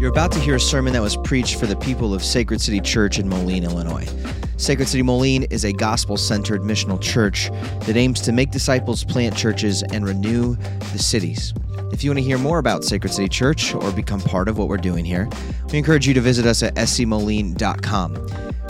You're 0.00 0.08
about 0.08 0.32
to 0.32 0.40
hear 0.40 0.54
a 0.54 0.60
sermon 0.60 0.94
that 0.94 1.02
was 1.02 1.14
preached 1.14 1.60
for 1.60 1.66
the 1.66 1.76
people 1.76 2.14
of 2.14 2.24
Sacred 2.24 2.58
City 2.62 2.80
Church 2.80 3.18
in 3.18 3.28
Moline, 3.28 3.64
Illinois. 3.64 4.08
Sacred 4.56 4.88
City 4.88 5.02
Moline 5.02 5.42
is 5.50 5.66
a 5.66 5.74
gospel 5.74 6.16
centered 6.16 6.62
missional 6.62 6.98
church 6.98 7.50
that 7.80 7.98
aims 7.98 8.22
to 8.22 8.32
make 8.32 8.50
disciples, 8.50 9.04
plant 9.04 9.36
churches, 9.36 9.82
and 9.82 10.06
renew 10.06 10.56
the 10.92 10.98
cities. 10.98 11.52
If 11.92 12.02
you 12.02 12.08
want 12.08 12.18
to 12.18 12.24
hear 12.24 12.38
more 12.38 12.58
about 12.58 12.82
Sacred 12.82 13.12
City 13.12 13.28
Church 13.28 13.74
or 13.74 13.92
become 13.92 14.22
part 14.22 14.48
of 14.48 14.56
what 14.56 14.68
we're 14.68 14.78
doing 14.78 15.04
here, 15.04 15.28
we 15.70 15.76
encourage 15.76 16.08
you 16.08 16.14
to 16.14 16.20
visit 16.22 16.46
us 16.46 16.62
at 16.62 16.76
scmoline.com. 16.76 18.14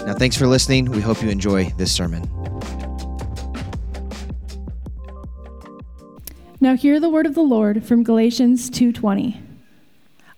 Now, 0.04 0.14
thanks 0.14 0.36
for 0.36 0.48
listening. 0.48 0.86
We 0.86 1.00
hope 1.00 1.22
you 1.22 1.28
enjoy 1.28 1.66
this 1.76 1.92
sermon. 1.92 2.28
Now 6.60 6.74
hear 6.74 6.98
the 6.98 7.08
word 7.08 7.26
of 7.26 7.36
the 7.36 7.42
Lord 7.42 7.84
from 7.84 8.02
Galatians 8.02 8.68
2:20. 8.68 9.49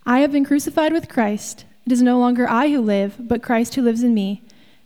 I 0.05 0.19
have 0.21 0.32
been 0.32 0.45
crucified 0.45 0.93
with 0.93 1.09
Christ. 1.09 1.64
It 1.86 1.93
is 1.93 2.03
no 2.03 2.18
longer 2.18 2.49
I 2.49 2.71
who 2.71 2.81
live, 2.81 3.17
but 3.21 3.43
Christ 3.43 3.76
who 3.76 3.82
lives 3.82 4.03
in 4.03 4.14
me. 4.14 4.43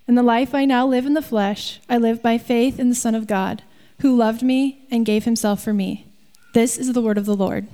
In 0.07 0.15
the 0.15 0.23
life 0.23 0.55
I 0.55 0.67
now 0.67 0.87
live 0.87 1.07
in 1.07 1.15
the 1.15 1.23
flesh, 1.23 1.81
I 1.89 1.97
live 1.97 2.23
by 2.23 2.37
faith 2.37 2.79
in 2.79 2.91
the 2.91 2.95
Son 2.95 3.15
of 3.15 3.27
God, 3.27 3.63
who 4.01 4.15
loved 4.15 4.43
me 4.43 4.87
and 4.91 5.07
gave 5.07 5.25
himself 5.25 5.63
for 5.63 5.73
me. 5.73 6.07
This 6.53 6.77
is 6.77 6.93
the 6.93 7.01
word 7.01 7.17
of 7.17 7.25
the 7.25 7.35
Lord. 7.35 7.67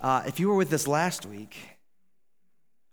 Uh, 0.00 0.22
if 0.26 0.38
you 0.38 0.48
were 0.48 0.56
with 0.56 0.72
us 0.72 0.86
last 0.86 1.24
week, 1.24 1.56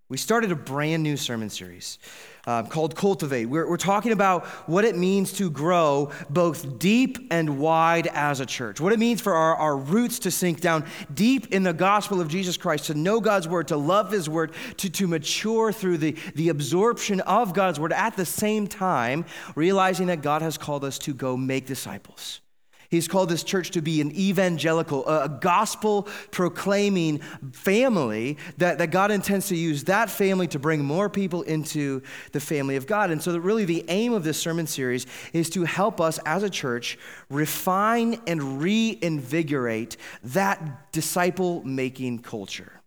we 0.08 0.18
started 0.18 0.52
a 0.52 0.56
brand 0.56 1.04
new 1.04 1.18
sermon 1.18 1.50
series 1.50 2.00
uh, 2.48 2.64
called 2.64 2.96
Cultivate. 2.96 3.46
We're, 3.46 3.70
we're 3.70 3.78
talking 3.78 4.12
about 4.12 4.46
what 4.68 4.86
it 4.86 4.98
means 4.98 5.34
to 5.34 5.50
grow 5.50 6.12
both 6.30 6.80
deep 6.80 7.28
and 7.32 7.60
wide 7.60 8.08
as 8.08 8.40
a 8.40 8.46
church, 8.46 8.80
what 8.80 8.94
it 8.94 9.00
means 9.00 9.22
for 9.22 9.34
our, 9.34 9.56
our 9.56 9.78
roots 9.78 10.20
to 10.20 10.32
sink 10.32 10.62
down 10.62 10.86
deep 11.14 11.54
in 11.54 11.64
the 11.64 11.74
gospel 11.74 12.22
of 12.22 12.28
Jesus 12.28 12.58
Christ, 12.58 12.86
to 12.86 12.94
know 12.94 13.20
God's 13.20 13.48
word, 13.48 13.68
to 13.70 13.78
love 13.78 14.12
his 14.12 14.30
word, 14.30 14.54
to, 14.78 14.90
to 14.90 15.08
mature 15.08 15.72
through 15.72 15.98
the, 15.98 16.16
the 16.36 16.50
absorption 16.50 17.22
of 17.22 17.54
God's 17.54 17.80
word, 17.80 17.94
at 17.94 18.16
the 18.16 18.26
same 18.26 18.68
time, 18.68 19.26
realizing 19.56 20.08
that 20.08 20.22
God 20.22 20.42
has 20.42 20.58
called 20.58 20.84
us 20.84 21.00
to 21.00 21.14
go 21.14 21.38
make 21.38 21.66
disciples. 21.66 22.42
He's 22.90 23.08
called 23.08 23.30
this 23.30 23.44
church 23.44 23.72
to 23.72 23.82
be 23.82 24.02
an 24.02 24.12
evangelical, 24.16 25.08
a 25.08 25.30
gospel 25.30 26.08
proclaiming 26.32 27.20
family 27.52 28.38
that, 28.58 28.78
that 28.78 28.92
God 28.92 29.12
intends 29.12 29.48
to 29.50 29.56
use 29.56 29.86
that 29.86 30.10
family 30.10 30.48
to 30.48 30.60
bring 30.60 30.84
more 30.84 31.10
people 31.10 31.42
into 31.44 32.02
the 32.32 32.40
family 32.40 32.76
of 32.76 32.88
God. 32.88 33.12
And 33.12 33.22
so, 33.22 33.38
really, 33.38 33.66
the 33.66 33.86
aim 33.88 34.14
of 34.14 34.24
this 34.24 34.40
sermon 34.40 34.68
series 34.68 35.08
is 35.34 35.50
to 35.52 35.64
help 35.64 36.00
us 36.00 36.20
as 36.26 36.44
a 36.44 36.50
church 36.50 36.98
refine 37.30 38.22
and 38.28 38.62
reinvigorate 38.62 39.98
that 40.24 40.92
disciple 40.92 41.64
making 41.64 42.20
culture. 42.20 42.82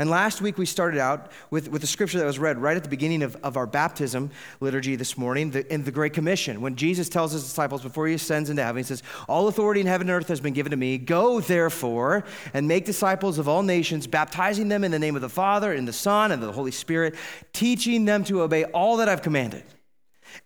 And 0.00 0.08
last 0.08 0.40
week 0.40 0.56
we 0.56 0.64
started 0.64 0.98
out 0.98 1.30
with, 1.50 1.68
with 1.68 1.82
the 1.82 1.86
scripture 1.86 2.16
that 2.20 2.24
was 2.24 2.38
read 2.38 2.56
right 2.56 2.74
at 2.74 2.82
the 2.82 2.88
beginning 2.88 3.22
of, 3.22 3.36
of 3.42 3.58
our 3.58 3.66
baptism 3.66 4.30
liturgy 4.58 4.96
this 4.96 5.18
morning 5.18 5.50
the, 5.50 5.70
in 5.70 5.84
the 5.84 5.92
Great 5.92 6.14
Commission. 6.14 6.62
When 6.62 6.74
Jesus 6.74 7.10
tells 7.10 7.32
his 7.32 7.42
disciples 7.42 7.82
before 7.82 8.08
he 8.08 8.14
ascends 8.14 8.48
into 8.48 8.64
heaven, 8.64 8.78
he 8.78 8.82
says, 8.82 9.02
All 9.28 9.46
authority 9.46 9.82
in 9.82 9.86
heaven 9.86 10.08
and 10.08 10.16
earth 10.16 10.28
has 10.28 10.40
been 10.40 10.54
given 10.54 10.70
to 10.70 10.76
me. 10.78 10.96
Go 10.96 11.40
therefore 11.40 12.24
and 12.54 12.66
make 12.66 12.86
disciples 12.86 13.38
of 13.38 13.46
all 13.46 13.62
nations, 13.62 14.06
baptizing 14.06 14.68
them 14.68 14.84
in 14.84 14.90
the 14.90 14.98
name 14.98 15.16
of 15.16 15.20
the 15.20 15.28
Father, 15.28 15.70
and 15.70 15.86
the 15.86 15.92
Son, 15.92 16.32
and 16.32 16.42
the 16.42 16.50
Holy 16.50 16.70
Spirit, 16.70 17.14
teaching 17.52 18.06
them 18.06 18.24
to 18.24 18.40
obey 18.40 18.64
all 18.64 18.96
that 18.96 19.08
I've 19.10 19.20
commanded. 19.20 19.64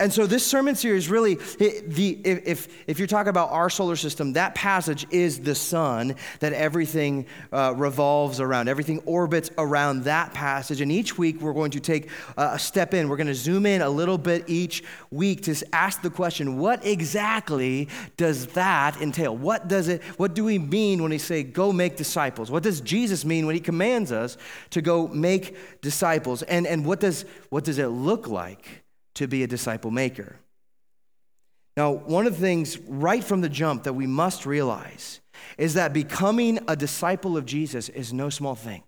And 0.00 0.12
so 0.12 0.26
this 0.26 0.44
sermon 0.44 0.74
series 0.74 1.08
really, 1.08 1.34
the, 1.34 2.20
if, 2.24 2.68
if 2.88 2.98
you're 2.98 3.08
talking 3.08 3.30
about 3.30 3.50
our 3.50 3.70
solar 3.70 3.96
system, 3.96 4.32
that 4.34 4.54
passage 4.54 5.06
is 5.10 5.40
the 5.40 5.54
sun 5.54 6.16
that 6.40 6.52
everything 6.52 7.26
uh, 7.52 7.74
revolves 7.76 8.40
around. 8.40 8.68
Everything 8.68 9.00
orbits 9.06 9.50
around 9.58 10.04
that 10.04 10.34
passage. 10.34 10.80
And 10.80 10.90
each 10.90 11.16
week 11.18 11.40
we're 11.40 11.52
going 11.52 11.70
to 11.72 11.80
take 11.80 12.10
a 12.36 12.58
step 12.58 12.94
in. 12.94 13.08
We're 13.08 13.16
going 13.16 13.26
to 13.28 13.34
zoom 13.34 13.66
in 13.66 13.82
a 13.82 13.88
little 13.90 14.18
bit 14.18 14.44
each 14.46 14.82
week 15.10 15.42
to 15.44 15.54
ask 15.72 16.02
the 16.02 16.10
question, 16.10 16.58
what 16.58 16.84
exactly 16.84 17.88
does 18.16 18.46
that 18.48 19.00
entail? 19.00 19.36
What 19.36 19.68
does 19.68 19.88
it, 19.88 20.02
what 20.16 20.34
do 20.34 20.44
we 20.44 20.58
mean 20.58 21.02
when 21.02 21.10
we 21.10 21.18
say 21.18 21.42
go 21.42 21.72
make 21.72 21.96
disciples? 21.96 22.50
What 22.50 22.62
does 22.62 22.80
Jesus 22.80 23.24
mean 23.24 23.46
when 23.46 23.54
he 23.54 23.60
commands 23.60 24.12
us 24.12 24.36
to 24.70 24.82
go 24.82 25.08
make 25.08 25.56
disciples? 25.80 26.42
And, 26.42 26.66
and 26.66 26.84
what, 26.84 27.00
does, 27.00 27.24
what 27.50 27.64
does 27.64 27.78
it 27.78 27.88
look 27.88 28.28
like? 28.28 28.83
To 29.14 29.26
be 29.26 29.42
a 29.42 29.46
disciple 29.46 29.90
maker. 29.90 30.36
Now, 31.76 31.92
one 31.92 32.26
of 32.26 32.34
the 32.34 32.40
things 32.40 32.78
right 32.78 33.22
from 33.22 33.40
the 33.40 33.48
jump 33.48 33.84
that 33.84 33.94
we 33.94 34.06
must 34.06 34.46
realize 34.46 35.20
is 35.58 35.74
that 35.74 35.92
becoming 35.92 36.60
a 36.68 36.76
disciple 36.76 37.36
of 37.36 37.46
Jesus 37.46 37.88
is 37.88 38.12
no 38.12 38.30
small 38.30 38.54
thing. 38.54 38.84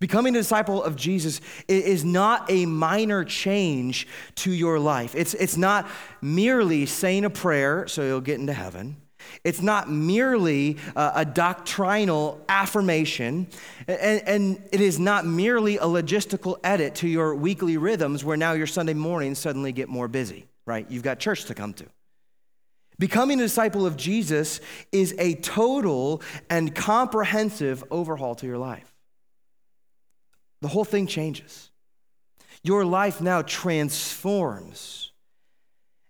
Becoming 0.00 0.34
a 0.34 0.38
disciple 0.38 0.82
of 0.82 0.96
Jesus 0.96 1.42
is 1.68 2.04
not 2.04 2.50
a 2.50 2.64
minor 2.64 3.22
change 3.22 4.08
to 4.36 4.50
your 4.50 4.80
life. 4.80 5.14
It's, 5.14 5.34
it's 5.34 5.58
not 5.58 5.88
merely 6.22 6.86
saying 6.86 7.26
a 7.26 7.30
prayer 7.30 7.86
so 7.86 8.02
you'll 8.02 8.22
get 8.22 8.40
into 8.40 8.54
heaven. 8.54 8.96
It's 9.44 9.60
not 9.60 9.90
merely 9.90 10.76
a, 10.96 11.24
doctrinal 11.24 12.44
affirmation, 12.48 13.46
and, 13.86 14.22
and, 14.26 14.68
it 14.72 14.80
is 14.80 14.98
not 14.98 15.26
merely 15.26 15.76
a 15.76 15.84
logistical 15.84 16.58
edit 16.64 16.94
to 16.96 17.08
your 17.08 17.34
weekly 17.34 17.76
rhythms 17.76 18.24
where 18.24 18.36
now 18.36 18.52
your 18.52 18.66
Sunday 18.66 18.94
mornings 18.94 19.38
suddenly 19.38 19.72
get 19.72 19.88
more 19.88 20.08
busy, 20.08 20.46
right? 20.66 20.86
You've 20.90 21.02
got 21.02 21.18
church 21.18 21.44
to 21.46 21.54
come 21.54 21.72
to. 21.74 21.86
Becoming 22.98 23.40
a 23.40 23.44
disciple 23.44 23.86
of 23.86 23.96
Jesus 23.96 24.60
is 24.92 25.14
a 25.18 25.34
total 25.36 26.20
and 26.50 26.74
comprehensive 26.74 27.82
overhaul 27.90 28.34
to 28.34 28.46
your 28.46 28.58
life. 28.58 28.92
The 30.60 30.68
whole 30.68 30.84
thing 30.84 31.06
changes. 31.06 31.70
Your 32.62 32.84
life 32.84 33.22
now 33.22 33.40
transforms 33.40 35.09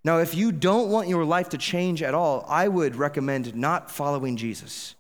now, 0.03 0.19
if 0.19 0.35
you 0.35 0.51
don't 0.51 0.91
want 0.91 1.09
your 1.09 1.25
life 1.25 1.51
to 1.51 1.59
change 1.59 2.03
at 2.03 2.15
all, 2.15 2.45
I 2.49 2.69
would 2.69 2.97
recommend 2.97 3.55
not 3.55 3.91
following 3.91 4.37
Jesus. 4.37 4.95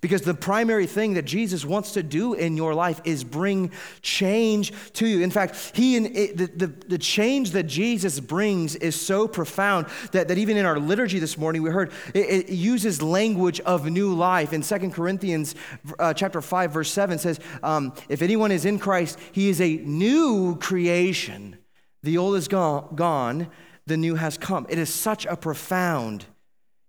Because 0.00 0.22
the 0.22 0.34
primary 0.34 0.86
thing 0.86 1.14
that 1.14 1.24
Jesus 1.24 1.64
wants 1.64 1.92
to 1.92 2.04
do 2.04 2.34
in 2.34 2.56
your 2.56 2.72
life 2.72 3.00
is 3.04 3.24
bring 3.24 3.72
change 4.00 4.72
to 4.92 5.06
you. 5.06 5.22
In 5.22 5.30
fact, 5.30 5.72
he 5.74 5.96
it, 5.96 6.36
the, 6.36 6.46
the, 6.46 6.66
the, 6.66 6.98
change 6.98 7.50
that 7.50 7.64
Jesus 7.64 8.20
brings 8.20 8.76
is 8.76 9.00
so 9.00 9.26
profound 9.26 9.86
that, 10.12 10.28
that 10.28 10.38
even 10.38 10.56
in 10.56 10.64
our 10.64 10.78
liturgy 10.78 11.18
this 11.18 11.36
morning, 11.36 11.62
we 11.62 11.70
heard 11.70 11.90
it, 12.14 12.48
it 12.48 12.48
uses 12.50 13.02
language 13.02 13.58
of 13.60 13.90
new 13.90 14.14
life. 14.14 14.52
In 14.52 14.62
2 14.62 14.90
Corinthians 14.90 15.56
uh, 15.98 16.14
chapter 16.14 16.40
5, 16.40 16.70
verse 16.70 16.92
7 16.92 17.18
says, 17.18 17.40
um, 17.64 17.92
If 18.08 18.22
anyone 18.22 18.52
is 18.52 18.66
in 18.66 18.78
Christ, 18.78 19.18
he 19.32 19.48
is 19.48 19.60
a 19.60 19.78
new 19.78 20.56
creation. 20.60 21.58
The 22.04 22.18
old 22.18 22.36
is 22.36 22.46
gone, 22.46 22.94
gone 22.94 23.48
the 23.88 23.96
new 23.96 24.14
has 24.14 24.38
come. 24.38 24.66
It 24.68 24.78
is 24.78 24.92
such 24.92 25.26
a 25.26 25.36
profound 25.36 26.26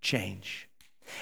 change. 0.02 0.68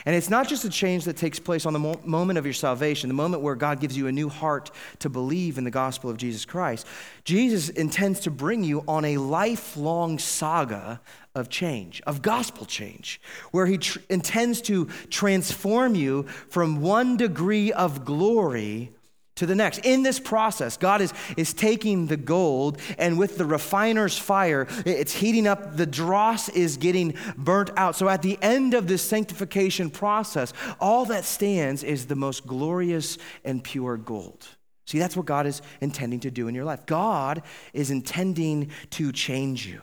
And 0.05 0.15
it's 0.15 0.29
not 0.29 0.49
just 0.49 0.65
a 0.65 0.69
change 0.69 1.05
that 1.05 1.15
takes 1.15 1.39
place 1.39 1.65
on 1.65 1.71
the 1.71 1.79
mo- 1.79 1.99
moment 2.03 2.37
of 2.37 2.45
your 2.45 2.53
salvation, 2.53 3.07
the 3.07 3.13
moment 3.13 3.41
where 3.41 3.55
God 3.55 3.79
gives 3.79 3.95
you 3.95 4.07
a 4.07 4.11
new 4.11 4.27
heart 4.27 4.69
to 4.99 5.09
believe 5.09 5.57
in 5.57 5.63
the 5.63 5.71
gospel 5.71 6.09
of 6.09 6.17
Jesus 6.17 6.43
Christ. 6.43 6.85
Jesus 7.23 7.69
intends 7.69 8.19
to 8.21 8.31
bring 8.31 8.65
you 8.65 8.83
on 8.87 9.05
a 9.05 9.17
lifelong 9.17 10.19
saga 10.19 10.99
of 11.35 11.47
change, 11.49 12.01
of 12.05 12.21
gospel 12.21 12.65
change, 12.65 13.21
where 13.51 13.65
he 13.65 13.77
tr- 13.77 13.99
intends 14.09 14.61
to 14.63 14.85
transform 15.09 15.95
you 15.95 16.23
from 16.49 16.81
one 16.81 17.15
degree 17.15 17.71
of 17.71 18.03
glory 18.03 18.91
to 19.37 19.45
the 19.45 19.55
next. 19.55 19.79
In 19.79 20.03
this 20.03 20.19
process, 20.19 20.77
God 20.77 21.01
is, 21.01 21.13
is 21.37 21.53
taking 21.53 22.07
the 22.07 22.17
gold, 22.17 22.79
and 22.97 23.17
with 23.17 23.37
the 23.37 23.45
refiner's 23.45 24.17
fire, 24.17 24.67
it's 24.85 25.13
heating 25.13 25.47
up. 25.47 25.77
The 25.77 25.85
dross 25.85 26.49
is 26.49 26.77
getting 26.77 27.15
burnt 27.37 27.71
out. 27.77 27.95
So 27.95 28.09
at 28.09 28.21
the 28.21 28.37
end 28.41 28.73
of 28.73 28.87
this 28.87 29.01
sanctification 29.01 29.89
process, 29.89 30.53
all 30.79 31.05
that 31.05 31.23
stands 31.23 31.83
is 31.83 32.07
the 32.07 32.15
most 32.15 32.45
glorious 32.45 33.17
and 33.43 33.63
pure 33.63 33.97
gold. 33.97 34.47
See, 34.85 34.99
that's 34.99 35.17
what 35.17 35.25
God 35.25 35.45
is 35.45 35.61
intending 35.81 36.21
to 36.21 36.31
do 36.31 36.47
in 36.47 36.55
your 36.55 36.63
life. 36.65 36.85
God 36.85 37.43
is 37.73 37.91
intending 37.91 38.71
to 38.91 39.11
change 39.11 39.67
you, 39.67 39.81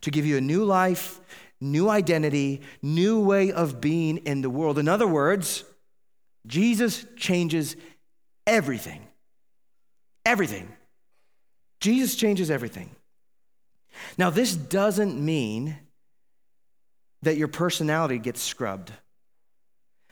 to 0.00 0.10
give 0.10 0.24
you 0.24 0.38
a 0.38 0.40
new 0.40 0.64
life, 0.64 1.20
new 1.60 1.88
identity, 1.88 2.62
new 2.82 3.20
way 3.20 3.52
of 3.52 3.80
being 3.80 4.18
in 4.18 4.40
the 4.40 4.50
world. 4.50 4.78
In 4.78 4.88
other 4.88 5.06
words, 5.06 5.64
Jesus 6.46 7.04
changes 7.16 7.76
everything. 8.46 9.06
Everything. 10.24 10.68
Jesus 11.80 12.14
changes 12.14 12.50
everything. 12.50 12.90
Now, 14.18 14.30
this 14.30 14.54
doesn't 14.54 15.22
mean 15.22 15.76
that 17.22 17.36
your 17.36 17.48
personality 17.48 18.18
gets 18.18 18.42
scrubbed. 18.42 18.92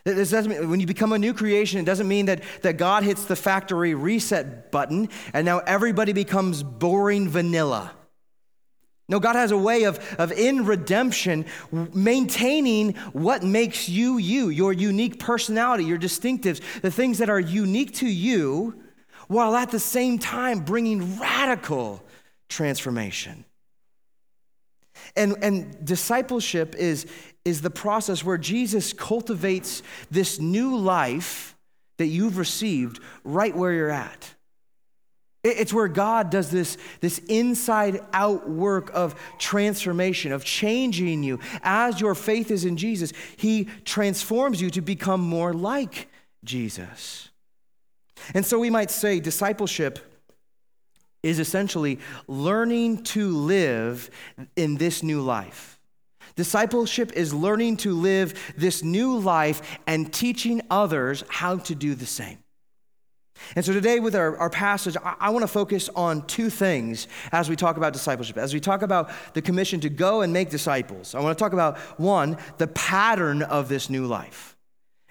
This 0.04 0.30
doesn't 0.30 0.50
mean, 0.50 0.68
when 0.68 0.80
you 0.80 0.86
become 0.86 1.12
a 1.12 1.18
new 1.18 1.32
creation, 1.32 1.80
it 1.80 1.84
doesn't 1.84 2.08
mean 2.08 2.26
that, 2.26 2.42
that 2.62 2.76
God 2.76 3.04
hits 3.04 3.24
the 3.24 3.36
factory 3.36 3.94
reset 3.94 4.70
button 4.70 5.08
and 5.32 5.46
now 5.46 5.60
everybody 5.60 6.12
becomes 6.12 6.62
boring 6.62 7.28
vanilla. 7.28 7.92
No, 9.08 9.20
God 9.20 9.36
has 9.36 9.50
a 9.50 9.58
way 9.58 9.84
of, 9.84 9.98
of 10.18 10.32
in 10.32 10.64
redemption, 10.64 11.44
maintaining 11.70 12.94
what 13.12 13.42
makes 13.42 13.88
you 13.88 14.16
you, 14.16 14.48
your 14.48 14.72
unique 14.72 15.18
personality, 15.18 15.84
your 15.84 15.98
distinctives, 15.98 16.62
the 16.80 16.90
things 16.90 17.18
that 17.18 17.28
are 17.28 17.40
unique 17.40 17.94
to 17.96 18.08
you, 18.08 18.82
while 19.28 19.56
at 19.56 19.70
the 19.70 19.80
same 19.80 20.18
time 20.18 20.60
bringing 20.60 21.18
radical 21.18 22.02
transformation. 22.48 23.44
And, 25.16 25.36
and 25.42 25.84
discipleship 25.84 26.74
is, 26.74 27.06
is 27.44 27.60
the 27.60 27.70
process 27.70 28.24
where 28.24 28.38
Jesus 28.38 28.92
cultivates 28.92 29.82
this 30.10 30.40
new 30.40 30.76
life 30.76 31.56
that 31.98 32.06
you've 32.06 32.38
received 32.38 33.00
right 33.22 33.54
where 33.54 33.72
you're 33.72 33.90
at. 33.90 34.34
It's 35.44 35.74
where 35.74 35.88
God 35.88 36.30
does 36.30 36.50
this, 36.50 36.78
this 37.00 37.18
inside 37.28 38.00
out 38.14 38.48
work 38.48 38.90
of 38.94 39.14
transformation, 39.38 40.32
of 40.32 40.42
changing 40.42 41.22
you. 41.22 41.38
As 41.62 42.00
your 42.00 42.14
faith 42.14 42.50
is 42.50 42.64
in 42.64 42.78
Jesus, 42.78 43.12
He 43.36 43.66
transforms 43.84 44.62
you 44.62 44.70
to 44.70 44.80
become 44.80 45.20
more 45.20 45.52
like 45.52 46.08
Jesus. 46.44 47.28
And 48.32 48.44
so 48.44 48.58
we 48.58 48.70
might 48.70 48.90
say 48.90 49.20
discipleship 49.20 49.98
is 51.22 51.38
essentially 51.38 51.98
learning 52.26 53.02
to 53.02 53.36
live 53.36 54.10
in 54.56 54.76
this 54.76 55.02
new 55.02 55.20
life. 55.20 55.78
Discipleship 56.36 57.12
is 57.12 57.32
learning 57.32 57.76
to 57.78 57.94
live 57.94 58.54
this 58.56 58.82
new 58.82 59.18
life 59.18 59.78
and 59.86 60.12
teaching 60.12 60.62
others 60.70 61.22
how 61.28 61.58
to 61.58 61.74
do 61.74 61.94
the 61.94 62.06
same. 62.06 62.38
And 63.56 63.64
so 63.64 63.72
today, 63.72 64.00
with 64.00 64.14
our, 64.14 64.36
our 64.38 64.50
passage, 64.50 64.96
I, 65.02 65.14
I 65.20 65.30
want 65.30 65.42
to 65.42 65.48
focus 65.48 65.88
on 65.94 66.26
two 66.26 66.50
things 66.50 67.08
as 67.32 67.48
we 67.48 67.56
talk 67.56 67.76
about 67.76 67.92
discipleship. 67.92 68.36
As 68.36 68.54
we 68.54 68.60
talk 68.60 68.82
about 68.82 69.10
the 69.34 69.42
commission 69.42 69.80
to 69.80 69.88
go 69.88 70.22
and 70.22 70.32
make 70.32 70.50
disciples, 70.50 71.14
I 71.14 71.20
want 71.20 71.36
to 71.36 71.42
talk 71.42 71.52
about 71.52 71.78
one, 71.98 72.38
the 72.58 72.66
pattern 72.68 73.42
of 73.42 73.68
this 73.68 73.90
new 73.90 74.06
life 74.06 74.56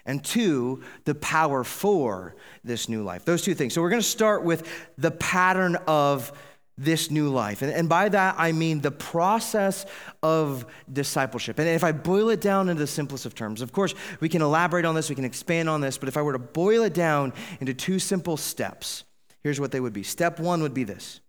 and 0.06 0.24
two, 0.24 0.84
the 1.06 1.16
power 1.16 1.64
for 1.64 2.36
this 2.64 2.90
new 2.90 3.04
life. 3.04 3.26
Those 3.26 3.42
two 3.42 3.54
things. 3.54 3.74
So 3.74 3.82
we're 3.82 3.90
going 3.90 4.02
to 4.02 4.08
start 4.08 4.44
with 4.44 4.68
the 4.98 5.12
pattern 5.12 5.78
of 5.88 6.32
this 6.78 7.12
new 7.12 7.30
life. 7.30 7.62
And, 7.62 7.72
and 7.72 7.88
by 7.88 8.10
that, 8.10 8.36
I 8.38 8.52
mean 8.52 8.82
the 8.82 8.92
process 8.92 9.86
of 10.24 10.66
discipleship. 10.92 11.60
And 11.60 11.68
if 11.68 11.84
I 11.84 11.92
boil 11.92 12.30
it 12.30 12.42
down 12.42 12.70
into 12.70 12.80
the 12.80 12.88
simplest 12.88 13.26
of 13.26 13.36
terms, 13.36 13.62
of 13.62 13.72
course, 13.72 13.94
we 14.20 14.30
can 14.30 14.42
elaborate 14.42 14.86
on 14.86 14.96
this, 14.96 15.10
we 15.10 15.16
can 15.16 15.26
expand 15.26 15.70
on 15.70 15.82
this, 15.82 15.98
but 15.98 16.10
if 16.10 16.18
I 16.18 16.22
were 16.22 16.34
to 16.34 16.40
boil 16.40 16.84
it 16.84 16.94
down 16.94 17.34
into 17.60 17.74
two 17.74 18.00
simple 18.00 18.38
steps, 18.38 19.04
here's 19.42 19.60
what 19.60 19.72
they 19.72 19.80
would 19.80 19.94
be. 19.94 20.04
Step 20.04 20.40
one 20.40 20.62
would 20.62 20.74
be 20.74 20.84
this 20.84 21.20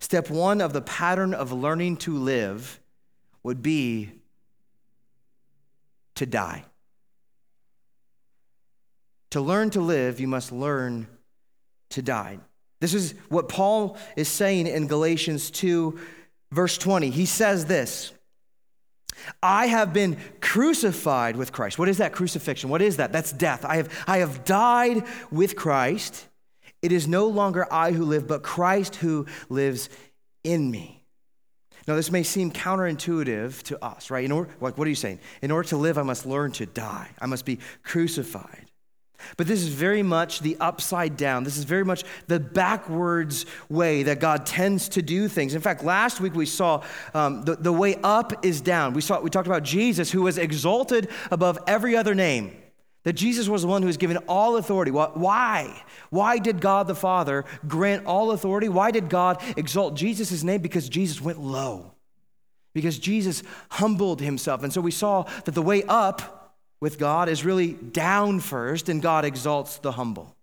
Step 0.00 0.30
one 0.30 0.60
of 0.60 0.72
the 0.72 0.82
pattern 0.82 1.34
of 1.34 1.52
learning 1.52 1.96
to 1.96 2.16
live 2.16 2.80
would 3.42 3.62
be 3.62 4.12
to 6.14 6.26
die. 6.26 6.64
To 9.30 9.40
learn 9.40 9.70
to 9.70 9.80
live, 9.80 10.20
you 10.20 10.26
must 10.26 10.52
learn 10.52 11.06
to 11.90 12.02
die. 12.02 12.38
This 12.80 12.94
is 12.94 13.14
what 13.28 13.48
Paul 13.48 13.96
is 14.16 14.28
saying 14.28 14.66
in 14.66 14.86
Galatians 14.86 15.50
2, 15.50 15.98
verse 16.52 16.78
20. 16.78 17.10
He 17.10 17.26
says 17.26 17.66
this 17.66 18.12
I 19.42 19.66
have 19.66 19.92
been 19.92 20.16
crucified 20.40 21.36
with 21.36 21.52
Christ. 21.52 21.78
What 21.78 21.88
is 21.88 21.98
that 21.98 22.12
crucifixion? 22.12 22.70
What 22.70 22.82
is 22.82 22.98
that? 22.98 23.12
That's 23.12 23.32
death. 23.32 23.64
I 23.64 23.76
have, 23.76 24.04
I 24.06 24.18
have 24.18 24.44
died 24.44 25.04
with 25.30 25.56
Christ. 25.56 26.26
It 26.82 26.92
is 26.92 27.08
no 27.08 27.26
longer 27.26 27.66
I 27.72 27.92
who 27.92 28.04
live, 28.04 28.28
but 28.28 28.42
Christ 28.42 28.96
who 28.96 29.26
lives 29.48 29.88
in 30.44 30.70
me. 30.70 31.02
Now, 31.88 31.96
this 31.96 32.12
may 32.12 32.22
seem 32.22 32.52
counterintuitive 32.52 33.62
to 33.64 33.82
us, 33.82 34.10
right? 34.10 34.24
In 34.24 34.30
order, 34.30 34.50
like, 34.60 34.76
what 34.76 34.86
are 34.86 34.90
you 34.90 34.94
saying? 34.94 35.20
In 35.40 35.50
order 35.50 35.70
to 35.70 35.78
live, 35.78 35.96
I 35.96 36.02
must 36.02 36.26
learn 36.26 36.52
to 36.52 36.66
die. 36.66 37.08
I 37.18 37.26
must 37.26 37.46
be 37.46 37.58
crucified. 37.82 38.67
But 39.36 39.46
this 39.46 39.62
is 39.62 39.68
very 39.68 40.02
much 40.02 40.40
the 40.40 40.56
upside 40.60 41.16
down. 41.16 41.44
This 41.44 41.56
is 41.56 41.64
very 41.64 41.84
much 41.84 42.04
the 42.26 42.40
backwards 42.40 43.46
way 43.68 44.04
that 44.04 44.20
God 44.20 44.46
tends 44.46 44.88
to 44.90 45.02
do 45.02 45.28
things. 45.28 45.54
In 45.54 45.60
fact, 45.60 45.84
last 45.84 46.20
week 46.20 46.34
we 46.34 46.46
saw 46.46 46.82
um, 47.14 47.42
the, 47.42 47.56
the 47.56 47.72
way 47.72 47.96
up 48.02 48.44
is 48.44 48.60
down. 48.60 48.94
We, 48.94 49.00
saw, 49.00 49.20
we 49.20 49.30
talked 49.30 49.48
about 49.48 49.64
Jesus, 49.64 50.10
who 50.10 50.22
was 50.22 50.38
exalted 50.38 51.08
above 51.30 51.58
every 51.66 51.96
other 51.96 52.14
name. 52.14 52.56
That 53.04 53.14
Jesus 53.14 53.48
was 53.48 53.62
the 53.62 53.68
one 53.68 53.82
who 53.82 53.86
was 53.86 53.96
given 53.96 54.18
all 54.28 54.56
authority. 54.56 54.90
Why? 54.90 55.82
Why 56.10 56.38
did 56.38 56.60
God 56.60 56.88
the 56.88 56.94
Father 56.94 57.44
grant 57.66 58.06
all 58.06 58.32
authority? 58.32 58.68
Why 58.68 58.90
did 58.90 59.08
God 59.08 59.42
exalt 59.56 59.94
Jesus' 59.94 60.42
name? 60.42 60.60
Because 60.60 60.88
Jesus 60.88 61.20
went 61.20 61.40
low. 61.40 61.94
Because 62.74 62.98
Jesus 62.98 63.42
humbled 63.70 64.20
himself. 64.20 64.62
And 64.62 64.72
so 64.72 64.80
we 64.80 64.90
saw 64.90 65.22
that 65.44 65.54
the 65.54 65.62
way 65.62 65.84
up 65.84 66.37
with 66.80 66.98
God 66.98 67.28
is 67.28 67.44
really 67.44 67.72
down 67.72 68.40
first, 68.40 68.88
and 68.88 69.02
God 69.02 69.24
exalts 69.24 69.78
the 69.78 69.92
humble. 69.92 70.34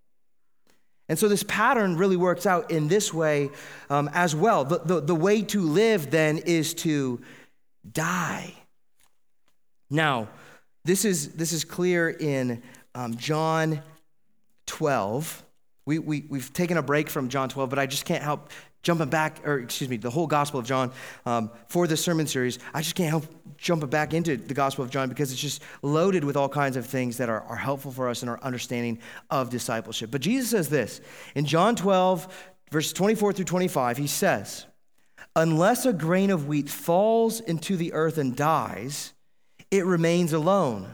And 1.08 1.20
so 1.20 1.28
this 1.28 1.44
pattern 1.44 1.98
really 1.98 2.18
works 2.18 2.46
out 2.46 2.72
in 2.72 2.88
this 2.88 3.14
way 3.14 3.50
um, 3.90 4.10
as 4.14 4.36
well. 4.36 4.66
The, 4.66 4.80
the, 4.80 5.02
the 5.02 5.16
way 5.16 5.44
to 5.44 5.62
live 5.62 6.10
then 6.10 6.40
is 6.40 6.74
to 6.76 7.22
die. 7.90 8.54
Now, 9.90 10.28
this 10.84 11.06
is, 11.06 11.34
this 11.34 11.54
is 11.54 11.64
clear 11.64 12.10
in 12.10 12.64
um, 12.96 13.16
John 13.18 13.82
12. 14.66 15.44
We, 15.86 16.00
we, 16.00 16.26
we've 16.28 16.52
taken 16.54 16.78
a 16.78 16.82
break 16.82 17.10
from 17.10 17.30
John 17.30 17.50
12, 17.50 17.70
but 17.70 17.78
I 17.78 17.86
just 17.86 18.06
can't 18.06 18.24
help 18.24 18.50
jumping 18.82 19.10
back, 19.10 19.42
or 19.46 19.60
excuse 19.60 19.90
me, 19.90 19.98
the 19.98 20.10
whole 20.10 20.28
Gospel 20.28 20.60
of 20.60 20.66
John 20.66 20.92
um, 21.26 21.52
for 21.68 21.88
this 21.88 22.04
sermon 22.04 22.28
series. 22.28 22.60
I 22.74 22.82
just 22.82 22.96
can't 22.96 23.10
help 23.10 23.26
jumping 23.58 23.90
back 23.90 24.14
into 24.14 24.38
the 24.38 24.54
Gospel 24.54 24.84
of 24.84 24.92
John 24.92 25.10
because 25.10 25.32
it's 25.32 25.42
just 25.42 25.62
loaded 25.82 26.24
with 26.24 26.36
all 26.36 26.50
kinds 26.50 26.78
of 26.78 26.86
things 26.86 27.18
that 27.18 27.30
are, 27.30 27.42
are 27.42 27.56
helpful 27.56 27.92
for 27.92 28.10
us 28.10 28.24
in 28.24 28.30
our 28.30 28.40
understanding 28.42 29.00
of 29.30 29.50
discipleship. 29.50 30.12
But 30.12 30.22
Jesus 30.22 30.50
says 30.50 30.70
this 30.70 31.02
in 31.36 31.46
John 31.46 31.76
12, 31.76 32.52
verses 32.72 32.94
24 32.94 33.34
through 33.34 33.46
25, 33.46 33.98
he 33.98 34.08
says, 34.08 34.66
Unless 35.36 35.86
a 35.86 35.94
grain 35.94 36.32
of 36.32 36.48
wheat 36.48 36.70
falls 36.70 37.40
into 37.42 37.76
the 37.76 37.94
earth 37.94 38.18
and 38.18 38.36
dies, 38.36 39.14
it 39.72 39.86
remains 39.86 40.34
alone. 40.34 40.88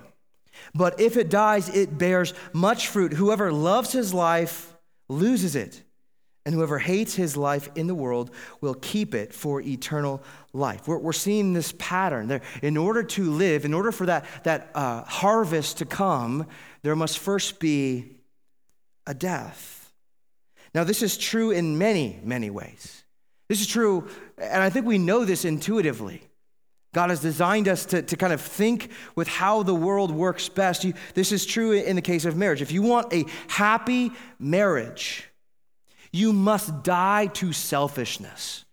But 0.74 1.00
if 1.00 1.18
it 1.18 1.30
dies, 1.30 1.70
it 1.70 1.98
bears 1.98 2.34
much 2.54 2.88
fruit. 2.88 3.14
Whoever 3.14 3.52
loves 3.52 3.92
his 3.92 4.14
life 4.14 4.76
loses 5.10 5.56
it 5.56 5.84
and 6.46 6.56
whoever 6.56 6.80
hates 6.80 7.14
his 7.14 7.38
life 7.38 7.70
in 7.76 7.88
the 7.88 7.96
world 7.96 8.32
will 8.62 8.74
keep 8.74 9.14
it 9.14 9.34
for 9.34 9.62
eternal 9.62 10.24
life. 10.54 10.88
We're, 10.88 10.98
we're 10.98 11.14
seeing 11.14 11.54
this 11.54 11.74
pattern. 11.78 12.28
There, 12.28 12.42
in 12.62 12.78
order 12.78 13.04
to 13.04 13.32
live, 13.32 13.64
in 13.64 13.74
order 13.74 13.92
for 13.92 14.08
that, 14.08 14.26
that 14.44 14.72
uh, 14.74 15.04
harvest 15.04 15.78
to 15.78 15.86
come, 15.86 16.48
there 16.82 16.96
must 16.96 17.20
first 17.20 17.60
be 17.60 18.18
a 19.06 19.14
death. 19.14 19.92
Now, 20.74 20.84
this 20.84 21.04
is 21.04 21.18
true 21.18 21.52
in 21.52 21.78
many, 21.78 22.20
many 22.24 22.50
ways. 22.50 23.04
This 23.50 23.62
is 23.62 23.68
true, 23.68 24.08
and 24.38 24.64
I 24.64 24.70
think 24.70 24.86
we 24.86 24.98
know 24.98 25.26
this 25.26 25.44
intuitively. 25.44 26.22
God 26.94 27.10
has 27.10 27.22
designed 27.22 27.68
us 27.68 27.86
to, 27.88 28.02
to 28.02 28.18
kind 28.18 28.34
of 28.34 28.42
think 28.42 28.90
with 29.16 29.28
how 29.28 29.64
the 29.64 29.76
world 29.76 30.12
works 30.12 30.50
best. 30.50 30.84
You, 30.84 30.94
this 31.14 31.32
is 31.32 31.46
true 31.46 31.72
in 31.72 31.96
the 31.96 32.02
case 32.02 32.26
of 32.26 32.36
marriage. 32.36 32.62
If 32.62 32.72
you 32.72 32.82
want 32.82 33.14
a 33.14 33.26
happy 33.48 34.12
marriage, 34.40 35.31
you 36.12 36.34
must 36.34 36.84
die 36.84 37.28
to 37.28 37.54
selfishness. 37.54 38.66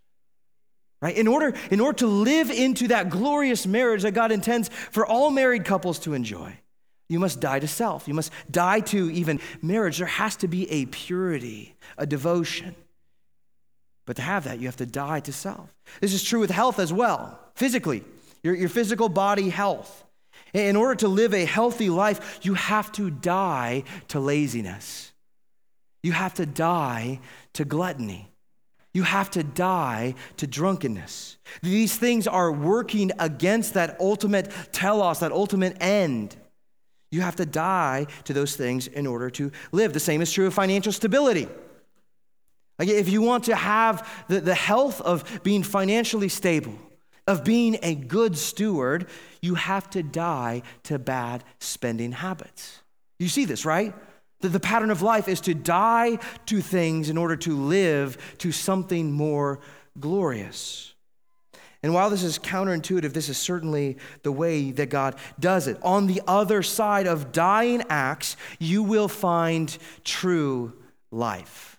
Right? 1.00 1.16
In 1.16 1.28
order, 1.28 1.54
in 1.70 1.80
order 1.80 1.98
to 1.98 2.06
live 2.08 2.50
into 2.50 2.88
that 2.88 3.08
glorious 3.08 3.66
marriage 3.66 4.02
that 4.02 4.12
God 4.12 4.32
intends 4.32 4.68
for 4.68 5.06
all 5.06 5.30
married 5.30 5.64
couples 5.64 6.00
to 6.00 6.14
enjoy, 6.14 6.58
you 7.08 7.20
must 7.20 7.40
die 7.40 7.60
to 7.60 7.68
self. 7.68 8.08
You 8.08 8.14
must 8.14 8.32
die 8.50 8.80
to 8.80 9.10
even 9.10 9.40
marriage. 9.62 9.98
There 9.98 10.06
has 10.06 10.36
to 10.36 10.48
be 10.48 10.70
a 10.70 10.86
purity, 10.86 11.76
a 11.96 12.06
devotion. 12.06 12.74
But 14.06 14.16
to 14.16 14.22
have 14.22 14.44
that, 14.44 14.58
you 14.58 14.66
have 14.66 14.76
to 14.76 14.86
die 14.86 15.20
to 15.20 15.32
self. 15.32 15.72
This 16.00 16.12
is 16.12 16.24
true 16.24 16.40
with 16.40 16.50
health 16.50 16.78
as 16.78 16.92
well, 16.92 17.38
physically, 17.54 18.04
your, 18.42 18.54
your 18.54 18.68
physical 18.68 19.08
body 19.08 19.50
health. 19.50 20.04
In 20.52 20.76
order 20.76 20.94
to 20.96 21.08
live 21.08 21.34
a 21.34 21.44
healthy 21.44 21.90
life, 21.90 22.40
you 22.42 22.54
have 22.54 22.90
to 22.92 23.10
die 23.10 23.84
to 24.08 24.18
laziness. 24.18 25.12
You 26.02 26.12
have 26.12 26.34
to 26.34 26.46
die 26.46 27.20
to 27.54 27.64
gluttony. 27.64 28.30
You 28.94 29.02
have 29.02 29.30
to 29.32 29.42
die 29.42 30.14
to 30.38 30.46
drunkenness. 30.46 31.36
These 31.62 31.96
things 31.96 32.26
are 32.26 32.50
working 32.50 33.12
against 33.18 33.74
that 33.74 34.00
ultimate 34.00 34.50
telos, 34.72 35.20
that 35.20 35.32
ultimate 35.32 35.76
end. 35.80 36.36
You 37.10 37.20
have 37.20 37.36
to 37.36 37.46
die 37.46 38.06
to 38.24 38.32
those 38.32 38.56
things 38.56 38.86
in 38.86 39.06
order 39.06 39.30
to 39.30 39.52
live. 39.72 39.92
The 39.92 40.00
same 40.00 40.20
is 40.20 40.32
true 40.32 40.46
of 40.46 40.54
financial 40.54 40.92
stability. 40.92 41.48
Like 42.78 42.88
if 42.88 43.08
you 43.08 43.22
want 43.22 43.44
to 43.44 43.56
have 43.56 44.08
the, 44.28 44.40
the 44.40 44.54
health 44.54 45.00
of 45.00 45.42
being 45.42 45.62
financially 45.62 46.28
stable, 46.28 46.74
of 47.26 47.44
being 47.44 47.78
a 47.82 47.94
good 47.94 48.38
steward, 48.38 49.06
you 49.42 49.54
have 49.54 49.90
to 49.90 50.02
die 50.02 50.62
to 50.84 50.98
bad 50.98 51.44
spending 51.60 52.12
habits. 52.12 52.82
You 53.18 53.28
see 53.28 53.44
this, 53.44 53.64
right? 53.64 53.94
That 54.40 54.50
the 54.50 54.60
pattern 54.60 54.90
of 54.90 55.02
life 55.02 55.28
is 55.28 55.40
to 55.42 55.54
die 55.54 56.18
to 56.46 56.60
things 56.60 57.10
in 57.10 57.18
order 57.18 57.36
to 57.36 57.56
live 57.56 58.36
to 58.38 58.52
something 58.52 59.12
more 59.12 59.58
glorious. 59.98 60.94
And 61.82 61.94
while 61.94 62.10
this 62.10 62.24
is 62.24 62.38
counterintuitive, 62.38 63.12
this 63.12 63.28
is 63.28 63.38
certainly 63.38 63.98
the 64.22 64.32
way 64.32 64.72
that 64.72 64.90
God 64.90 65.16
does 65.38 65.68
it. 65.68 65.78
On 65.82 66.06
the 66.06 66.22
other 66.26 66.62
side 66.62 67.06
of 67.06 67.32
dying 67.32 67.82
acts, 67.88 68.36
you 68.58 68.82
will 68.82 69.08
find 69.08 69.76
true 70.04 70.72
life. 71.10 71.78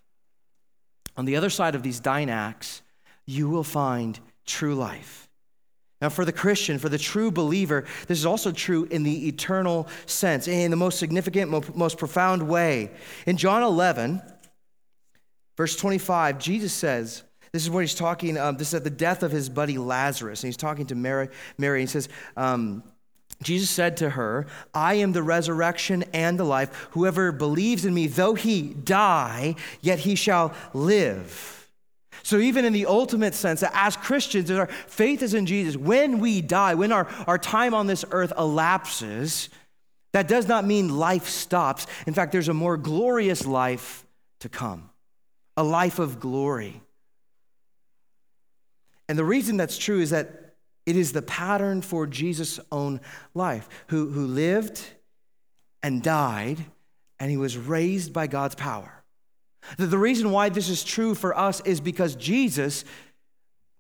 On 1.18 1.26
the 1.26 1.36
other 1.36 1.50
side 1.50 1.76
of 1.76 1.84
these 1.84 2.00
dying 2.00 2.30
acts, 2.30 2.82
you 3.26 3.50
will 3.50 3.64
find 3.64 4.20
true 4.46 4.76
life. 4.76 5.29
Now, 6.02 6.10
for 6.10 6.24
the 6.24 6.32
Christian, 6.32 6.80
for 6.80 6.88
the 6.88 6.98
true 6.98 7.30
believer, 7.30 7.86
this 8.08 8.20
is 8.20 8.26
also 8.26 8.52
true 8.52 8.86
in 8.86 9.04
the 9.04 9.28
eternal 9.28 9.88
sense, 10.06 10.48
in 10.48 10.72
the 10.72 10.78
most 10.78 10.98
significant, 10.98 11.76
most 11.76 11.98
profound 11.98 12.48
way. 12.48 12.92
In 13.26 13.36
John 13.36 13.64
11, 13.64 14.22
verse 15.58 15.76
25, 15.76 16.40
Jesus 16.40 16.72
says, 16.72 17.24
this 17.52 17.64
is 17.64 17.70
what 17.70 17.82
he's 17.82 17.96
talking, 17.96 18.38
um, 18.38 18.56
this 18.58 18.70
is 18.70 18.76
at 18.76 18.84
the 18.84 18.90
death 18.90 19.24
of 19.24 19.32
his 19.32 19.50
buddy 19.50 19.78
Lazarus, 19.78 20.44
and 20.44 20.48
he's 20.48 20.58
talking 20.58 20.86
to 20.86 20.96
Mary. 20.96 21.30
Mary 21.58 21.82
he 21.82 21.88
says, 21.88 22.08
um, 22.38 22.84
Jesus 23.42 23.70
said 23.70 23.98
to 23.98 24.12
her, 24.12 24.48
I 24.74 24.96
am 24.96 25.14
the 25.14 25.24
resurrection 25.24 26.04
and 26.14 26.40
the 26.40 26.44
life. 26.44 26.88
Whoever 26.92 27.32
believes 27.32 27.86
in 27.86 27.94
me, 27.94 28.08
though 28.08 28.36
he 28.36 28.74
die, 28.74 29.56
yet 29.82 30.00
he 30.00 30.16
shall 30.16 30.54
live. 30.74 31.59
So, 32.24 32.38
even 32.38 32.66
in 32.66 32.74
the 32.74 32.86
ultimate 32.86 33.34
sense, 33.34 33.62
that 33.62 33.72
as 33.74 33.96
Christians, 33.96 34.52
our 34.52 34.68
faith 34.68 35.22
is 35.22 35.34
in 35.34 35.46
Jesus, 35.46 35.78
when 35.78 36.20
we 36.20 36.42
die, 36.42 36.76
when 36.76 36.92
our, 36.92 37.08
our 37.28 37.38
time 37.38 37.74
on 37.74 37.88
this 37.88 38.06
earth 38.12 38.34
elapses, 38.38 39.50
that 40.12 40.28
does 40.28 40.48
not 40.48 40.66
mean 40.66 40.98
life 40.98 41.28
stops. 41.28 41.86
In 42.08 42.14
fact, 42.14 42.32
there's 42.32 42.50
a 42.50 42.54
more 42.54 42.78
glorious 42.78 43.46
life 43.46 44.06
to 44.40 44.50
come, 44.50 44.90
a 45.56 45.64
life 45.64 46.00
of 46.00 46.20
glory. 46.20 46.82
And 49.08 49.18
the 49.18 49.26
reason 49.26 49.58
that's 49.58 49.78
true 49.78 50.00
is 50.00 50.12
that 50.12 50.56
it 50.86 50.96
is 50.96 51.12
the 51.12 51.22
pattern 51.22 51.82
for 51.82 52.08
Jesus' 52.08 52.60
own 52.72 53.02
life, 53.34 53.68
who, 53.88 54.10
who 54.10 54.26
lived 54.26 54.82
and 55.84 56.02
died, 56.02 56.66
and 57.20 57.30
he 57.30 57.38
was 57.38 57.58
raised 57.58 58.14
by 58.14 58.28
God's 58.28 58.56
power. 58.56 58.99
The 59.78 59.98
reason 59.98 60.32
why 60.32 60.50
this 60.50 60.70
is 60.70 60.84
true 60.84 61.16
for 61.16 61.38
us 61.38 61.62
is 61.62 61.82
because 61.82 62.16
Jesus 62.16 62.86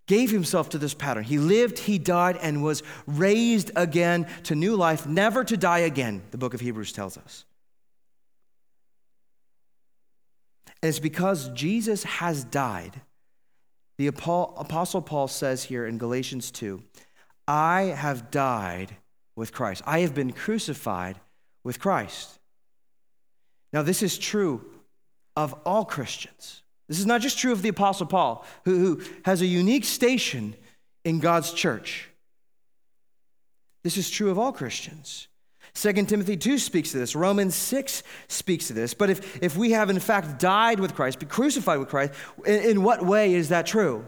gave 0.07 0.31
himself 0.31 0.69
to 0.69 0.77
this 0.77 0.93
pattern. 0.93 1.23
He 1.23 1.37
lived, 1.37 1.79
he 1.79 1.99
died, 1.99 2.37
and 2.41 2.63
was 2.63 2.83
raised 3.05 3.71
again 3.75 4.27
to 4.43 4.55
new 4.55 4.75
life, 4.75 5.05
never 5.05 5.43
to 5.43 5.55
die 5.55 5.79
again, 5.79 6.23
the 6.31 6.37
book 6.37 6.53
of 6.53 6.59
Hebrews 6.59 6.91
tells 6.91 7.17
us. 7.17 7.45
And 10.81 10.89
it's 10.89 10.99
because 10.99 11.49
Jesus 11.49 12.03
has 12.03 12.43
died. 12.43 13.01
The 13.97 14.07
Apostle 14.07 15.01
Paul 15.01 15.27
says 15.27 15.65
here 15.65 15.85
in 15.85 15.97
Galatians 15.97 16.51
2 16.51 16.81
I 17.47 17.81
have 17.81 18.31
died 18.31 18.95
with 19.35 19.51
Christ, 19.51 19.83
I 19.85 19.99
have 19.99 20.15
been 20.15 20.31
crucified 20.31 21.19
with 21.63 21.79
Christ. 21.79 22.39
Now, 23.73 23.83
this 23.83 24.01
is 24.01 24.17
true 24.17 24.65
of 25.39 25.55
all 25.65 25.85
Christians. 25.85 26.63
This 26.89 26.99
is 26.99 27.05
not 27.05 27.21
just 27.21 27.39
true 27.39 27.53
of 27.53 27.61
the 27.61 27.69
Apostle 27.69 28.07
Paul, 28.07 28.45
who, 28.65 28.77
who 28.77 29.01
has 29.23 29.41
a 29.41 29.45
unique 29.45 29.85
station 29.85 30.53
in 31.05 31.19
God's 31.19 31.53
church. 31.53 32.09
This 33.81 33.95
is 33.95 34.09
true 34.09 34.31
of 34.31 34.37
all 34.37 34.51
Christians. 34.51 35.29
2 35.75 35.93
Timothy 35.93 36.35
2 36.35 36.57
speaks 36.57 36.91
to 36.91 36.97
this. 36.97 37.15
Romans 37.15 37.55
6 37.55 38.03
speaks 38.27 38.67
to 38.67 38.73
this. 38.73 38.93
But 38.93 39.09
if, 39.09 39.41
if 39.41 39.55
we 39.55 39.71
have 39.71 39.89
in 39.89 39.99
fact 39.99 40.39
died 40.39 40.81
with 40.81 40.93
Christ, 40.93 41.19
be 41.19 41.25
crucified 41.25 41.79
with 41.79 41.87
Christ, 41.87 42.11
in, 42.45 42.71
in 42.71 42.83
what 42.83 43.05
way 43.05 43.33
is 43.33 43.47
that 43.47 43.65
true? 43.65 44.05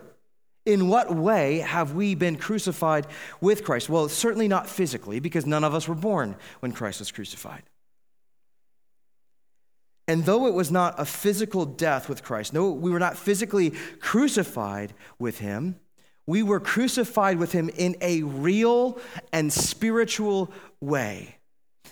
In 0.65 0.89
what 0.89 1.15
way 1.15 1.59
have 1.59 1.93
we 1.93 2.13
been 2.13 2.35
crucified 2.35 3.07
with 3.39 3.63
Christ? 3.63 3.87
Well, 3.87 4.09
certainly 4.09 4.49
not 4.49 4.67
physically, 4.67 5.21
because 5.21 5.45
none 5.45 5.63
of 5.63 5.73
us 5.73 5.87
were 5.87 5.95
born 5.95 6.35
when 6.59 6.73
Christ 6.73 6.99
was 6.99 7.09
crucified. 7.09 7.63
And 10.11 10.25
though 10.25 10.45
it 10.45 10.53
was 10.53 10.69
not 10.69 10.99
a 10.99 11.05
physical 11.05 11.65
death 11.65 12.09
with 12.09 12.21
Christ, 12.21 12.51
no, 12.51 12.69
we 12.69 12.91
were 12.91 12.99
not 12.99 13.17
physically 13.17 13.69
crucified 14.01 14.93
with 15.19 15.39
him, 15.39 15.79
we 16.27 16.43
were 16.43 16.59
crucified 16.59 17.37
with 17.37 17.53
him 17.53 17.69
in 17.69 17.95
a 18.01 18.21
real 18.23 18.99
and 19.31 19.53
spiritual 19.53 20.51
way. 20.81 21.37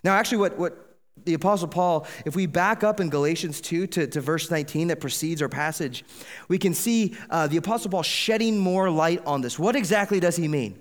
Now, 0.04 0.16
actually, 0.16 0.40
what, 0.40 0.58
what 0.58 0.98
the 1.24 1.34
Apostle 1.34 1.70
Paul, 1.70 2.06
if 2.26 2.36
we 2.36 2.46
back 2.46 2.84
up 2.84 3.00
in 3.00 3.10
Galatians 3.10 3.62
2 3.62 3.88
to, 3.88 4.08
to 4.08 4.20
verse 4.20 4.52
19 4.52 4.90
that 4.90 5.00
precedes 5.00 5.42
our 5.42 5.48
passage, 5.48 6.04
we 6.50 6.58
can 6.58 6.74
see 6.74 7.16
uh, 7.30 7.48
the 7.48 7.56
Apostle 7.56 7.90
Paul 7.90 8.04
shedding 8.04 8.58
more 8.58 8.90
light 8.90 9.26
on 9.26 9.40
this. 9.40 9.58
What 9.58 9.78
exactly 9.78 10.20
does 10.20 10.36
he 10.36 10.50
mean? 10.50 10.78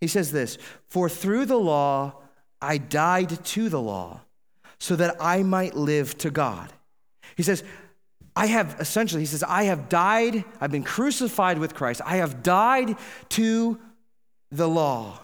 He 0.00 0.08
says 0.08 0.32
this 0.32 0.58
For 0.88 1.08
through 1.08 1.46
the 1.46 1.60
law 1.60 2.22
I 2.60 2.78
died 2.78 3.44
to 3.44 3.68
the 3.68 3.80
law 3.80 4.22
so 4.78 4.96
that 4.96 5.16
I 5.20 5.42
might 5.42 5.74
live 5.74 6.16
to 6.18 6.30
God. 6.30 6.72
He 7.36 7.42
says, 7.42 7.64
I 8.34 8.46
have 8.46 8.76
essentially, 8.78 9.22
he 9.22 9.26
says, 9.26 9.42
I 9.42 9.64
have 9.64 9.88
died, 9.88 10.44
I've 10.60 10.70
been 10.70 10.84
crucified 10.84 11.58
with 11.58 11.74
Christ. 11.74 12.00
I 12.04 12.16
have 12.16 12.42
died 12.42 12.96
to 13.30 13.78
the 14.50 14.68
law. 14.68 15.20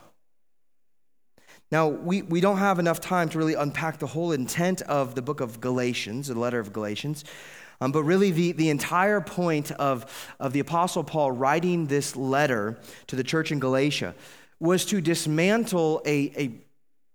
Now, 1.71 1.89
we, 1.89 2.23
we 2.23 2.41
don't 2.41 2.59
have 2.59 2.79
enough 2.79 3.01
time 3.01 3.29
to 3.31 3.39
really 3.39 3.55
unpack 3.55 3.99
the 3.99 4.07
whole 4.07 4.33
intent 4.33 4.83
of 4.83 5.15
the 5.15 5.23
book 5.23 5.41
of 5.41 5.61
Galatians, 5.61 6.29
the 6.29 6.39
letter 6.39 6.61
of 6.61 6.73
Galatians. 6.73 7.25
Um, 7.81 7.91
but 7.91 8.05
really, 8.05 8.31
the, 8.31 8.53
the 8.53 8.69
entire 8.71 9.21
point 9.21 9.71
of, 9.73 10.35
of 10.39 10.53
the 10.53 10.61
Apostle 10.61 11.05
Paul 11.05 11.33
writing 11.33 11.87
this 11.87 12.15
letter 12.17 12.79
to 13.09 13.17
the 13.17 13.25
church 13.25 13.51
in 13.51 13.59
Galatia 13.59 14.15
was 14.61 14.85
to 14.87 15.01
dismantle 15.01 16.01
a, 16.07 16.33
a 16.37 16.64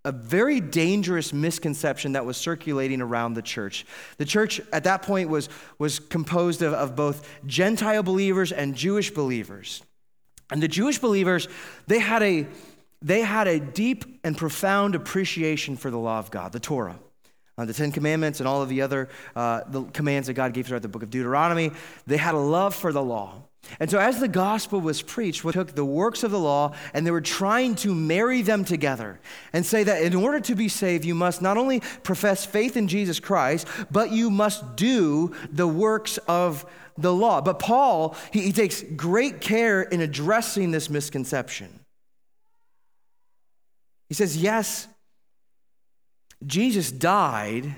a 0.05 0.11
very 0.11 0.61
dangerous 0.61 1.33
misconception 1.33 2.13
that 2.13 2.25
was 2.25 2.37
circulating 2.37 3.01
around 3.01 3.33
the 3.33 3.41
church. 3.41 3.85
The 4.17 4.25
church 4.25 4.61
at 4.71 4.85
that 4.85 5.01
point 5.01 5.29
was, 5.29 5.49
was 5.77 5.99
composed 5.99 6.61
of, 6.61 6.73
of 6.73 6.95
both 6.95 7.27
Gentile 7.45 8.03
believers 8.03 8.51
and 8.51 8.75
Jewish 8.75 9.11
believers. 9.11 9.83
And 10.51 10.63
the 10.63 10.67
Jewish 10.67 10.99
believers, 10.99 11.47
they 11.87 11.99
had 11.99 12.23
a, 12.23 12.47
they 13.01 13.21
had 13.21 13.47
a 13.47 13.59
deep 13.59 14.19
and 14.23 14.37
profound 14.37 14.95
appreciation 14.95 15.75
for 15.75 15.91
the 15.91 15.99
law 15.99 16.19
of 16.19 16.31
God, 16.31 16.53
the 16.53 16.59
Torah. 16.59 16.97
Uh, 17.57 17.65
the 17.65 17.73
Ten 17.73 17.91
Commandments 17.91 18.39
and 18.39 18.47
all 18.47 18.61
of 18.61 18.69
the 18.69 18.81
other 18.81 19.09
uh, 19.35 19.61
the 19.67 19.83
commands 19.83 20.27
that 20.27 20.33
God 20.33 20.53
gave 20.53 20.67
throughout 20.67 20.81
the 20.81 20.87
book 20.87 21.03
of 21.03 21.09
Deuteronomy, 21.09 21.71
they 22.07 22.15
had 22.15 22.33
a 22.33 22.39
love 22.39 22.73
for 22.73 22.93
the 22.93 23.03
law. 23.03 23.43
And 23.79 23.89
so, 23.89 23.99
as 23.99 24.19
the 24.19 24.27
gospel 24.27 24.81
was 24.81 25.01
preached, 25.01 25.43
we 25.43 25.51
took 25.51 25.75
the 25.75 25.85
works 25.85 26.23
of 26.23 26.31
the 26.31 26.39
law 26.39 26.73
and 26.93 27.05
they 27.05 27.11
were 27.11 27.21
trying 27.21 27.75
to 27.75 27.93
marry 27.93 28.41
them 28.41 28.65
together 28.65 29.19
and 29.53 29.65
say 29.65 29.83
that 29.83 30.01
in 30.01 30.15
order 30.15 30.39
to 30.39 30.55
be 30.55 30.69
saved, 30.69 31.05
you 31.05 31.13
must 31.13 31.41
not 31.41 31.57
only 31.57 31.81
profess 32.03 32.45
faith 32.45 32.77
in 32.77 32.87
Jesus 32.87 33.19
Christ, 33.19 33.67
but 33.91 34.11
you 34.11 34.29
must 34.29 34.75
do 34.75 35.35
the 35.51 35.67
works 35.67 36.17
of 36.19 36.65
the 36.97 37.13
law. 37.13 37.41
But 37.41 37.59
Paul, 37.59 38.15
he, 38.31 38.41
he 38.41 38.51
takes 38.51 38.81
great 38.81 39.41
care 39.41 39.81
in 39.81 40.01
addressing 40.01 40.71
this 40.71 40.89
misconception. 40.89 41.79
He 44.07 44.15
says, 44.15 44.37
Yes, 44.37 44.87
Jesus 46.45 46.91
died, 46.91 47.75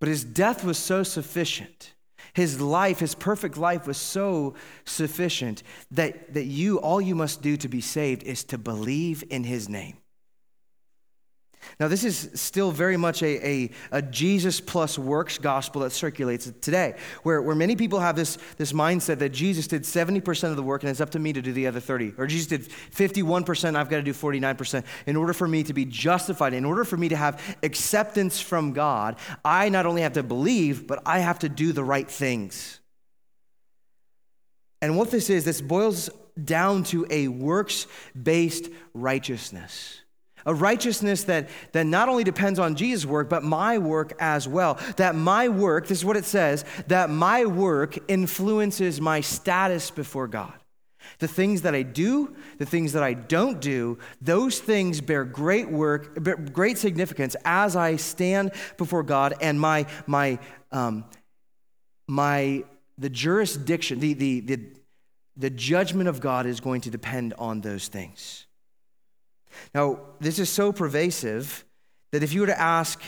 but 0.00 0.08
his 0.08 0.24
death 0.24 0.64
was 0.64 0.78
so 0.78 1.02
sufficient 1.02 1.93
his 2.34 2.60
life, 2.60 2.98
his 2.98 3.14
perfect 3.14 3.56
life, 3.56 3.86
was 3.86 3.96
so 3.96 4.54
sufficient 4.84 5.62
that, 5.90 6.34
that 6.34 6.44
you, 6.44 6.78
all 6.78 7.00
you 7.00 7.14
must 7.14 7.40
do 7.40 7.56
to 7.56 7.68
be 7.68 7.80
saved 7.80 8.22
is 8.24 8.44
to 8.44 8.58
believe 8.58 9.24
in 9.30 9.44
his 9.44 9.68
name. 9.68 9.96
Now, 11.80 11.88
this 11.88 12.04
is 12.04 12.30
still 12.34 12.70
very 12.70 12.96
much 12.96 13.22
a, 13.22 13.46
a, 13.46 13.70
a, 13.90 14.02
Jesus 14.02 14.60
plus 14.60 14.98
works 14.98 15.38
gospel 15.38 15.82
that 15.82 15.90
circulates 15.90 16.50
today, 16.60 16.94
where, 17.22 17.42
where 17.42 17.54
many 17.54 17.74
people 17.74 18.00
have 18.00 18.16
this, 18.16 18.38
this 18.56 18.72
mindset 18.72 19.18
that 19.18 19.30
Jesus 19.30 19.66
did 19.66 19.82
70% 19.82 20.50
of 20.50 20.56
the 20.56 20.62
work 20.62 20.82
and 20.82 20.90
it's 20.90 21.00
up 21.00 21.10
to 21.10 21.18
me 21.18 21.32
to 21.32 21.42
do 21.42 21.52
the 21.52 21.66
other 21.66 21.80
30. 21.80 22.14
Or 22.16 22.26
Jesus 22.26 22.46
did 22.46 22.68
51%, 22.68 23.76
I've 23.76 23.88
got 23.88 23.96
to 23.96 24.02
do 24.02 24.12
49%. 24.12 24.84
In 25.06 25.16
order 25.16 25.32
for 25.32 25.48
me 25.48 25.62
to 25.64 25.72
be 25.72 25.84
justified, 25.84 26.54
in 26.54 26.64
order 26.64 26.84
for 26.84 26.96
me 26.96 27.08
to 27.08 27.16
have 27.16 27.56
acceptance 27.62 28.40
from 28.40 28.72
God, 28.72 29.16
I 29.44 29.68
not 29.68 29.86
only 29.86 30.02
have 30.02 30.14
to 30.14 30.22
believe, 30.22 30.86
but 30.86 31.02
I 31.04 31.18
have 31.20 31.40
to 31.40 31.48
do 31.48 31.72
the 31.72 31.84
right 31.84 32.08
things. 32.08 32.80
And 34.80 34.96
what 34.96 35.10
this 35.10 35.30
is, 35.30 35.44
this 35.44 35.60
boils 35.60 36.10
down 36.42 36.84
to 36.84 37.06
a 37.10 37.28
works 37.28 37.86
based 38.20 38.68
righteousness 38.92 40.00
a 40.46 40.54
righteousness 40.54 41.24
that, 41.24 41.48
that 41.72 41.86
not 41.86 42.08
only 42.08 42.24
depends 42.24 42.58
on 42.58 42.74
Jesus' 42.74 43.06
work, 43.06 43.28
but 43.28 43.42
my 43.42 43.78
work 43.78 44.12
as 44.18 44.46
well. 44.46 44.78
That 44.96 45.14
my 45.14 45.48
work, 45.48 45.86
this 45.86 45.98
is 45.98 46.04
what 46.04 46.16
it 46.16 46.24
says, 46.24 46.64
that 46.88 47.10
my 47.10 47.44
work 47.46 47.98
influences 48.08 49.00
my 49.00 49.20
status 49.20 49.90
before 49.90 50.28
God. 50.28 50.54
The 51.18 51.28
things 51.28 51.62
that 51.62 51.74
I 51.74 51.82
do, 51.82 52.34
the 52.58 52.66
things 52.66 52.94
that 52.94 53.02
I 53.02 53.14
don't 53.14 53.60
do, 53.60 53.98
those 54.20 54.58
things 54.58 55.00
bear 55.00 55.24
great 55.24 55.70
work, 55.70 56.52
great 56.52 56.78
significance 56.78 57.36
as 57.44 57.76
I 57.76 57.96
stand 57.96 58.52
before 58.78 59.02
God, 59.02 59.34
and 59.40 59.60
my 59.60 59.86
my 60.06 60.38
um, 60.72 61.04
my 62.08 62.64
the 62.96 63.10
jurisdiction, 63.10 64.00
the 64.00 64.14
the 64.14 64.40
the 64.40 64.60
the 65.36 65.50
judgment 65.50 66.08
of 66.08 66.20
God 66.20 66.46
is 66.46 66.60
going 66.60 66.80
to 66.82 66.90
depend 66.90 67.34
on 67.38 67.60
those 67.60 67.88
things. 67.88 68.46
Now, 69.74 70.00
this 70.20 70.38
is 70.38 70.48
so 70.48 70.72
pervasive 70.72 71.64
that 72.12 72.22
if 72.22 72.32
you 72.32 72.42
were 72.42 72.46
to 72.46 72.60
ask 72.60 73.00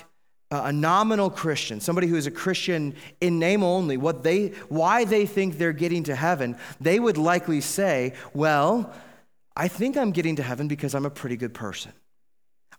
a 0.51 0.73
nominal 0.73 1.29
Christian, 1.29 1.81
somebody 1.81 2.07
who 2.07 2.17
is 2.17 2.27
a 2.27 2.31
Christian 2.31 2.95
in 3.21 3.39
name 3.39 3.63
only, 3.63 3.97
what 3.97 4.23
they, 4.23 4.49
why 4.69 5.05
they 5.05 5.27
think 5.27 5.59
they're 5.59 5.73
getting 5.73 6.05
to 6.05 6.15
heaven, 6.15 6.57
they 6.81 7.01
would 7.01 7.19
likely 7.19 7.61
say, 7.61 8.15
Well, 8.33 8.93
I 9.57 9.69
think 9.69 9.97
I'm 9.97 10.13
getting 10.13 10.37
to 10.37 10.43
heaven 10.43 10.69
because 10.69 10.95
I'm 10.95 11.07
a 11.07 11.11
pretty 11.11 11.37
good 11.37 11.55
person. 11.55 11.93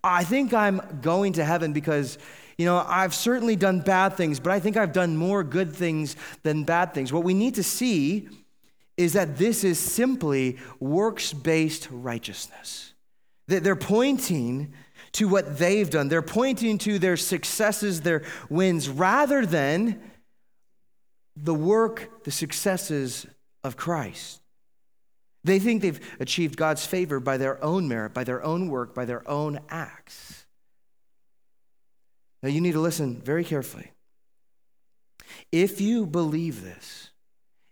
I 0.03 0.23
think 0.23 0.53
I'm 0.53 0.81
going 1.01 1.33
to 1.33 1.43
heaven 1.43 1.73
because, 1.73 2.17
you 2.57 2.65
know, 2.65 2.83
I've 2.87 3.15
certainly 3.15 3.55
done 3.55 3.81
bad 3.81 4.13
things, 4.13 4.39
but 4.39 4.51
I 4.51 4.59
think 4.59 4.77
I've 4.77 4.93
done 4.93 5.17
more 5.17 5.43
good 5.43 5.75
things 5.75 6.15
than 6.43 6.63
bad 6.63 6.93
things. 6.93 7.11
What 7.11 7.23
we 7.23 7.33
need 7.33 7.55
to 7.55 7.63
see 7.63 8.29
is 8.95 9.13
that 9.13 9.37
this 9.37 9.63
is 9.63 9.79
simply 9.79 10.57
works 10.79 11.33
based 11.33 11.87
righteousness. 11.91 12.93
They're 13.47 13.75
pointing 13.75 14.73
to 15.13 15.27
what 15.27 15.57
they've 15.57 15.89
done, 15.89 16.09
they're 16.09 16.21
pointing 16.21 16.77
to 16.79 16.99
their 16.99 17.17
successes, 17.17 18.01
their 18.01 18.23
wins, 18.49 18.89
rather 18.89 19.45
than 19.45 20.01
the 21.35 21.53
work, 21.53 22.23
the 22.23 22.31
successes 22.31 23.25
of 23.63 23.77
Christ. 23.77 24.41
They 25.43 25.59
think 25.59 25.81
they've 25.81 26.17
achieved 26.19 26.57
God's 26.57 26.85
favor 26.85 27.19
by 27.19 27.37
their 27.37 27.63
own 27.63 27.87
merit, 27.87 28.13
by 28.13 28.25
their 28.25 28.43
own 28.43 28.67
work, 28.67 28.93
by 28.93 29.05
their 29.05 29.27
own 29.29 29.59
acts. 29.69 30.45
Now, 32.43 32.49
you 32.49 32.59
need 32.59 32.73
to 32.73 32.81
listen 32.81 33.21
very 33.21 33.45
carefully. 33.45 33.91
If 35.51 35.79
you 35.79 36.05
believe 36.05 36.63
this, 36.63 37.11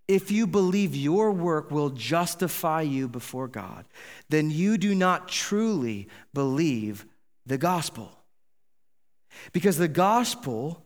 if 0.07 0.29
you 0.31 0.45
believe 0.45 0.95
your 0.95 1.31
work 1.31 1.71
will 1.71 1.89
justify 1.89 2.81
you 2.81 3.07
before 3.07 3.47
God, 3.47 3.85
then 4.29 4.51
you 4.51 4.77
do 4.77 4.93
not 4.93 5.27
truly 5.27 6.07
believe 6.33 7.05
the 7.45 7.57
gospel. 7.57 8.11
Because 9.51 9.77
the 9.77 9.87
gospel 9.87 10.85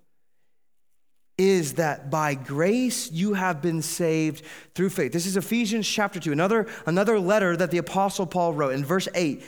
is 1.38 1.76
that 1.76 2.10
by 2.10 2.34
grace 2.36 3.10
you 3.12 3.34
have 3.34 3.62
been 3.62 3.82
saved 3.82 4.44
through 4.76 4.90
faith. 4.90 5.14
This 5.14 5.26
is 5.26 5.38
Ephesians 5.38 5.88
chapter 5.88 6.20
2, 6.20 6.34
another, 6.34 6.68
another 6.86 7.18
letter 7.18 7.56
that 7.56 7.72
the 7.72 7.78
Apostle 7.78 8.26
Paul 8.26 8.54
wrote. 8.54 8.74
In 8.74 8.84
verse 8.84 9.08
8, 9.16 9.42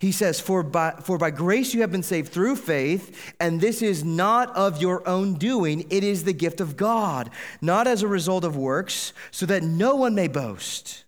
he 0.00 0.12
says, 0.12 0.40
for 0.40 0.62
by, 0.62 0.90
for 1.02 1.18
by 1.18 1.30
grace 1.30 1.72
you 1.72 1.80
have 1.80 1.92
been 1.92 2.02
saved 2.02 2.32
through 2.32 2.56
faith, 2.56 3.34
and 3.40 3.60
this 3.60 3.80
is 3.80 4.04
not 4.04 4.54
of 4.56 4.82
your 4.82 5.06
own 5.08 5.34
doing, 5.34 5.86
it 5.88 6.04
is 6.04 6.24
the 6.24 6.32
gift 6.32 6.60
of 6.60 6.76
God, 6.76 7.30
not 7.60 7.86
as 7.86 8.02
a 8.02 8.08
result 8.08 8.44
of 8.44 8.56
works, 8.56 9.12
so 9.30 9.46
that 9.46 9.62
no 9.62 9.96
one 9.96 10.14
may 10.14 10.28
boast. 10.28 11.04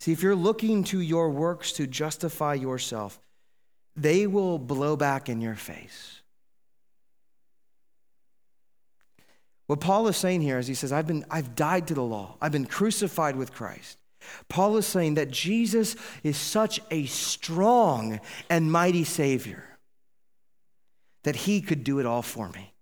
See, 0.00 0.12
if 0.12 0.22
you're 0.22 0.34
looking 0.34 0.82
to 0.84 1.00
your 1.00 1.30
works 1.30 1.72
to 1.72 1.86
justify 1.86 2.54
yourself, 2.54 3.20
they 3.96 4.26
will 4.26 4.58
blow 4.58 4.96
back 4.96 5.28
in 5.28 5.40
your 5.40 5.54
face. 5.54 6.22
What 9.66 9.80
Paul 9.80 10.08
is 10.08 10.16
saying 10.16 10.40
here 10.40 10.58
is 10.58 10.66
he 10.66 10.74
says, 10.74 10.90
I've, 10.90 11.06
been, 11.06 11.24
I've 11.30 11.54
died 11.54 11.86
to 11.88 11.94
the 11.94 12.02
law, 12.02 12.36
I've 12.40 12.50
been 12.50 12.66
crucified 12.66 13.36
with 13.36 13.52
Christ. 13.52 13.99
Paul 14.48 14.76
is 14.76 14.86
saying 14.86 15.14
that 15.14 15.30
Jesus 15.30 15.96
is 16.22 16.36
such 16.36 16.80
a 16.90 17.06
strong 17.06 18.20
and 18.48 18.70
mighty 18.70 19.04
Savior 19.04 19.64
that 21.22 21.36
he 21.36 21.60
could 21.60 21.84
do 21.84 21.98
it 21.98 22.06
all 22.06 22.22
for 22.22 22.48
me. 22.50 22.74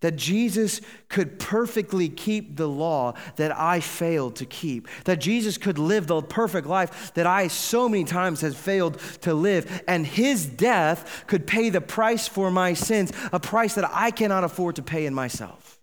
That 0.00 0.14
Jesus 0.14 0.80
could 1.08 1.40
perfectly 1.40 2.08
keep 2.08 2.56
the 2.56 2.68
law 2.68 3.14
that 3.34 3.56
I 3.58 3.80
failed 3.80 4.36
to 4.36 4.46
keep, 4.46 4.86
that 5.04 5.20
Jesus 5.20 5.58
could 5.58 5.76
live 5.76 6.06
the 6.06 6.22
perfect 6.22 6.68
life 6.68 7.12
that 7.14 7.26
I 7.26 7.48
so 7.48 7.88
many 7.88 8.04
times 8.04 8.42
have 8.42 8.56
failed 8.56 9.00
to 9.22 9.34
live, 9.34 9.82
and 9.88 10.06
his 10.06 10.46
death 10.46 11.24
could 11.26 11.48
pay 11.48 11.70
the 11.70 11.80
price 11.80 12.28
for 12.28 12.50
my 12.50 12.74
sins, 12.74 13.12
a 13.32 13.40
price 13.40 13.74
that 13.74 13.90
I 13.92 14.12
cannot 14.12 14.44
afford 14.44 14.76
to 14.76 14.82
pay 14.82 15.04
in 15.04 15.14
myself. 15.14 15.80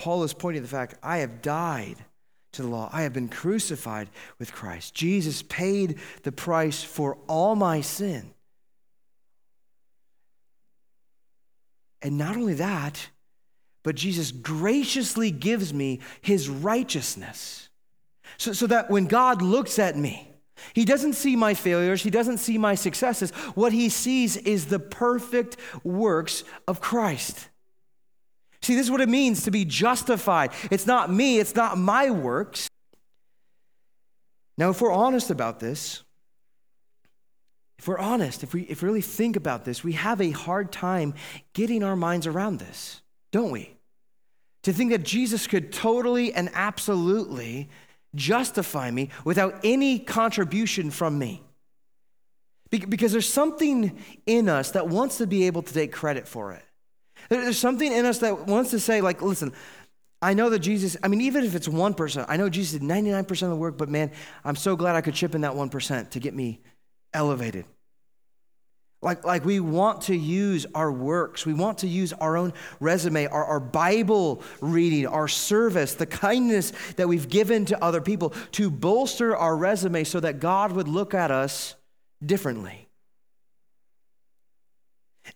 Paul 0.00 0.24
is 0.24 0.32
pointing 0.32 0.62
to 0.62 0.66
the 0.66 0.74
fact 0.74 0.94
I 1.02 1.18
have 1.18 1.42
died 1.42 1.96
to 2.52 2.62
the 2.62 2.68
law. 2.68 2.88
I 2.90 3.02
have 3.02 3.12
been 3.12 3.28
crucified 3.28 4.08
with 4.38 4.50
Christ. 4.50 4.94
Jesus 4.94 5.42
paid 5.42 5.98
the 6.22 6.32
price 6.32 6.82
for 6.82 7.18
all 7.28 7.54
my 7.54 7.82
sin. 7.82 8.30
And 12.00 12.16
not 12.16 12.34
only 12.34 12.54
that, 12.54 13.10
but 13.82 13.94
Jesus 13.94 14.32
graciously 14.32 15.30
gives 15.30 15.74
me 15.74 16.00
his 16.22 16.48
righteousness. 16.48 17.68
So, 18.38 18.54
so 18.54 18.66
that 18.68 18.88
when 18.90 19.04
God 19.04 19.42
looks 19.42 19.78
at 19.78 19.98
me, 19.98 20.32
he 20.72 20.86
doesn't 20.86 21.12
see 21.12 21.36
my 21.36 21.52
failures, 21.52 22.02
he 22.02 22.10
doesn't 22.10 22.38
see 22.38 22.56
my 22.56 22.74
successes. 22.74 23.32
What 23.54 23.74
he 23.74 23.90
sees 23.90 24.38
is 24.38 24.64
the 24.64 24.78
perfect 24.78 25.58
works 25.84 26.42
of 26.66 26.80
Christ. 26.80 27.49
See, 28.62 28.74
this 28.74 28.86
is 28.86 28.90
what 28.90 29.00
it 29.00 29.08
means 29.08 29.44
to 29.44 29.50
be 29.50 29.64
justified. 29.64 30.52
It's 30.70 30.86
not 30.86 31.10
me, 31.10 31.38
it's 31.38 31.54
not 31.54 31.78
my 31.78 32.10
works. 32.10 32.68
Now, 34.58 34.70
if 34.70 34.80
we're 34.80 34.92
honest 34.92 35.30
about 35.30 35.60
this, 35.60 36.02
if 37.78 37.88
we're 37.88 37.98
honest, 37.98 38.42
if 38.42 38.52
we, 38.52 38.62
if 38.62 38.82
we 38.82 38.88
really 38.88 39.00
think 39.00 39.36
about 39.36 39.64
this, 39.64 39.82
we 39.82 39.94
have 39.94 40.20
a 40.20 40.32
hard 40.32 40.70
time 40.70 41.14
getting 41.54 41.82
our 41.82 41.96
minds 41.96 42.26
around 42.26 42.58
this, 42.58 43.00
don't 43.32 43.50
we? 43.50 43.74
To 44.64 44.72
think 44.74 44.90
that 44.90 45.02
Jesus 45.02 45.46
could 45.46 45.72
totally 45.72 46.34
and 46.34 46.50
absolutely 46.52 47.70
justify 48.14 48.90
me 48.90 49.08
without 49.24 49.58
any 49.64 49.98
contribution 49.98 50.90
from 50.90 51.18
me. 51.18 51.42
Because 52.68 53.12
there's 53.12 53.32
something 53.32 53.98
in 54.26 54.50
us 54.50 54.72
that 54.72 54.88
wants 54.88 55.16
to 55.16 55.26
be 55.26 55.46
able 55.46 55.62
to 55.62 55.72
take 55.72 55.90
credit 55.90 56.28
for 56.28 56.52
it. 56.52 56.62
There's 57.28 57.58
something 57.58 57.92
in 57.92 58.04
us 58.04 58.18
that 58.18 58.46
wants 58.46 58.70
to 58.70 58.80
say, 58.80 59.00
like, 59.00 59.22
listen, 59.22 59.52
I 60.22 60.34
know 60.34 60.50
that 60.50 60.58
Jesus, 60.58 60.96
I 61.02 61.08
mean, 61.08 61.22
even 61.22 61.44
if 61.44 61.54
it's 61.54 61.68
1%, 61.68 62.26
I 62.28 62.36
know 62.36 62.48
Jesus 62.48 62.78
did 62.78 62.86
99% 62.86 63.42
of 63.42 63.50
the 63.50 63.56
work, 63.56 63.78
but 63.78 63.88
man, 63.88 64.10
I'm 64.44 64.56
so 64.56 64.76
glad 64.76 64.94
I 64.94 65.00
could 65.00 65.14
chip 65.14 65.34
in 65.34 65.42
that 65.42 65.52
1% 65.52 66.10
to 66.10 66.20
get 66.20 66.34
me 66.34 66.60
elevated. 67.14 67.64
Like, 69.02 69.24
like 69.24 69.46
we 69.46 69.60
want 69.60 70.02
to 70.02 70.14
use 70.14 70.66
our 70.74 70.92
works, 70.92 71.46
we 71.46 71.54
want 71.54 71.78
to 71.78 71.88
use 71.88 72.12
our 72.12 72.36
own 72.36 72.52
resume, 72.80 73.26
our, 73.26 73.44
our 73.44 73.60
Bible 73.60 74.42
reading, 74.60 75.06
our 75.06 75.26
service, 75.26 75.94
the 75.94 76.04
kindness 76.04 76.74
that 76.96 77.08
we've 77.08 77.28
given 77.28 77.64
to 77.66 77.82
other 77.82 78.02
people 78.02 78.34
to 78.52 78.70
bolster 78.70 79.34
our 79.34 79.56
resume 79.56 80.04
so 80.04 80.20
that 80.20 80.38
God 80.38 80.72
would 80.72 80.86
look 80.86 81.14
at 81.14 81.30
us 81.30 81.76
differently. 82.24 82.88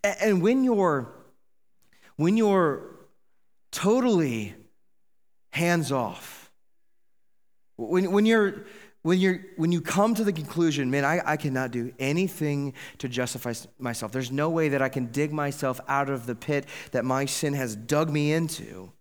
And, 0.02 0.16
and 0.20 0.42
when 0.42 0.62
you're 0.62 1.10
when 2.16 2.36
you're 2.36 2.96
totally 3.70 4.54
hands 5.50 5.92
off, 5.92 6.50
when, 7.76 8.12
when 8.12 8.26
you're 8.26 8.64
when, 9.04 9.20
you're, 9.20 9.44
when 9.56 9.70
you 9.70 9.82
come 9.82 10.14
to 10.14 10.24
the 10.24 10.32
conclusion, 10.32 10.90
man, 10.90 11.04
I, 11.04 11.20
I 11.24 11.36
cannot 11.36 11.72
do 11.72 11.92
anything 11.98 12.72
to 12.98 13.08
justify 13.08 13.52
myself, 13.78 14.12
there's 14.12 14.32
no 14.32 14.48
way 14.48 14.70
that 14.70 14.80
I 14.80 14.88
can 14.88 15.08
dig 15.12 15.30
myself 15.30 15.78
out 15.86 16.08
of 16.08 16.24
the 16.24 16.34
pit 16.34 16.64
that 16.92 17.04
my 17.04 17.26
sin 17.26 17.52
has 17.52 17.76
dug 17.76 18.08
me 18.08 18.32
into, 18.32 18.92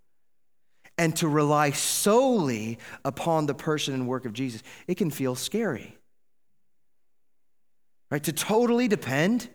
and 0.98 1.16
to 1.16 1.28
rely 1.30 1.72
solely 1.72 2.80
upon 3.06 3.46
the 3.46 3.54
person 3.54 3.94
and 3.94 4.06
work 4.06 4.26
of 4.26 4.34
Jesus, 4.34 4.62
it 4.88 4.96
can 4.96 5.10
feel 5.10 5.36
scary. 5.36 5.98
Right? 8.12 8.24
To 8.26 8.34
totally 8.34 8.90
depend 8.90 9.48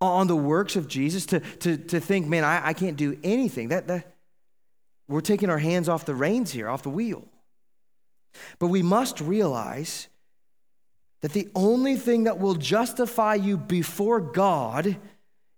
on 0.00 0.26
the 0.26 0.36
works 0.36 0.76
of 0.76 0.88
Jesus, 0.88 1.26
to, 1.26 1.40
to, 1.40 1.76
to 1.76 2.00
think, 2.00 2.26
man, 2.26 2.44
I, 2.44 2.68
I 2.68 2.72
can't 2.72 2.96
do 2.96 3.18
anything. 3.24 3.68
That, 3.68 3.88
that, 3.88 4.14
we're 5.08 5.20
taking 5.20 5.50
our 5.50 5.58
hands 5.58 5.88
off 5.88 6.04
the 6.04 6.14
reins 6.14 6.52
here, 6.52 6.68
off 6.68 6.82
the 6.82 6.90
wheel. 6.90 7.26
But 8.58 8.68
we 8.68 8.82
must 8.82 9.20
realize 9.20 10.08
that 11.22 11.32
the 11.32 11.48
only 11.54 11.96
thing 11.96 12.24
that 12.24 12.38
will 12.38 12.54
justify 12.54 13.34
you 13.34 13.56
before 13.56 14.20
God 14.20 14.96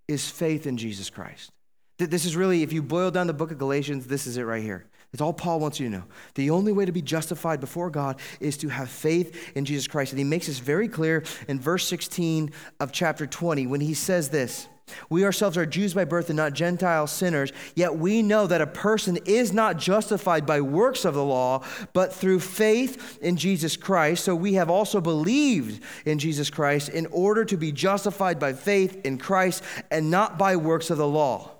is 0.08 0.30
faith 0.30 0.66
in 0.66 0.76
Jesus 0.76 1.10
Christ. 1.10 1.50
This 1.98 2.24
is 2.24 2.34
really, 2.34 2.62
if 2.62 2.72
you 2.72 2.82
boil 2.82 3.10
down 3.10 3.26
the 3.26 3.34
book 3.34 3.50
of 3.50 3.58
Galatians, 3.58 4.06
this 4.06 4.26
is 4.26 4.36
it 4.38 4.42
right 4.42 4.62
here. 4.62 4.86
It's 5.12 5.20
all 5.20 5.32
Paul 5.32 5.58
wants 5.58 5.80
you 5.80 5.88
to 5.88 5.96
know. 5.96 6.04
The 6.34 6.50
only 6.50 6.72
way 6.72 6.84
to 6.84 6.92
be 6.92 7.02
justified 7.02 7.60
before 7.60 7.90
God 7.90 8.20
is 8.38 8.56
to 8.58 8.68
have 8.68 8.88
faith 8.88 9.56
in 9.56 9.64
Jesus 9.64 9.88
Christ. 9.88 10.12
And 10.12 10.18
he 10.18 10.24
makes 10.24 10.46
this 10.46 10.60
very 10.60 10.86
clear 10.86 11.24
in 11.48 11.58
verse 11.58 11.86
16 11.88 12.52
of 12.78 12.92
chapter 12.92 13.26
20 13.26 13.66
when 13.66 13.80
he 13.80 13.94
says 13.94 14.28
this 14.28 14.68
We 15.08 15.24
ourselves 15.24 15.56
are 15.56 15.66
Jews 15.66 15.94
by 15.94 16.04
birth 16.04 16.30
and 16.30 16.36
not 16.36 16.52
Gentile 16.52 17.08
sinners, 17.08 17.50
yet 17.74 17.96
we 17.96 18.22
know 18.22 18.46
that 18.46 18.60
a 18.60 18.68
person 18.68 19.18
is 19.24 19.52
not 19.52 19.78
justified 19.78 20.46
by 20.46 20.60
works 20.60 21.04
of 21.04 21.14
the 21.14 21.24
law, 21.24 21.64
but 21.92 22.14
through 22.14 22.38
faith 22.38 23.18
in 23.20 23.36
Jesus 23.36 23.76
Christ. 23.76 24.24
So 24.24 24.36
we 24.36 24.54
have 24.54 24.70
also 24.70 25.00
believed 25.00 25.82
in 26.06 26.20
Jesus 26.20 26.50
Christ 26.50 26.88
in 26.88 27.06
order 27.06 27.44
to 27.46 27.56
be 27.56 27.72
justified 27.72 28.38
by 28.38 28.52
faith 28.52 29.04
in 29.04 29.18
Christ 29.18 29.64
and 29.90 30.08
not 30.08 30.38
by 30.38 30.54
works 30.54 30.88
of 30.88 30.98
the 30.98 31.08
law. 31.08 31.50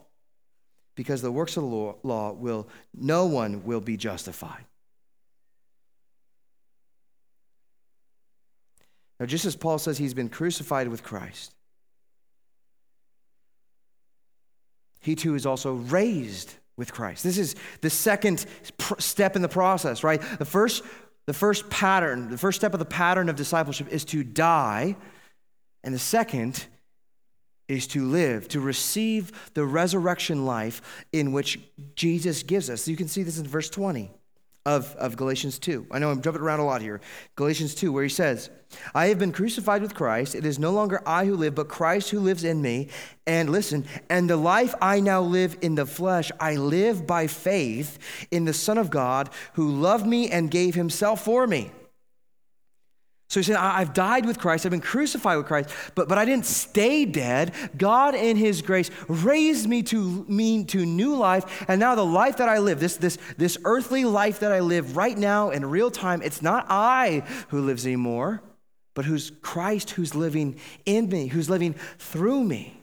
Because 1.01 1.23
the 1.23 1.33
works 1.33 1.57
of 1.57 1.63
the 1.63 1.95
law 2.03 2.31
will, 2.31 2.69
no 2.95 3.25
one 3.25 3.65
will 3.65 3.81
be 3.81 3.97
justified. 3.97 4.67
Now, 9.19 9.25
just 9.25 9.47
as 9.47 9.57
Paul 9.57 9.79
says 9.79 9.97
he's 9.97 10.13
been 10.13 10.29
crucified 10.29 10.89
with 10.89 11.03
Christ, 11.03 11.55
he 15.01 15.15
too 15.15 15.35
is 15.37 15.47
also 15.47 15.73
raised 15.73 16.53
with 16.77 16.93
Christ. 16.93 17.25
This 17.25 17.39
is 17.39 17.57
the 17.81 17.89
second 17.89 18.45
step 18.99 19.37
in 19.37 19.41
the 19.41 19.49
process, 19.49 20.05
right? 20.05 20.21
The 20.39 20.45
first, 20.45 20.85
the 21.25 21.33
first 21.33 21.71
pattern, 21.71 22.29
the 22.29 22.37
first 22.37 22.61
step 22.61 22.75
of 22.75 22.79
the 22.79 22.85
pattern 22.85 23.31
of 23.31 23.37
discipleship 23.37 23.89
is 23.89 24.05
to 24.05 24.23
die, 24.23 24.97
and 25.83 25.95
the 25.95 25.99
second 25.99 26.67
is 27.71 27.87
to 27.87 28.05
live, 28.05 28.49
to 28.49 28.61
receive 28.61 29.51
the 29.55 29.65
resurrection 29.65 30.45
life 30.45 31.05
in 31.13 31.31
which 31.31 31.61
Jesus 31.95 32.43
gives 32.43 32.69
us. 32.69 32.89
You 32.89 32.97
can 32.97 33.09
see 33.09 33.23
this 33.23 33.39
in 33.39 33.47
verse 33.47 33.71
20 33.71 34.11
of, 34.67 34.95
of 34.97 35.17
Galatians 35.17 35.59
2. 35.61 35.87
I 35.91 36.01
know 36.01 36.11
I'm 36.11 36.21
jumping 36.21 36.43
around 36.43 36.59
a 36.59 36.65
lot 36.65 36.83
here. 36.83 37.01
Galatians 37.37 37.75
2, 37.77 37.93
where 37.93 38.03
he 38.03 38.09
says, 38.09 38.51
I 38.93 39.07
have 39.07 39.21
been 39.21 39.33
crucified 39.33 39.83
with 39.83 39.95
Christ. 39.95 40.35
It 40.35 40.45
is 40.45 40.59
no 40.59 40.73
longer 40.73 41.01
I 41.07 41.25
who 41.25 41.37
live, 41.37 41.55
but 41.55 41.69
Christ 41.69 42.11
who 42.11 42.19
lives 42.19 42.43
in 42.43 42.61
me. 42.61 42.89
And 43.27 43.51
listen, 43.51 43.87
and 44.09 44.29
the 44.29 44.37
life 44.37 44.75
I 44.83 44.99
now 44.99 45.21
live 45.23 45.57
in 45.63 45.77
the 45.77 45.87
flesh, 45.87 46.33
I 46.41 46.57
live 46.57 47.07
by 47.07 47.29
faith 47.29 47.99
in 48.33 48.45
the 48.47 48.53
Son 48.53 48.79
of 48.79 48.91
God 48.91 49.31
who 49.55 49.71
loved 49.71 50.07
me 50.07 50.29
and 50.29 50.51
gave 50.51 50.75
himself 50.75 51.25
for 51.25 51.47
me. 51.47 51.71
So 53.31 53.39
he 53.39 53.45
said, 53.45 53.55
I've 53.55 53.95
died 53.95 54.27
with 54.27 54.41
Christ, 54.41 54.67
I've 54.67 54.73
been 54.73 54.81
crucified 54.81 55.37
with 55.39 55.47
Christ, 55.47 55.71
but, 55.95 56.09
but 56.09 56.19
I 56.19 56.25
didn't 56.25 56.47
stay 56.47 57.05
dead. 57.05 57.55
God, 57.79 58.17
in 58.17 58.37
his 58.37 58.61
grace, 58.61 58.91
raised 59.07 59.69
me 59.69 59.85
to 59.85 60.25
me 60.29 60.65
to 60.65 60.85
new 60.85 61.15
life. 61.15 61.65
And 61.69 61.79
now 61.79 61.95
the 61.95 62.05
life 62.05 62.39
that 62.39 62.49
I 62.49 62.59
live, 62.59 62.81
this, 62.81 62.97
this, 62.97 63.19
this 63.39 63.57
earthly 63.65 64.05
life 64.05 64.41
that 64.41 64.51
I 64.51 64.59
live 64.59 64.97
right 64.97 65.17
now 65.17 65.51
in 65.51 65.65
real 65.65 65.93
time, 65.93 66.23
it's 66.23 66.43
not 66.43 66.67
I 66.69 67.23
who 67.51 67.61
lives 67.61 67.87
anymore, 67.87 68.43
but 68.95 69.05
who's 69.05 69.31
Christ 69.43 69.91
who's 69.91 70.17
living 70.17 70.59
in 70.85 71.09
me, 71.09 71.29
who's 71.29 71.49
living 71.49 71.75
through 71.99 72.43
me. 72.43 72.80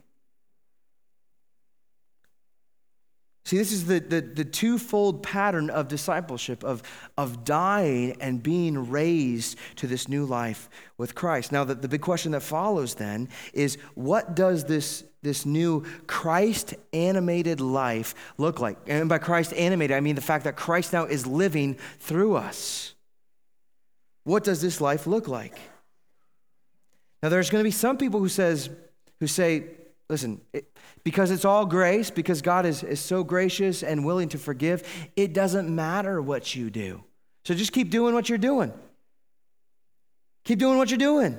See, 3.48 3.58
this 3.58 3.72
is 3.72 3.86
the, 3.86 4.02
the, 4.02 4.20
the, 4.20 4.44
twofold 4.44 5.24
pattern 5.24 5.70
of 5.70 5.88
discipleship, 5.88 6.66
of, 6.66 6.84
of 7.18 7.46
dying 7.46 8.18
and 8.20 8.44
being 8.44 8.90
raised 8.90 9.58
to 9.78 9.88
this 9.88 10.10
new 10.10 10.26
life 10.26 10.70
with 10.98 11.16
Christ. 11.16 11.54
Now, 11.54 11.64
the, 11.64 11.74
the 11.74 11.88
big 11.88 12.02
question 12.02 12.34
that 12.34 12.42
follows 12.42 12.96
then 12.96 13.30
is 13.54 13.78
what 13.96 14.36
does 14.36 14.66
this, 14.66 15.06
this 15.22 15.46
new 15.46 15.86
Christ 16.08 16.74
animated 16.92 17.62
life 17.62 18.16
look 18.38 18.60
like? 18.60 18.80
And 18.86 19.08
by 19.08 19.18
Christ 19.18 19.54
animated, 19.54 19.96
I 19.96 20.02
mean 20.02 20.16
the 20.16 20.22
fact 20.22 20.44
that 20.44 20.58
Christ 20.58 20.92
now 20.92 21.06
is 21.06 21.26
living 21.26 21.78
through 22.00 22.36
us. 22.36 22.96
What 24.26 24.44
does 24.44 24.62
this 24.62 24.82
life 24.82 25.08
look 25.08 25.30
like? 25.30 25.58
Now, 27.24 27.30
there's 27.30 27.50
going 27.50 27.62
to 27.62 27.68
be 27.68 27.72
some 27.72 27.98
people 27.98 28.20
who 28.20 28.28
says, 28.28 28.70
who 29.22 29.28
say, 29.28 29.77
listen, 30.10 30.42
it, 30.54 30.78
because 31.04 31.32
it's 31.32 31.46
all 31.46 31.66
grace, 31.66 32.10
because 32.10 32.42
God 32.42 32.66
is, 32.66 32.84
is 32.84 33.00
so 33.00 33.24
gracious 33.24 33.84
and 33.84 34.06
willing 34.06 34.30
to 34.30 34.38
forgive, 34.38 34.84
it 35.16 35.34
doesn't 35.34 35.74
matter 35.74 36.22
what 36.22 36.56
you 36.56 36.70
do. 36.70 37.04
So 37.46 37.54
just 37.54 37.72
keep 37.72 37.90
doing 37.90 38.14
what 38.14 38.30
you're 38.30 38.38
doing. 38.38 38.74
Keep 40.46 40.60
doing 40.60 40.78
what 40.78 40.90
you're 40.90 40.98
doing. 40.98 41.38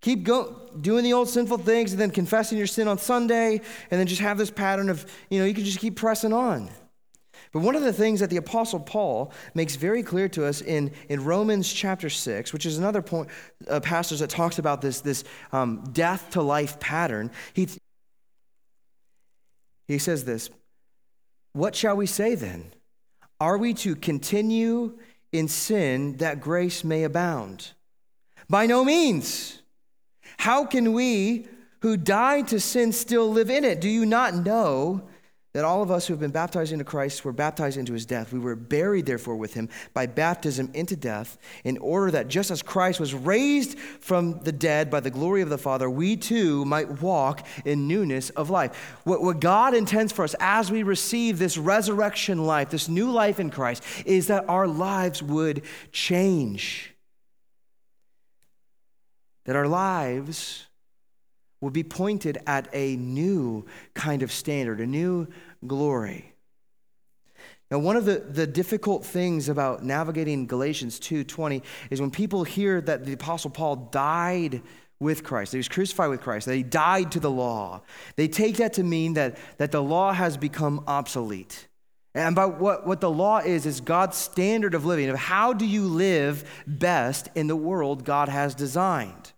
Keep 0.00 0.24
go, 0.24 0.70
doing 0.80 1.04
the 1.04 1.12
old 1.12 1.28
sinful 1.28 1.58
things 1.58 1.92
and 1.92 2.00
then 2.00 2.10
confessing 2.10 2.58
your 2.58 2.66
sin 2.66 2.88
on 2.88 2.98
Sunday, 2.98 3.60
and 3.90 4.00
then 4.00 4.06
just 4.06 4.20
have 4.20 4.38
this 4.38 4.50
pattern 4.50 4.88
of, 4.88 5.04
you 5.30 5.38
know, 5.38 5.44
you 5.44 5.54
can 5.54 5.64
just 5.64 5.78
keep 5.78 5.96
pressing 5.96 6.32
on. 6.32 6.70
But 7.52 7.60
one 7.60 7.74
of 7.74 7.82
the 7.82 7.92
things 7.92 8.20
that 8.20 8.30
the 8.30 8.36
Apostle 8.36 8.80
Paul 8.80 9.32
makes 9.54 9.76
very 9.76 10.02
clear 10.02 10.28
to 10.30 10.44
us 10.46 10.60
in, 10.60 10.92
in 11.08 11.24
Romans 11.24 11.72
chapter 11.72 12.10
6, 12.10 12.52
which 12.52 12.66
is 12.66 12.78
another 12.78 13.02
point, 13.02 13.28
uh, 13.68 13.80
passage 13.80 14.18
that 14.18 14.30
talks 14.30 14.58
about 14.58 14.80
this, 14.80 15.00
this 15.00 15.24
um, 15.52 15.82
death 15.92 16.30
to 16.30 16.42
life 16.42 16.78
pattern, 16.80 17.30
he, 17.54 17.68
he 19.88 19.98
says 19.98 20.24
this 20.24 20.50
What 21.52 21.74
shall 21.74 21.96
we 21.96 22.06
say 22.06 22.34
then? 22.34 22.72
Are 23.40 23.58
we 23.58 23.74
to 23.74 23.94
continue 23.94 24.98
in 25.32 25.48
sin 25.48 26.16
that 26.18 26.40
grace 26.40 26.84
may 26.84 27.04
abound? 27.04 27.72
By 28.48 28.66
no 28.66 28.84
means. 28.84 29.62
How 30.38 30.64
can 30.64 30.92
we 30.92 31.46
who 31.80 31.96
died 31.96 32.48
to 32.48 32.60
sin 32.60 32.92
still 32.92 33.30
live 33.30 33.50
in 33.50 33.64
it? 33.64 33.80
Do 33.80 33.88
you 33.88 34.06
not 34.06 34.34
know 34.34 35.08
that 35.56 35.64
all 35.64 35.82
of 35.82 35.90
us 35.90 36.06
who 36.06 36.12
have 36.12 36.20
been 36.20 36.30
baptized 36.30 36.70
into 36.70 36.84
Christ 36.84 37.24
were 37.24 37.32
baptized 37.32 37.78
into 37.78 37.94
his 37.94 38.04
death. 38.04 38.30
We 38.30 38.38
were 38.38 38.54
buried, 38.54 39.06
therefore, 39.06 39.36
with 39.36 39.54
him 39.54 39.70
by 39.94 40.04
baptism 40.04 40.70
into 40.74 40.96
death, 40.96 41.38
in 41.64 41.78
order 41.78 42.10
that 42.10 42.28
just 42.28 42.50
as 42.50 42.60
Christ 42.60 43.00
was 43.00 43.14
raised 43.14 43.78
from 43.78 44.40
the 44.40 44.52
dead 44.52 44.90
by 44.90 45.00
the 45.00 45.08
glory 45.08 45.40
of 45.40 45.48
the 45.48 45.56
Father, 45.56 45.88
we 45.88 46.14
too 46.14 46.66
might 46.66 47.00
walk 47.00 47.46
in 47.64 47.88
newness 47.88 48.28
of 48.28 48.50
life. 48.50 48.98
What, 49.04 49.22
what 49.22 49.40
God 49.40 49.72
intends 49.72 50.12
for 50.12 50.24
us 50.24 50.34
as 50.40 50.70
we 50.70 50.82
receive 50.82 51.38
this 51.38 51.56
resurrection 51.56 52.44
life, 52.44 52.68
this 52.68 52.90
new 52.90 53.10
life 53.10 53.40
in 53.40 53.48
Christ, 53.48 53.82
is 54.04 54.26
that 54.26 54.46
our 54.50 54.68
lives 54.68 55.22
would 55.22 55.62
change. 55.90 56.94
That 59.46 59.56
our 59.56 59.68
lives 59.68 60.65
will 61.60 61.70
be 61.70 61.84
pointed 61.84 62.38
at 62.46 62.68
a 62.72 62.96
new 62.96 63.64
kind 63.94 64.22
of 64.22 64.30
standard, 64.30 64.80
a 64.80 64.86
new 64.86 65.26
glory. 65.66 66.32
Now, 67.70 67.78
one 67.80 67.96
of 67.96 68.04
the, 68.04 68.18
the 68.18 68.46
difficult 68.46 69.04
things 69.04 69.48
about 69.48 69.84
navigating 69.84 70.46
Galatians 70.46 71.00
2:20 71.00 71.62
is 71.90 72.00
when 72.00 72.10
people 72.10 72.44
hear 72.44 72.80
that 72.80 73.04
the 73.04 73.12
Apostle 73.12 73.50
Paul 73.50 73.76
died 73.90 74.62
with 75.00 75.24
Christ, 75.24 75.52
that 75.52 75.56
he 75.56 75.60
was 75.60 75.68
crucified 75.68 76.10
with 76.10 76.20
Christ, 76.20 76.46
that 76.46 76.54
he 76.54 76.62
died 76.62 77.12
to 77.12 77.20
the 77.20 77.30
law, 77.30 77.82
they 78.16 78.28
take 78.28 78.56
that 78.56 78.74
to 78.74 78.82
mean 78.82 79.14
that, 79.14 79.36
that 79.58 79.72
the 79.72 79.82
law 79.82 80.12
has 80.12 80.36
become 80.36 80.84
obsolete. 80.86 81.66
And 82.14 82.34
by 82.34 82.46
what, 82.46 82.86
what 82.86 83.02
the 83.02 83.10
law 83.10 83.38
is, 83.38 83.66
is 83.66 83.82
God's 83.82 84.16
standard 84.16 84.74
of 84.74 84.86
living, 84.86 85.10
of 85.10 85.18
how 85.18 85.52
do 85.52 85.66
you 85.66 85.82
live 85.82 86.48
best 86.66 87.28
in 87.34 87.46
the 87.46 87.56
world 87.56 88.04
God 88.04 88.30
has 88.30 88.54
designed. 88.54 89.32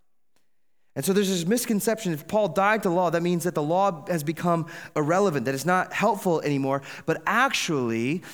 And 0.99 1.05
so 1.05 1.13
there's 1.13 1.29
this 1.29 1.47
misconception 1.47 2.13
if 2.13 2.27
Paul 2.27 2.49
died 2.49 2.83
to 2.83 2.89
the 2.89 2.95
law, 2.97 3.09
that 3.09 3.23
means 3.23 3.45
that 3.45 3.55
the 3.55 3.63
law 3.63 4.05
has 4.09 4.25
become 4.25 4.67
irrelevant, 4.97 5.45
that 5.45 5.55
it's 5.55 5.65
not 5.65 5.93
helpful 5.93 6.41
anymore. 6.41 6.83
But 7.07 7.23
actually, 7.25 8.25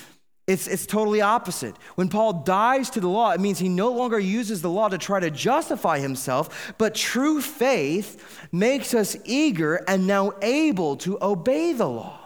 it's, 0.47 0.65
it's 0.65 0.87
totally 0.87 1.21
opposite. 1.21 1.75
When 1.93 2.09
Paul 2.09 2.41
dies 2.41 2.89
to 2.89 2.99
the 2.99 3.07
law, 3.07 3.29
it 3.33 3.39
means 3.39 3.59
he 3.59 3.69
no 3.69 3.91
longer 3.91 4.17
uses 4.17 4.63
the 4.63 4.69
law 4.71 4.89
to 4.89 4.97
try 4.97 5.19
to 5.19 5.29
justify 5.29 5.99
himself, 5.99 6.73
but 6.79 6.95
true 6.95 7.39
faith 7.39 8.47
makes 8.51 8.95
us 8.95 9.15
eager 9.25 9.75
and 9.87 10.07
now 10.07 10.31
able 10.41 10.95
to 10.97 11.19
obey 11.21 11.71
the 11.71 11.87
law. 11.87 12.24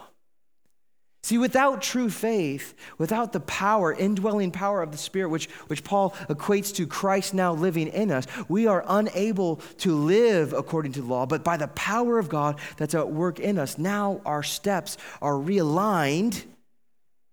See, 1.22 1.36
without 1.36 1.82
true 1.82 2.08
faith, 2.08 2.74
without 2.96 3.32
the 3.32 3.40
power, 3.40 3.92
indwelling 3.92 4.50
power 4.50 4.82
of 4.82 4.90
the 4.90 4.98
Spirit, 4.98 5.28
which, 5.28 5.50
which 5.66 5.84
Paul 5.84 6.12
equates 6.28 6.74
to 6.76 6.86
Christ 6.86 7.34
now 7.34 7.52
living 7.52 7.88
in 7.88 8.10
us, 8.10 8.26
we 8.48 8.66
are 8.66 8.84
unable 8.88 9.56
to 9.78 9.94
live 9.94 10.54
according 10.54 10.92
to 10.92 11.02
the 11.02 11.06
law. 11.06 11.26
But 11.26 11.44
by 11.44 11.58
the 11.58 11.68
power 11.68 12.18
of 12.18 12.30
God 12.30 12.58
that's 12.78 12.94
at 12.94 13.10
work 13.10 13.38
in 13.38 13.58
us, 13.58 13.76
now 13.76 14.22
our 14.24 14.42
steps 14.42 14.96
are 15.20 15.34
realigned 15.34 16.44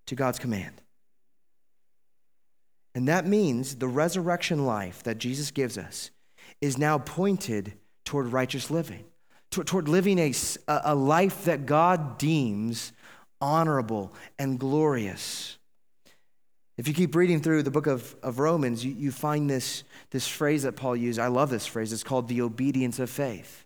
to 0.08 0.16
God's 0.16 0.40
command. 0.40 0.82
And 2.94 3.08
that 3.08 3.26
means 3.26 3.76
the 3.76 3.88
resurrection 3.88 4.66
life 4.66 5.04
that 5.04 5.18
Jesus 5.18 5.52
gives 5.52 5.78
us 5.78 6.12
is 6.60 6.78
now 6.78 6.98
pointed 6.98 7.74
toward 8.04 8.28
righteous 8.28 8.70
living, 8.70 9.06
toward, 9.52 9.88
living 9.88 10.20
a, 10.20 10.34
a 10.68 10.96
life 10.96 11.46
that 11.46 11.66
God 11.66 12.18
deems 12.18 12.92
honorable 13.42 14.14
and 14.40 14.60
glorious. 14.60 15.58
If 16.78 16.88
you 16.88 16.94
keep 16.94 17.16
reading 17.16 17.42
through 17.42 17.64
the 17.64 17.72
book 17.72 17.88
of, 17.88 18.16
of 18.22 18.40
Romans, 18.40 18.86
you, 18.86 18.94
you 18.94 19.12
find 19.12 19.50
this, 19.50 19.84
this 20.12 20.28
phrase 20.28 20.64
that 20.64 20.76
Paul 20.76 20.96
used. 20.96 21.20
I 21.20 21.28
love 21.28 21.50
this 21.50 21.66
phrase. 21.66 21.92
It's 21.92 22.04
called 22.04 22.28
the 22.28 22.42
obedience 22.42 23.00
of 23.00 23.10
faith. 23.10 23.66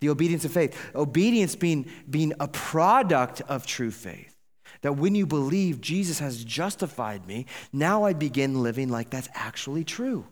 The 0.00 0.10
obedience 0.10 0.44
of 0.44 0.52
faith. 0.52 0.76
Obedience 0.94 1.56
being, 1.56 1.86
being 2.08 2.34
a 2.38 2.46
product 2.46 3.42
of 3.48 3.66
true 3.66 3.90
faith. 3.90 4.36
That 4.82 4.96
when 4.96 5.14
you 5.14 5.26
believe 5.26 5.80
Jesus 5.80 6.20
has 6.20 6.44
justified 6.44 7.26
me, 7.26 7.46
now 7.72 8.04
I 8.04 8.12
begin 8.12 8.62
living 8.62 8.90
like 8.90 9.10
that's 9.10 9.28
actually 9.34 9.82
true. 9.82 10.26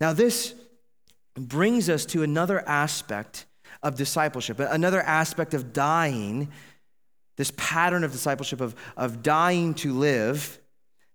Now, 0.00 0.12
this 0.12 0.54
brings 1.34 1.88
us 1.88 2.04
to 2.06 2.22
another 2.22 2.66
aspect 2.68 3.46
of 3.82 3.96
discipleship. 3.96 4.58
Another 4.58 5.00
aspect 5.00 5.54
of 5.54 5.72
dying, 5.72 6.50
this 7.36 7.52
pattern 7.56 8.04
of 8.04 8.12
discipleship 8.12 8.60
of, 8.60 8.74
of 8.96 9.22
dying 9.22 9.74
to 9.74 9.92
live, 9.92 10.60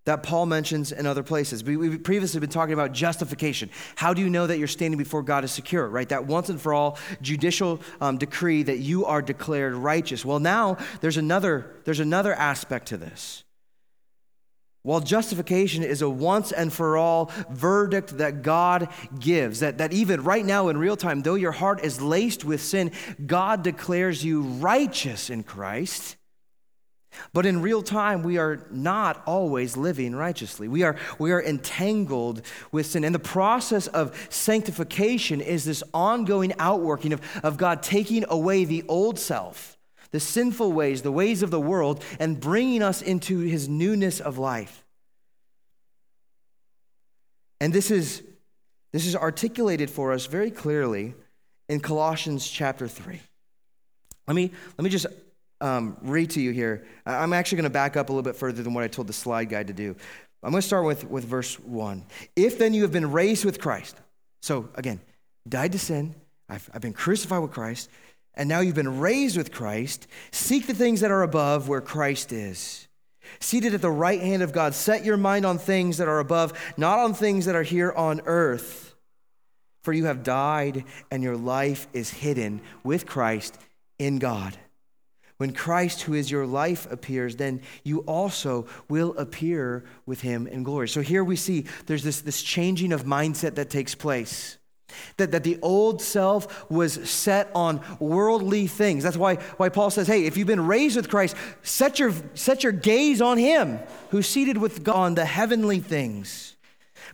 that 0.06 0.22
Paul 0.22 0.46
mentions 0.46 0.92
in 0.92 1.04
other 1.04 1.24
places. 1.24 1.64
We, 1.64 1.90
have 1.90 2.04
previously 2.04 2.40
been 2.40 2.48
talking 2.48 2.72
about 2.72 2.92
justification. 2.92 3.70
How 3.96 4.14
do 4.14 4.22
you 4.22 4.30
know 4.30 4.46
that 4.46 4.58
you're 4.58 4.68
standing 4.68 4.98
before 4.98 5.22
God 5.22 5.44
is 5.44 5.50
secure, 5.50 5.86
right? 5.88 6.08
That 6.08 6.26
once 6.26 6.48
and 6.48 6.60
for 6.60 6.72
all 6.72 6.96
judicial 7.20 7.80
um, 8.00 8.16
decree 8.16 8.62
that 8.62 8.78
you 8.78 9.04
are 9.04 9.20
declared 9.20 9.74
righteous. 9.74 10.24
Well, 10.24 10.38
now 10.38 10.78
there's 11.00 11.16
another, 11.16 11.74
there's 11.84 12.00
another 12.00 12.32
aspect 12.34 12.86
to 12.88 12.96
this. 12.96 13.42
While 14.86 15.00
justification 15.00 15.82
is 15.82 16.00
a 16.00 16.08
once 16.08 16.52
and 16.52 16.72
for 16.72 16.96
all 16.96 17.32
verdict 17.50 18.18
that 18.18 18.42
God 18.42 18.88
gives, 19.18 19.58
that, 19.58 19.78
that 19.78 19.92
even 19.92 20.22
right 20.22 20.44
now 20.44 20.68
in 20.68 20.78
real 20.78 20.96
time, 20.96 21.22
though 21.22 21.34
your 21.34 21.50
heart 21.50 21.82
is 21.84 22.00
laced 22.00 22.44
with 22.44 22.62
sin, 22.62 22.92
God 23.26 23.64
declares 23.64 24.24
you 24.24 24.42
righteous 24.42 25.28
in 25.28 25.42
Christ. 25.42 26.14
But 27.32 27.46
in 27.46 27.62
real 27.62 27.82
time, 27.82 28.22
we 28.22 28.38
are 28.38 28.64
not 28.70 29.24
always 29.26 29.76
living 29.76 30.14
righteously. 30.14 30.68
We 30.68 30.84
are, 30.84 30.94
we 31.18 31.32
are 31.32 31.42
entangled 31.42 32.42
with 32.70 32.86
sin. 32.86 33.02
And 33.02 33.12
the 33.12 33.18
process 33.18 33.88
of 33.88 34.28
sanctification 34.30 35.40
is 35.40 35.64
this 35.64 35.82
ongoing 35.94 36.52
outworking 36.60 37.12
of, 37.12 37.20
of 37.42 37.56
God 37.56 37.82
taking 37.82 38.24
away 38.28 38.64
the 38.64 38.84
old 38.86 39.18
self 39.18 39.75
the 40.16 40.20
sinful 40.20 40.72
ways, 40.72 41.02
the 41.02 41.12
ways 41.12 41.42
of 41.42 41.50
the 41.50 41.60
world, 41.60 42.02
and 42.18 42.40
bringing 42.40 42.82
us 42.82 43.02
into 43.02 43.40
his 43.40 43.68
newness 43.68 44.18
of 44.18 44.38
life. 44.38 44.82
And 47.60 47.70
this 47.70 47.90
is, 47.90 48.22
this 48.94 49.06
is 49.06 49.14
articulated 49.14 49.90
for 49.90 50.14
us 50.14 50.24
very 50.24 50.50
clearly 50.50 51.12
in 51.68 51.80
Colossians 51.80 52.48
chapter 52.48 52.88
3. 52.88 53.20
Let 54.26 54.34
me, 54.34 54.52
let 54.78 54.84
me 54.84 54.88
just 54.88 55.04
um, 55.60 55.98
read 56.00 56.30
to 56.30 56.40
you 56.40 56.50
here. 56.50 56.86
I'm 57.04 57.34
actually 57.34 57.56
going 57.56 57.64
to 57.64 57.70
back 57.70 57.98
up 57.98 58.08
a 58.08 58.12
little 58.12 58.22
bit 58.22 58.36
further 58.36 58.62
than 58.62 58.72
what 58.72 58.84
I 58.84 58.88
told 58.88 59.08
the 59.08 59.12
slide 59.12 59.50
guide 59.50 59.66
to 59.66 59.74
do. 59.74 59.94
I'm 60.42 60.52
going 60.52 60.62
to 60.62 60.66
start 60.66 60.86
with, 60.86 61.04
with 61.10 61.26
verse 61.26 61.60
1. 61.60 62.06
If 62.36 62.58
then 62.58 62.72
you 62.72 62.80
have 62.84 62.92
been 62.92 63.12
raised 63.12 63.44
with 63.44 63.60
Christ, 63.60 64.00
so 64.40 64.70
again, 64.76 64.98
died 65.46 65.72
to 65.72 65.78
sin, 65.78 66.14
I've, 66.48 66.70
I've 66.72 66.80
been 66.80 66.94
crucified 66.94 67.42
with 67.42 67.50
Christ, 67.50 67.90
and 68.36 68.48
now 68.48 68.60
you've 68.60 68.74
been 68.74 69.00
raised 69.00 69.36
with 69.36 69.52
Christ, 69.52 70.06
seek 70.30 70.66
the 70.66 70.74
things 70.74 71.00
that 71.00 71.10
are 71.10 71.22
above 71.22 71.68
where 71.68 71.80
Christ 71.80 72.32
is. 72.32 72.86
Seated 73.40 73.74
at 73.74 73.82
the 73.82 73.90
right 73.90 74.20
hand 74.20 74.42
of 74.42 74.52
God, 74.52 74.74
set 74.74 75.04
your 75.04 75.16
mind 75.16 75.44
on 75.44 75.58
things 75.58 75.98
that 75.98 76.08
are 76.08 76.20
above, 76.20 76.52
not 76.76 76.98
on 76.98 77.14
things 77.14 77.46
that 77.46 77.56
are 77.56 77.62
here 77.62 77.92
on 77.92 78.20
earth. 78.26 78.94
For 79.82 79.92
you 79.92 80.06
have 80.06 80.22
died, 80.22 80.84
and 81.10 81.22
your 81.22 81.36
life 81.36 81.86
is 81.92 82.10
hidden 82.10 82.60
with 82.84 83.06
Christ 83.06 83.58
in 83.98 84.18
God. 84.18 84.56
When 85.38 85.52
Christ, 85.52 86.02
who 86.02 86.14
is 86.14 86.30
your 86.30 86.46
life, 86.46 86.90
appears, 86.90 87.36
then 87.36 87.60
you 87.84 88.00
also 88.00 88.66
will 88.88 89.16
appear 89.18 89.84
with 90.06 90.22
him 90.22 90.46
in 90.46 90.62
glory. 90.62 90.88
So 90.88 91.02
here 91.02 91.22
we 91.22 91.36
see 91.36 91.66
there's 91.86 92.02
this, 92.02 92.22
this 92.22 92.42
changing 92.42 92.92
of 92.92 93.04
mindset 93.04 93.56
that 93.56 93.70
takes 93.70 93.94
place. 93.94 94.56
That, 95.16 95.32
that 95.32 95.44
the 95.44 95.58
old 95.62 96.00
self 96.00 96.70
was 96.70 97.08
set 97.08 97.50
on 97.54 97.80
worldly 97.98 98.66
things. 98.66 99.02
That's 99.02 99.16
why, 99.16 99.36
why 99.56 99.68
Paul 99.68 99.90
says, 99.90 100.06
hey, 100.06 100.26
if 100.26 100.36
you've 100.36 100.46
been 100.46 100.66
raised 100.66 100.96
with 100.96 101.08
Christ, 101.08 101.36
set 101.62 101.98
your, 101.98 102.12
set 102.34 102.62
your 102.62 102.72
gaze 102.72 103.20
on 103.20 103.38
him 103.38 103.80
who's 104.10 104.26
seated 104.28 104.58
with 104.58 104.84
God 104.84 104.96
on 104.96 105.14
the 105.14 105.24
heavenly 105.24 105.80
things. 105.80 106.56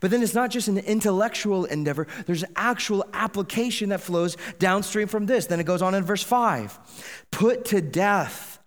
But 0.00 0.10
then 0.10 0.20
it's 0.22 0.34
not 0.34 0.50
just 0.50 0.66
an 0.66 0.78
intellectual 0.78 1.64
endeavor, 1.64 2.08
there's 2.26 2.44
actual 2.56 3.04
application 3.12 3.90
that 3.90 4.00
flows 4.00 4.36
downstream 4.58 5.06
from 5.06 5.26
this. 5.26 5.46
Then 5.46 5.60
it 5.60 5.64
goes 5.64 5.80
on 5.80 5.94
in 5.94 6.02
verse 6.02 6.24
5 6.24 7.26
Put 7.30 7.66
to 7.66 7.80
death, 7.80 8.58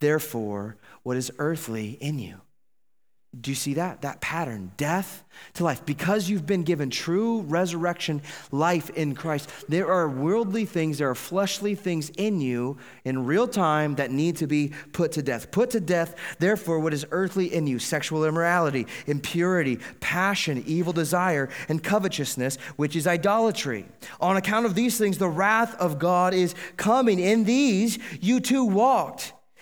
therefore, 0.00 0.76
what 1.02 1.16
is 1.16 1.32
earthly 1.38 1.92
in 1.92 2.18
you 2.18 2.41
do 3.40 3.50
you 3.50 3.54
see 3.54 3.74
that? 3.74 4.02
That 4.02 4.20
pattern, 4.20 4.72
death 4.76 5.24
to 5.54 5.64
life. 5.64 5.86
Because 5.86 6.28
you've 6.28 6.44
been 6.44 6.64
given 6.64 6.90
true 6.90 7.40
resurrection 7.42 8.20
life 8.50 8.90
in 8.90 9.14
Christ, 9.14 9.50
there 9.70 9.90
are 9.90 10.06
worldly 10.06 10.66
things, 10.66 10.98
there 10.98 11.08
are 11.08 11.14
fleshly 11.14 11.74
things 11.74 12.10
in 12.10 12.42
you 12.42 12.76
in 13.04 13.24
real 13.24 13.48
time 13.48 13.94
that 13.94 14.10
need 14.10 14.36
to 14.36 14.46
be 14.46 14.72
put 14.92 15.12
to 15.12 15.22
death. 15.22 15.50
Put 15.50 15.70
to 15.70 15.80
death, 15.80 16.14
therefore, 16.40 16.78
what 16.78 16.92
is 16.92 17.06
earthly 17.10 17.54
in 17.54 17.66
you 17.66 17.78
sexual 17.78 18.26
immorality, 18.26 18.86
impurity, 19.06 19.78
passion, 20.00 20.62
evil 20.66 20.92
desire, 20.92 21.48
and 21.70 21.82
covetousness, 21.82 22.56
which 22.76 22.96
is 22.96 23.06
idolatry. 23.06 23.86
On 24.20 24.36
account 24.36 24.66
of 24.66 24.74
these 24.74 24.98
things, 24.98 25.16
the 25.16 25.28
wrath 25.28 25.74
of 25.76 25.98
God 25.98 26.34
is 26.34 26.54
coming. 26.76 27.18
In 27.18 27.44
these, 27.44 27.98
you 28.20 28.40
too 28.40 28.66
walked 28.66 29.32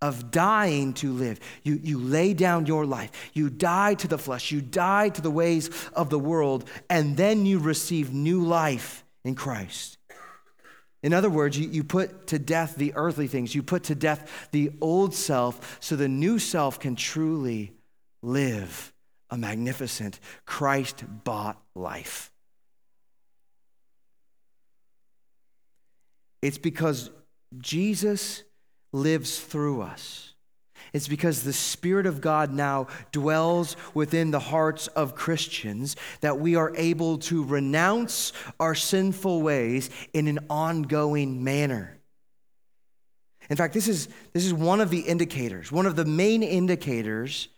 of 0.00 0.30
dying 0.30 0.92
to 0.94 1.12
live. 1.12 1.40
You, 1.62 1.80
you 1.82 1.98
lay 1.98 2.34
down 2.34 2.66
your 2.66 2.86
life. 2.86 3.10
You 3.34 3.50
die 3.50 3.94
to 3.94 4.08
the 4.08 4.18
flesh. 4.18 4.52
You 4.52 4.60
die 4.60 5.08
to 5.10 5.20
the 5.20 5.30
ways 5.30 5.70
of 5.92 6.10
the 6.10 6.18
world, 6.18 6.68
and 6.88 7.16
then 7.16 7.46
you 7.46 7.58
receive 7.58 8.12
new 8.12 8.44
life 8.44 9.04
in 9.24 9.34
Christ. 9.34 9.98
In 11.02 11.12
other 11.12 11.30
words, 11.30 11.58
you, 11.58 11.68
you 11.68 11.84
put 11.84 12.28
to 12.28 12.38
death 12.38 12.74
the 12.76 12.92
earthly 12.94 13.28
things, 13.28 13.54
you 13.54 13.62
put 13.62 13.84
to 13.84 13.94
death 13.94 14.48
the 14.50 14.72
old 14.80 15.14
self 15.14 15.78
so 15.80 15.94
the 15.94 16.08
new 16.08 16.38
self 16.38 16.80
can 16.80 16.96
truly 16.96 17.72
live 18.22 18.92
a 19.30 19.36
magnificent, 19.36 20.18
Christ 20.46 21.04
bought 21.24 21.60
life. 21.74 22.32
It's 26.40 26.58
because 26.58 27.10
Jesus 27.58 28.42
lives 28.92 29.38
through 29.40 29.82
us. 29.82 30.34
It's 30.92 31.08
because 31.08 31.42
the 31.42 31.52
Spirit 31.52 32.06
of 32.06 32.20
God 32.20 32.52
now 32.52 32.86
dwells 33.12 33.76
within 33.94 34.30
the 34.30 34.40
hearts 34.40 34.86
of 34.88 35.14
Christians 35.14 35.96
that 36.20 36.38
we 36.38 36.56
are 36.56 36.74
able 36.76 37.18
to 37.18 37.44
renounce 37.44 38.32
our 38.58 38.74
sinful 38.74 39.42
ways 39.42 39.90
in 40.12 40.28
an 40.28 40.38
ongoing 40.48 41.44
manner. 41.44 41.98
In 43.50 43.56
fact, 43.56 43.74
this 43.74 43.88
is, 43.88 44.08
this 44.32 44.44
is 44.44 44.52
one 44.52 44.80
of 44.80 44.90
the 44.90 45.00
indicators, 45.00 45.72
one 45.72 45.86
of 45.86 45.96
the 45.96 46.04
main 46.04 46.42
indicators 46.42 47.48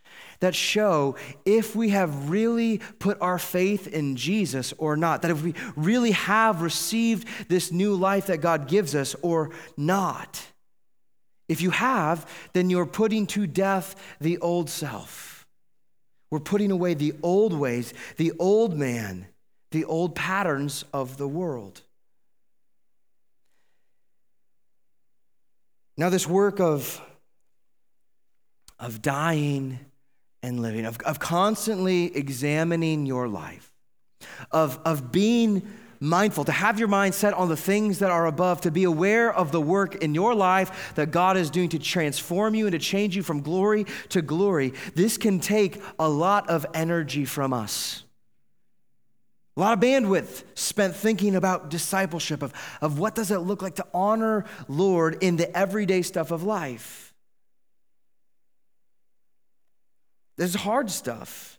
that 0.40 0.54
show 0.54 1.16
if 1.44 1.76
we 1.76 1.90
have 1.90 2.30
really 2.30 2.78
put 2.98 3.20
our 3.20 3.38
faith 3.38 3.86
in 3.86 4.16
Jesus 4.16 4.72
or 4.78 4.96
not, 4.96 5.22
that 5.22 5.30
if 5.30 5.42
we 5.42 5.54
really 5.76 6.12
have 6.12 6.62
received 6.62 7.28
this 7.48 7.70
new 7.70 7.94
life 7.94 8.26
that 8.26 8.38
God 8.38 8.68
gives 8.68 8.94
us 8.94 9.14
or 9.22 9.50
not. 9.76 10.46
If 11.50 11.60
you 11.60 11.70
have, 11.70 12.30
then 12.52 12.70
you're 12.70 12.86
putting 12.86 13.26
to 13.26 13.44
death 13.44 13.96
the 14.20 14.38
old 14.38 14.70
self. 14.70 15.48
We're 16.30 16.38
putting 16.38 16.70
away 16.70 16.94
the 16.94 17.12
old 17.24 17.52
ways, 17.52 17.92
the 18.18 18.32
old 18.38 18.78
man, 18.78 19.26
the 19.72 19.84
old 19.84 20.14
patterns 20.14 20.84
of 20.92 21.16
the 21.16 21.26
world. 21.26 21.80
Now, 25.96 26.08
this 26.08 26.24
work 26.24 26.60
of, 26.60 27.02
of 28.78 29.02
dying 29.02 29.80
and 30.44 30.62
living, 30.62 30.86
of, 30.86 30.98
of 31.00 31.18
constantly 31.18 32.16
examining 32.16 33.06
your 33.06 33.26
life, 33.26 33.72
of, 34.52 34.78
of 34.84 35.10
being 35.10 35.68
mindful, 36.00 36.44
to 36.46 36.52
have 36.52 36.78
your 36.78 36.88
mind 36.88 37.14
set 37.14 37.34
on 37.34 37.48
the 37.48 37.56
things 37.56 37.98
that 37.98 38.10
are 38.10 38.26
above, 38.26 38.62
to 38.62 38.70
be 38.70 38.84
aware 38.84 39.32
of 39.32 39.52
the 39.52 39.60
work 39.60 39.96
in 39.96 40.14
your 40.14 40.34
life 40.34 40.94
that 40.94 41.10
God 41.10 41.36
is 41.36 41.50
doing 41.50 41.68
to 41.68 41.78
transform 41.78 42.54
you 42.54 42.66
and 42.66 42.72
to 42.72 42.78
change 42.78 43.14
you 43.14 43.22
from 43.22 43.42
glory 43.42 43.84
to 44.08 44.22
glory, 44.22 44.72
this 44.94 45.18
can 45.18 45.38
take 45.40 45.80
a 45.98 46.08
lot 46.08 46.48
of 46.48 46.64
energy 46.72 47.26
from 47.26 47.52
us. 47.52 48.02
A 49.56 49.60
lot 49.60 49.74
of 49.74 49.80
bandwidth 49.80 50.44
spent 50.54 50.96
thinking 50.96 51.36
about 51.36 51.68
discipleship, 51.68 52.42
of, 52.42 52.54
of 52.80 52.98
what 52.98 53.14
does 53.14 53.30
it 53.30 53.40
look 53.40 53.60
like 53.60 53.74
to 53.74 53.86
honor 53.92 54.46
Lord 54.68 55.22
in 55.22 55.36
the 55.36 55.54
everyday 55.54 56.00
stuff 56.00 56.30
of 56.30 56.42
life. 56.42 57.12
This 60.38 60.50
is 60.50 60.54
hard 60.54 60.90
stuff. 60.90 61.58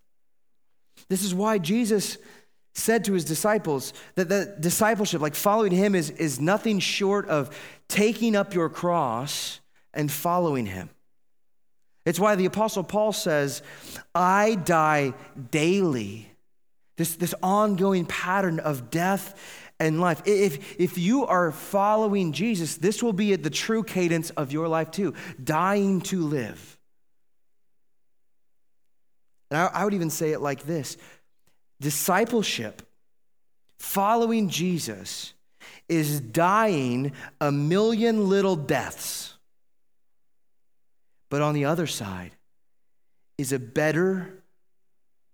This 1.09 1.23
is 1.23 1.35
why 1.35 1.59
Jesus 1.59 2.17
said 2.73 3.05
to 3.05 3.13
his 3.13 3.25
disciples 3.25 3.93
that 4.15 4.29
the 4.29 4.55
discipleship, 4.59 5.21
like 5.21 5.35
following 5.35 5.71
him, 5.71 5.95
is, 5.95 6.09
is 6.11 6.39
nothing 6.39 6.79
short 6.79 7.27
of 7.27 7.55
taking 7.87 8.35
up 8.35 8.53
your 8.53 8.69
cross 8.69 9.59
and 9.93 10.11
following 10.11 10.65
him. 10.65 10.89
It's 12.05 12.19
why 12.19 12.35
the 12.35 12.45
Apostle 12.45 12.83
Paul 12.83 13.11
says, 13.11 13.61
I 14.15 14.55
die 14.55 15.13
daily. 15.51 16.27
This, 16.97 17.15
this 17.15 17.33
ongoing 17.41 18.05
pattern 18.05 18.59
of 18.59 18.89
death 18.89 19.39
and 19.79 19.99
life. 19.99 20.21
If, 20.25 20.79
if 20.79 20.97
you 20.97 21.25
are 21.25 21.51
following 21.51 22.31
Jesus, 22.31 22.77
this 22.77 23.01
will 23.01 23.13
be 23.13 23.35
the 23.35 23.49
true 23.49 23.83
cadence 23.83 24.29
of 24.31 24.51
your 24.51 24.67
life 24.67 24.91
too 24.91 25.13
dying 25.43 26.01
to 26.01 26.21
live. 26.21 26.77
And 29.49 29.59
I, 29.59 29.65
I 29.73 29.83
would 29.83 29.93
even 29.93 30.09
say 30.09 30.31
it 30.31 30.39
like 30.39 30.63
this 30.63 30.97
discipleship, 31.81 32.81
following 33.79 34.47
Jesus, 34.47 35.33
is 35.89 36.21
dying 36.21 37.11
a 37.41 37.51
million 37.51 38.29
little 38.29 38.55
deaths. 38.55 39.33
But 41.29 41.41
on 41.41 41.53
the 41.53 41.65
other 41.65 41.87
side 41.87 42.31
is 43.37 43.51
a 43.51 43.59
better, 43.59 44.43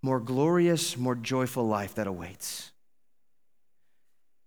more 0.02 0.20
glorious, 0.20 0.98
more 0.98 1.16
joyful 1.16 1.68
life 1.68 1.96
that 1.96 2.08
awaits. 2.08 2.72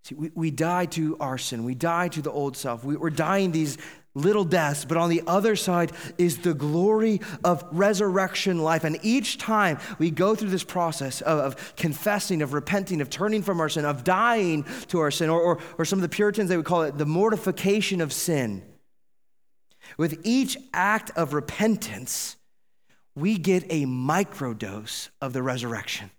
See, 0.03 0.15
we, 0.15 0.31
we 0.35 0.51
die 0.51 0.87
to 0.87 1.17
our 1.19 1.39
sin. 1.39 1.65
We 1.65 1.75
die 1.75 2.09
to 2.09 2.23
the 2.23 2.31
old 2.31 2.57
self. 2.57 2.85
We, 2.85 2.97
we're 2.97 3.11
dying 3.11 3.53
these 3.53 3.77
little 4.15 4.45
deaths, 4.45 4.85
but 4.85 4.97
on 4.97 5.09
the 5.09 5.23
other 5.27 5.55
side 5.55 5.93
is 6.19 6.39
the 6.39 6.55
glory 6.55 7.21
of 7.45 7.65
resurrection 7.71 8.59
life. 8.59 8.83
And 8.83 8.99
each 9.03 9.39
time 9.39 9.79
we 9.99 10.11
go 10.11 10.35
through 10.35 10.51
this 10.51 10.65
process 10.65 11.21
of, 11.21 11.39
of, 11.39 11.77
confessing, 11.77 12.43
of 12.43 12.53
repenting, 12.53 13.01
of 13.01 13.11
turning 13.11 13.43
from 13.43 13.61
our 13.61 13.69
sin, 13.69 13.85
of 13.85 14.03
dying 14.03 14.65
to 14.89 14.99
our 14.99 15.11
sin, 15.11 15.31
or, 15.31 15.41
or, 15.41 15.59
or 15.79 15.85
some 15.85 15.99
of 15.99 16.03
the 16.03 16.09
Puritans, 16.09 16.49
they 16.49 16.57
would 16.57 16.67
call 16.67 16.83
it 16.83 16.99
the 16.99 17.07
mortification 17.07 18.01
of 18.01 18.13
sin. 18.13 18.63
With 19.97 20.21
each 20.25 20.57
act 20.73 21.11
of 21.17 21.33
repentance, 21.33 22.37
we 23.15 23.39
get 23.39 23.65
a 23.71 23.87
microdose 23.87 25.09
of 25.21 25.33
the 25.33 25.43
resurrection. 25.43 26.11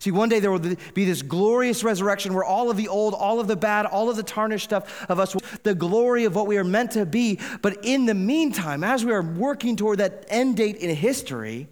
See, 0.00 0.10
one 0.10 0.28
day 0.28 0.40
there 0.40 0.50
will 0.50 0.76
be 0.94 1.04
this 1.04 1.22
glorious 1.22 1.82
resurrection 1.82 2.34
where 2.34 2.44
all 2.44 2.70
of 2.70 2.76
the 2.76 2.88
old, 2.88 3.14
all 3.14 3.40
of 3.40 3.48
the 3.48 3.56
bad, 3.56 3.86
all 3.86 4.08
of 4.08 4.16
the 4.16 4.22
tarnished 4.22 4.64
stuff 4.64 5.06
of 5.08 5.18
us, 5.18 5.34
the 5.62 5.74
glory 5.74 6.24
of 6.24 6.34
what 6.34 6.46
we 6.46 6.56
are 6.58 6.64
meant 6.64 6.92
to 6.92 7.04
be. 7.04 7.40
But 7.62 7.84
in 7.84 8.06
the 8.06 8.14
meantime, 8.14 8.84
as 8.84 9.04
we 9.04 9.12
are 9.12 9.22
working 9.22 9.76
toward 9.76 9.98
that 9.98 10.24
end 10.28 10.56
date 10.56 10.76
in 10.76 10.94
history, 10.94 11.68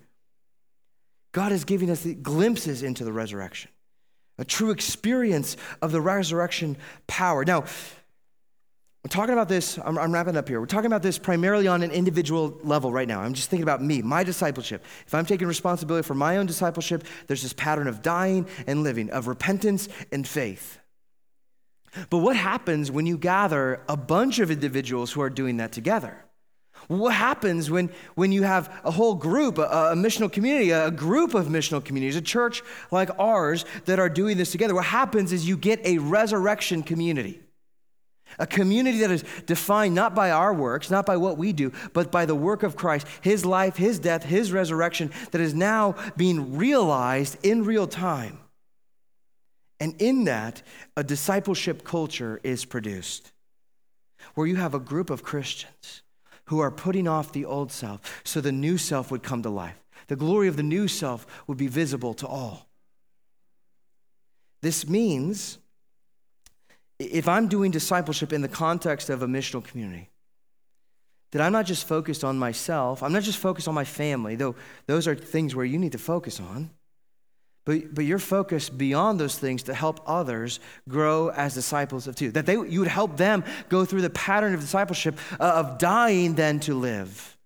God 1.33 1.53
is 1.53 1.65
giving 1.65 1.91
us 1.91 2.07
glimpses 2.23 2.83
into 2.83 3.05
the 3.05 3.13
resurrection, 3.13 3.71
a 4.39 4.45
true 4.45 4.71
experience 4.71 5.57
of 5.83 5.93
the 5.93 6.01
resurrection 6.01 6.77
power. 7.07 7.45
Now, 7.45 7.65
we're 9.07 9.11
talking 9.11 9.35
about 9.35 9.49
this, 9.49 9.79
I'm, 9.85 9.97
I'm, 9.99 10.11
wrapping 10.11 10.37
up 10.37 10.49
here. 10.49 10.59
We're 10.59 10.67
talking 10.67 10.89
about 10.89 11.01
this 11.01 11.17
primarily 11.17 11.69
on 11.69 11.85
an 11.85 11.93
individual 11.93 12.59
level 12.65 12.91
right 12.91 13.07
now. 13.07 13.21
I'm 13.21 13.35
just 13.35 13.49
thinking 13.49 13.63
about 13.63 13.81
me, 13.81 14.03
my 14.03 14.25
discipleship. 14.25 14.85
If 15.07 15.15
I'm 15.15 15.25
taking 15.25 15.47
responsibility 15.47 16.05
for 16.05 16.17
my 16.17 16.39
own 16.39 16.47
discipleship, 16.47 17.05
there's 17.29 17.41
this 17.41 17.53
pattern 17.53 17.87
of 17.87 18.03
dying 18.03 18.49
and 18.67 18.83
living, 18.83 19.11
of 19.11 19.29
repentance 19.29 19.89
and 20.11 20.27
faith. 20.27 20.81
But 22.11 22.19
what 22.19 22.35
happens 22.35 22.91
when 22.91 23.07
you 23.07 23.17
gather 23.17 23.81
a 23.89 23.97
bunch 23.97 24.41
of 24.41 24.51
individuals 24.51 25.13
who 25.13 25.21
are 25.21 25.31
doing 25.31 25.59
that 25.59 25.71
together? 25.71 26.25
What 26.89 27.15
happens 27.15 27.71
when, 27.71 27.93
when 28.17 28.33
you 28.33 28.43
have 28.43 28.77
a 28.83 28.91
whole 28.91 29.15
group, 29.15 29.59
a, 29.59 29.93
a 29.93 29.95
missional 29.95 30.33
community, 30.33 30.73
a 30.73 30.91
group 30.91 31.35
of 31.35 31.47
missional 31.47 31.85
communities, 31.85 32.17
a 32.17 32.23
church 32.23 32.61
like 32.91 33.11
ours 33.21 33.67
that 33.85 34.01
are 34.01 34.09
doing 34.09 34.37
this 34.37 34.51
together? 34.51 34.75
What 34.75 34.87
happens 34.87 35.33
is 35.33 35.47
you 35.47 35.57
get 35.57 35.79
a 35.87 35.99
resurrection 35.99 36.83
community. 36.83 37.41
A 38.39 38.47
community 38.47 39.01
that 39.01 39.11
is 39.11 39.25
defined 39.47 39.95
not 39.95 40.15
by 40.15 40.31
our 40.31 40.53
works, 40.53 40.91
not 40.91 41.07
by 41.07 41.17
what 41.17 41.39
we 41.39 41.53
do, 41.53 41.73
but 41.93 42.13
by 42.13 42.27
the 42.27 42.35
work 42.35 42.63
of 42.63 42.77
Christ, 42.77 43.07
his 43.21 43.45
life, 43.45 43.77
his 43.77 43.99
death, 43.99 44.25
his 44.25 44.53
resurrection, 44.53 45.11
that 45.31 45.41
is 45.41 45.55
now 45.55 45.95
being 46.17 46.57
realized 46.57 47.39
in 47.45 47.65
real 47.65 47.87
time. 47.87 48.39
And 49.81 49.95
in 50.01 50.25
that, 50.25 50.63
a 50.97 51.05
discipleship 51.05 51.85
culture 51.85 52.41
is 52.43 52.65
produced 52.65 53.33
where 54.35 54.47
you 54.47 54.57
have 54.57 54.75
a 54.75 54.81
group 54.81 55.11
of 55.11 55.23
Christians 55.23 56.03
who 56.47 56.61
are 56.61 56.71
putting 56.71 57.07
off 57.07 57.33
the 57.33 57.45
old 57.45 57.73
self 57.73 58.23
so 58.25 58.41
the 58.41 58.53
new 58.53 58.79
self 58.79 59.11
would 59.11 59.23
come 59.23 59.43
to 59.43 59.51
life. 59.51 59.79
The 60.09 60.17
glory 60.17 60.49
of 60.49 60.57
the 60.57 60.63
new 60.63 60.89
self 60.89 61.27
would 61.47 61.59
be 61.59 61.67
visible 61.67 62.15
to 62.15 62.27
all. 62.27 62.69
This 64.63 64.89
means 64.89 65.59
if 66.99 67.29
I'm 67.29 67.49
doing 67.49 67.71
discipleship 67.71 68.33
in 68.33 68.43
the 68.43 68.49
context 68.49 69.11
of 69.11 69.23
a 69.23 69.27
missional 69.27 69.63
community, 69.63 70.09
that 71.33 71.43
I'm 71.43 71.53
not 71.53 71.67
just 71.67 71.87
focused 71.87 72.25
on 72.25 72.39
myself, 72.39 73.03
I'm 73.03 73.13
not 73.13 73.23
just 73.23 73.39
focused 73.39 73.69
on 73.69 73.75
my 73.75 73.85
family, 73.85 74.37
though 74.37 74.55
those 74.87 75.07
are 75.07 75.15
things 75.15 75.55
where 75.55 75.65
you 75.65 75.79
need 75.79 75.93
to 75.93 75.99
focus 75.99 76.41
on, 76.41 76.71
but, 77.65 77.95
but 77.95 78.05
you're 78.05 78.21
focused 78.21 78.79
beyond 78.79 79.19
those 79.19 79.37
things 79.37 79.65
to 79.65 79.75
help 79.75 80.01
others 80.07 80.61
grow 80.89 81.31
as 81.31 81.53
disciples 81.53 82.07
of 82.07 82.15
too. 82.15 82.31
That 82.31 82.47
they, 82.47 82.55
you 82.55 82.79
would 82.79 82.89
help 82.89 83.17
them 83.17 83.45
go 83.69 83.85
through 83.85 84.03
the 84.03 84.11
pattern 84.11 84.55
of 84.55 84.61
discipleship 84.61 85.19
uh, 85.41 85.65
of 85.65 85.79
dying 85.79 86.35
then 86.35 86.61
to 86.61 86.75
live. 86.75 87.37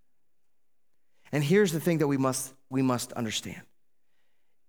And 1.32 1.42
here's 1.42 1.72
the 1.72 1.80
thing 1.80 1.98
that 1.98 2.06
we 2.06 2.18
must, 2.18 2.52
we 2.68 2.82
must 2.82 3.12
understand 3.14 3.62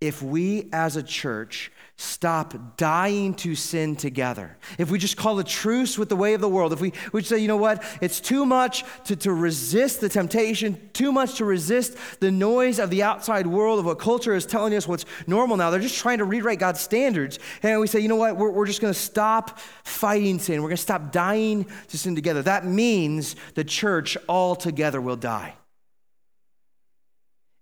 if 0.02 0.24
we 0.24 0.68
as 0.74 0.96
a 0.96 1.04
church 1.04 1.72
stop 1.96 2.76
dying 2.78 3.36
to 3.36 3.54
sin 3.54 3.96
together, 3.96 4.58
if 4.80 4.90
we 4.90 4.98
just 4.98 5.16
call 5.16 5.38
a 5.38 5.44
truce 5.44 6.00
with 6.00 6.10
the 6.10 6.16
way 6.16 6.34
of 6.34 6.42
the 6.42 6.50
world, 6.50 6.74
if 6.74 6.82
we, 6.82 6.92
we 7.14 7.22
say, 7.22 7.38
you 7.38 7.48
know 7.48 7.58
what, 7.58 7.84
it's 8.02 8.20
too 8.20 8.44
much 8.44 8.84
to, 9.06 9.16
to 9.16 9.32
resist 9.32 10.02
the 10.02 10.10
temptation, 10.10 10.90
too 10.94 11.12
much 11.12 11.36
to 11.36 11.46
resist 11.46 11.96
the 12.20 12.32
noise 12.32 12.80
of 12.80 12.90
the 12.90 13.04
outside 13.04 13.46
world, 13.46 13.78
of 13.78 13.86
what 13.86 14.00
culture 14.00 14.34
is 14.34 14.48
telling 14.48 14.74
us 14.74 14.88
what's 14.88 15.06
normal 15.28 15.56
now. 15.56 15.70
They're 15.70 15.80
just 15.80 16.00
trying 16.00 16.18
to 16.18 16.26
rewrite 16.26 16.58
God's 16.58 16.82
standards. 16.82 17.38
And 17.62 17.80
we 17.80 17.86
say, 17.86 18.00
you 18.00 18.08
know 18.08 18.16
what, 18.16 18.36
we're, 18.36 18.50
we're 18.50 18.66
just 18.66 18.82
going 18.82 18.94
to 18.94 19.00
stop 19.00 19.60
fighting 19.84 20.40
sin. 20.40 20.64
We're 20.64 20.70
going 20.70 20.78
to 20.78 20.82
stop 20.82 21.12
dying 21.12 21.68
to 21.90 21.98
sin 21.98 22.16
together. 22.16 22.42
That 22.42 22.66
means 22.66 23.36
the 23.54 23.64
church 23.64 24.18
altogether 24.28 25.00
will 25.00 25.16
die. 25.16 25.54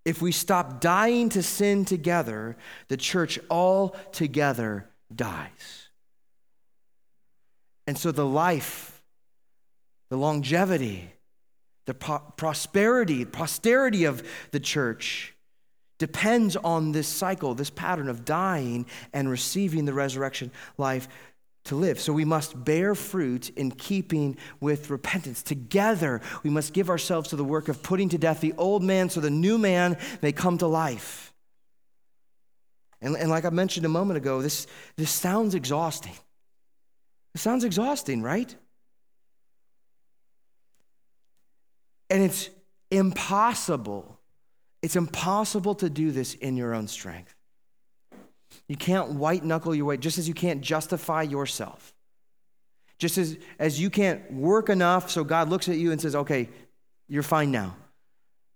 If 0.05 0.21
we 0.21 0.31
stop 0.31 0.79
dying 0.79 1.29
to 1.29 1.43
sin 1.43 1.85
together, 1.85 2.57
the 2.87 2.97
church 2.97 3.39
altogether 3.49 4.89
dies. 5.13 5.89
And 7.85 7.97
so 7.97 8.11
the 8.11 8.25
life, 8.25 9.03
the 10.09 10.17
longevity, 10.17 11.11
the 11.85 11.93
pro- 11.93 12.19
prosperity, 12.37 13.25
posterity 13.25 14.05
of 14.05 14.23
the 14.51 14.59
church 14.59 15.33
depends 15.97 16.55
on 16.55 16.91
this 16.91 17.07
cycle, 17.07 17.53
this 17.53 17.69
pattern 17.69 18.09
of 18.09 18.25
dying 18.25 18.85
and 19.13 19.29
receiving 19.29 19.85
the 19.85 19.93
resurrection 19.93 20.51
life 20.77 21.07
to 21.65 21.75
live. 21.75 21.99
So 21.99 22.13
we 22.13 22.25
must 22.25 22.63
bear 22.63 22.95
fruit 22.95 23.49
in 23.51 23.71
keeping 23.71 24.37
with 24.59 24.89
repentance. 24.89 25.43
Together, 25.43 26.21
we 26.43 26.49
must 26.49 26.73
give 26.73 26.89
ourselves 26.89 27.29
to 27.29 27.35
the 27.35 27.43
work 27.43 27.67
of 27.67 27.83
putting 27.83 28.09
to 28.09 28.17
death 28.17 28.41
the 28.41 28.53
old 28.57 28.83
man 28.83 29.09
so 29.09 29.19
the 29.19 29.29
new 29.29 29.57
man 29.57 29.97
may 30.21 30.31
come 30.31 30.57
to 30.59 30.67
life. 30.67 31.33
And, 33.01 33.15
and 33.15 33.29
like 33.29 33.45
I 33.45 33.49
mentioned 33.49 33.85
a 33.85 33.89
moment 33.89 34.17
ago, 34.17 34.41
this, 34.41 34.67
this 34.95 35.11
sounds 35.11 35.55
exhausting. 35.55 36.15
It 37.35 37.39
sounds 37.39 37.63
exhausting, 37.63 38.21
right? 38.21 38.53
And 42.09 42.23
it's 42.23 42.49
impossible. 42.89 44.19
It's 44.81 44.95
impossible 44.95 45.75
to 45.75 45.89
do 45.89 46.11
this 46.11 46.33
in 46.33 46.57
your 46.57 46.73
own 46.73 46.87
strength. 46.87 47.35
You 48.67 48.75
can't 48.75 49.11
white 49.11 49.43
knuckle 49.43 49.73
your 49.73 49.85
way, 49.85 49.97
just 49.97 50.17
as 50.17 50.27
you 50.27 50.33
can't 50.33 50.61
justify 50.61 51.23
yourself. 51.23 51.93
Just 52.97 53.17
as, 53.17 53.37
as 53.57 53.79
you 53.79 53.89
can't 53.89 54.31
work 54.31 54.69
enough 54.69 55.09
so 55.09 55.23
God 55.23 55.49
looks 55.49 55.69
at 55.69 55.77
you 55.77 55.91
and 55.91 56.01
says, 56.01 56.15
okay, 56.15 56.49
you're 57.07 57.23
fine 57.23 57.49
now. 57.49 57.75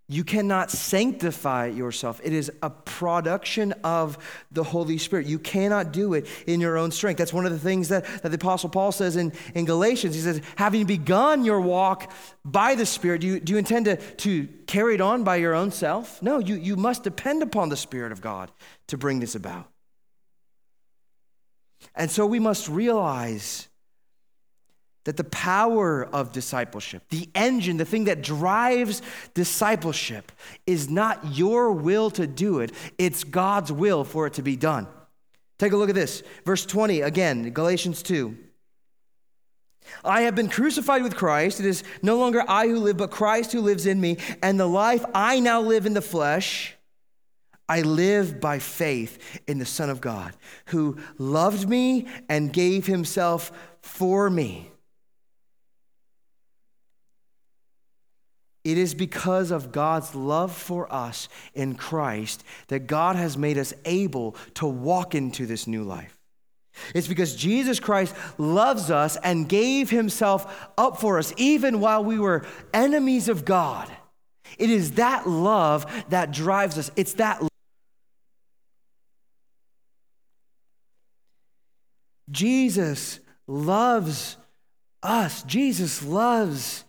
You 0.09 0.25
cannot 0.25 0.69
sanctify 0.69 1.67
yourself. 1.67 2.19
It 2.23 2.33
is 2.33 2.51
a 2.61 2.69
production 2.69 3.73
of 3.85 4.17
the 4.51 4.63
Holy 4.63 4.97
Spirit. 4.97 5.27
You 5.27 5.39
cannot 5.39 5.93
do 5.93 6.13
it 6.13 6.27
in 6.45 6.59
your 6.59 6.77
own 6.77 6.91
strength. 6.91 7.17
That's 7.17 7.31
one 7.31 7.45
of 7.45 7.53
the 7.53 7.57
things 7.57 7.87
that, 7.87 8.05
that 8.21 8.29
the 8.29 8.35
Apostle 8.35 8.69
Paul 8.69 8.91
says 8.91 9.15
in, 9.15 9.31
in 9.55 9.63
Galatians. 9.63 10.13
He 10.13 10.21
says, 10.21 10.41
having 10.57 10.85
begun 10.85 11.45
your 11.45 11.61
walk 11.61 12.11
by 12.43 12.75
the 12.75 12.85
Spirit, 12.85 13.21
do 13.21 13.27
you, 13.27 13.39
do 13.39 13.53
you 13.53 13.57
intend 13.57 13.85
to, 13.85 13.95
to 13.95 14.47
carry 14.67 14.95
it 14.95 15.01
on 15.01 15.23
by 15.23 15.37
your 15.37 15.55
own 15.55 15.71
self? 15.71 16.21
No, 16.21 16.37
you, 16.37 16.55
you 16.55 16.75
must 16.75 17.03
depend 17.03 17.41
upon 17.41 17.69
the 17.69 17.77
Spirit 17.77 18.11
of 18.11 18.19
God 18.19 18.51
to 18.87 18.97
bring 18.97 19.21
this 19.21 19.35
about. 19.35 19.72
And 21.95 22.09
so 22.09 22.25
we 22.25 22.39
must 22.39 22.69
realize 22.69 23.67
that 25.05 25.17
the 25.17 25.23
power 25.25 26.05
of 26.05 26.31
discipleship, 26.31 27.03
the 27.09 27.29
engine, 27.35 27.77
the 27.77 27.85
thing 27.85 28.05
that 28.05 28.21
drives 28.21 29.01
discipleship, 29.33 30.31
is 30.65 30.89
not 30.89 31.35
your 31.35 31.71
will 31.71 32.09
to 32.11 32.25
do 32.25 32.59
it, 32.59 32.71
it's 32.97 33.23
God's 33.23 33.71
will 33.71 34.03
for 34.03 34.27
it 34.27 34.33
to 34.33 34.41
be 34.41 34.55
done. 34.55 34.87
Take 35.59 35.73
a 35.73 35.77
look 35.77 35.89
at 35.89 35.95
this. 35.95 36.23
Verse 36.45 36.65
20, 36.65 37.01
again, 37.01 37.49
Galatians 37.51 38.01
2. 38.03 38.37
I 40.03 40.21
have 40.21 40.35
been 40.35 40.49
crucified 40.49 41.03
with 41.03 41.15
Christ. 41.15 41.59
It 41.59 41.65
is 41.65 41.83
no 42.01 42.17
longer 42.17 42.43
I 42.47 42.67
who 42.67 42.79
live, 42.79 42.97
but 42.97 43.11
Christ 43.11 43.51
who 43.51 43.61
lives 43.61 43.85
in 43.85 43.99
me. 43.99 44.17
And 44.41 44.59
the 44.59 44.67
life 44.67 45.03
I 45.13 45.39
now 45.39 45.61
live 45.61 45.85
in 45.85 45.93
the 45.93 46.01
flesh, 46.01 46.75
I 47.73 47.81
live 47.81 48.39
by 48.39 48.59
faith 48.59 49.41
in 49.47 49.57
the 49.57 49.65
Son 49.65 49.89
of 49.89 49.99
God, 49.99 50.35
who 50.67 50.97
loved 51.17 51.67
me 51.67 52.05
and 52.29 52.53
gave 52.53 52.85
himself 52.85 53.51
for 53.81 54.29
me. 54.29 54.69
It 58.63 58.77
is 58.77 58.93
because 58.93 59.49
of 59.49 59.71
God's 59.71 60.13
love 60.13 60.55
for 60.55 60.93
us 60.93 61.27
in 61.55 61.73
Christ 61.73 62.43
that 62.67 62.85
God 62.85 63.15
has 63.15 63.39
made 63.39 63.57
us 63.57 63.73
able 63.85 64.35
to 64.53 64.67
walk 64.67 65.15
into 65.15 65.47
this 65.47 65.65
new 65.65 65.83
life. 65.83 66.15
It's 66.93 67.07
because 67.07 67.35
Jesus 67.35 67.79
Christ 67.79 68.13
loves 68.37 68.91
us 68.91 69.17
and 69.17 69.49
gave 69.49 69.89
himself 69.89 70.69
up 70.77 71.01
for 71.01 71.17
us, 71.17 71.33
even 71.37 71.79
while 71.79 72.03
we 72.03 72.19
were 72.19 72.45
enemies 72.71 73.29
of 73.29 73.45
God. 73.45 73.89
It 74.59 74.69
is 74.69 74.91
that 74.91 75.27
love 75.27 75.87
that 76.09 76.29
drives 76.29 76.77
us. 76.77 76.91
It's 76.95 77.13
that 77.13 77.41
Jesus 82.33 83.19
loves 83.47 84.37
us. 85.01 85.43
Jesus 85.43 86.03
loves 86.03 86.83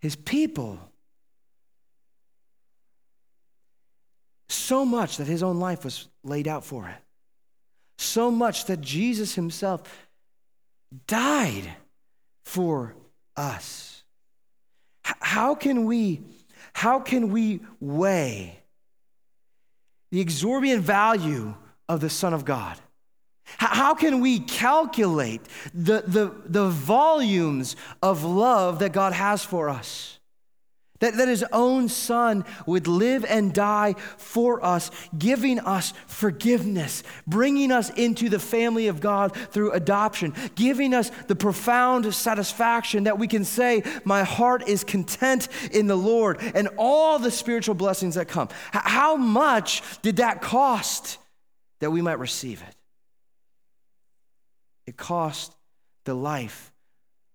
his 0.00 0.16
people 0.16 0.78
so 4.48 4.84
much 4.84 5.18
that 5.18 5.26
his 5.26 5.42
own 5.42 5.58
life 5.58 5.84
was 5.84 6.08
laid 6.24 6.48
out 6.48 6.64
for 6.64 6.88
it. 6.88 6.96
So 7.98 8.30
much 8.30 8.66
that 8.66 8.80
Jesus 8.80 9.34
himself 9.34 9.82
died 11.06 11.70
for 12.44 12.94
us. 13.36 14.02
How 15.02 15.54
can 15.54 15.84
we 15.84 16.20
how 16.72 17.00
can 17.00 17.30
we 17.30 17.60
weigh 17.80 18.58
the 20.10 20.20
exorbitant 20.20 20.82
value 20.82 21.54
of 21.88 22.00
the 22.00 22.10
Son 22.10 22.34
of 22.34 22.44
God? 22.44 22.78
How 23.58 23.94
can 23.94 24.20
we 24.20 24.40
calculate 24.40 25.40
the, 25.72 26.02
the, 26.06 26.34
the 26.44 26.68
volumes 26.68 27.76
of 28.02 28.24
love 28.24 28.80
that 28.80 28.92
God 28.92 29.12
has 29.12 29.44
for 29.44 29.68
us? 29.68 30.18
That, 31.00 31.16
that 31.18 31.28
his 31.28 31.44
own 31.52 31.88
son 31.88 32.44
would 32.64 32.86
live 32.86 33.24
and 33.26 33.52
die 33.52 33.96
for 34.16 34.64
us, 34.64 34.90
giving 35.16 35.58
us 35.58 35.92
forgiveness, 36.06 37.02
bringing 37.26 37.70
us 37.70 37.90
into 37.90 38.30
the 38.30 38.38
family 38.38 38.88
of 38.88 39.00
God 39.00 39.36
through 39.36 39.72
adoption, 39.72 40.32
giving 40.54 40.94
us 40.94 41.10
the 41.28 41.36
profound 41.36 42.14
satisfaction 42.14 43.04
that 43.04 43.18
we 43.18 43.28
can 43.28 43.44
say, 43.44 43.82
My 44.04 44.22
heart 44.22 44.66
is 44.68 44.84
content 44.84 45.48
in 45.70 45.86
the 45.86 45.96
Lord, 45.96 46.40
and 46.54 46.68
all 46.78 47.18
the 47.18 47.30
spiritual 47.30 47.74
blessings 47.74 48.14
that 48.14 48.28
come. 48.28 48.48
How 48.72 49.16
much 49.16 49.82
did 50.00 50.16
that 50.16 50.40
cost 50.40 51.18
that 51.80 51.90
we 51.90 52.00
might 52.00 52.18
receive 52.18 52.62
it? 52.66 52.75
It 54.86 54.96
cost 54.96 55.56
the 56.04 56.14
life 56.14 56.72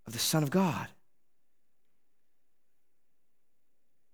of 0.07 0.13
the 0.13 0.19
Son 0.19 0.43
of 0.43 0.49
God. 0.49 0.87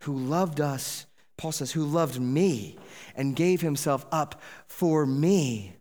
who 0.08 0.16
loved 0.16 0.62
us, 0.62 1.06
Paul 1.36 1.52
says, 1.52 1.74
who 1.74 1.84
loved 1.84 2.18
me 2.18 2.78
and 3.14 3.36
gave 3.36 3.60
himself 3.60 4.06
up 4.10 4.42
for 4.68 5.06
me. 5.06 5.74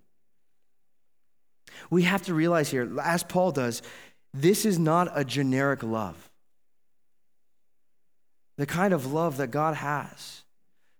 We 1.90 2.02
have 2.02 2.22
to 2.22 2.34
realize 2.34 2.68
here, 2.68 2.90
as 3.00 3.22
Paul 3.22 3.52
does, 3.52 3.82
this 4.34 4.64
is 4.64 4.80
not 4.80 5.08
a 5.14 5.24
generic 5.24 5.84
love. 5.84 6.30
The 8.56 8.66
kind 8.66 8.92
of 8.92 9.12
love 9.12 9.36
that 9.36 9.52
God 9.52 9.76
has 9.76 10.42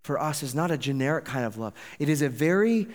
for 0.04 0.20
us 0.20 0.44
is 0.44 0.54
not 0.54 0.70
a 0.70 0.78
generic 0.78 1.24
kind 1.24 1.44
of 1.44 1.58
love. 1.58 1.74
It 1.98 2.08
is 2.08 2.22
a 2.22 2.28
very 2.28 2.86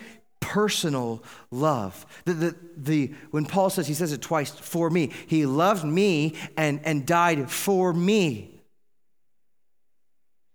personal 0.42 1.24
love. 1.50 2.06
The, 2.26 2.34
the, 2.34 2.56
the, 2.76 3.14
when 3.30 3.46
Paul 3.46 3.70
says, 3.70 3.88
he 3.88 3.94
says 3.94 4.12
it 4.12 4.22
twice, 4.22 4.52
for 4.52 4.90
me, 4.90 5.12
he 5.28 5.46
loved 5.46 5.86
me 5.86 6.36
and, 6.58 6.82
and 6.84 7.06
died 7.06 7.50
for 7.50 7.94
me. 7.94 8.62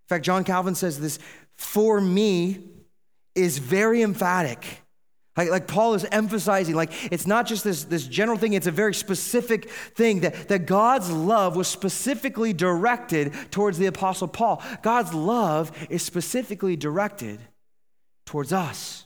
In 0.04 0.08
fact, 0.08 0.24
John 0.24 0.44
Calvin 0.44 0.74
says 0.74 1.00
this 1.00 1.18
for 1.56 2.00
me 2.00 2.58
is 3.34 3.58
very 3.58 4.02
emphatic. 4.02 4.82
Like, 5.36 5.50
like 5.50 5.66
Paul 5.66 5.94
is 5.94 6.06
emphasizing, 6.10 6.74
like 6.74 6.92
it's 7.12 7.26
not 7.26 7.46
just 7.46 7.62
this, 7.64 7.84
this 7.84 8.06
general 8.06 8.38
thing, 8.38 8.54
it's 8.54 8.66
a 8.66 8.70
very 8.72 8.94
specific 8.94 9.70
thing 9.70 10.20
that, 10.20 10.48
that 10.48 10.66
God's 10.66 11.10
love 11.10 11.56
was 11.56 11.68
specifically 11.68 12.52
directed 12.52 13.34
towards 13.50 13.78
the 13.78 13.86
Apostle 13.86 14.28
Paul. 14.28 14.62
God's 14.82 15.12
love 15.12 15.72
is 15.90 16.02
specifically 16.02 16.76
directed 16.76 17.40
towards 18.24 18.52
us. 18.52 19.05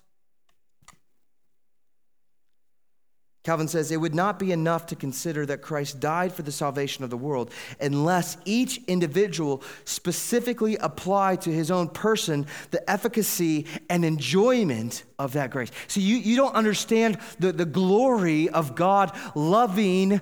Calvin 3.42 3.68
says 3.68 3.90
it 3.90 3.96
would 3.96 4.14
not 4.14 4.38
be 4.38 4.52
enough 4.52 4.86
to 4.86 4.96
consider 4.96 5.46
that 5.46 5.62
Christ 5.62 5.98
died 5.98 6.32
for 6.32 6.42
the 6.42 6.52
salvation 6.52 7.04
of 7.04 7.10
the 7.10 7.16
world 7.16 7.50
unless 7.80 8.36
each 8.44 8.82
individual 8.86 9.62
specifically 9.86 10.76
applied 10.76 11.40
to 11.42 11.50
his 11.50 11.70
own 11.70 11.88
person 11.88 12.46
the 12.70 12.88
efficacy 12.90 13.66
and 13.88 14.04
enjoyment 14.04 15.04
of 15.18 15.32
that 15.32 15.50
grace. 15.50 15.70
So 15.88 16.00
you, 16.00 16.16
you 16.16 16.36
don't 16.36 16.54
understand 16.54 17.18
the, 17.38 17.52
the 17.52 17.64
glory 17.64 18.50
of 18.50 18.74
God 18.74 19.16
loving 19.34 20.20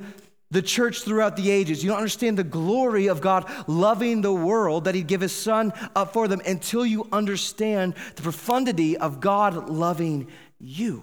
the 0.53 0.63
church 0.63 1.03
throughout 1.03 1.37
the 1.37 1.51
ages. 1.51 1.83
You 1.83 1.91
don't 1.91 1.99
understand 1.99 2.39
the 2.39 2.45
glory 2.45 3.09
of 3.09 3.21
God 3.21 3.51
loving 3.67 4.23
the 4.23 4.33
world, 4.33 4.85
that 4.85 4.95
He'd 4.95 5.09
give 5.09 5.21
His 5.21 5.35
Son 5.35 5.73
up 5.95 6.13
for 6.13 6.29
them 6.29 6.41
until 6.47 6.87
you 6.87 7.07
understand 7.13 7.95
the 8.15 8.23
profundity 8.23 8.97
of 8.97 9.21
God 9.21 9.69
loving 9.69 10.29
you 10.59 11.03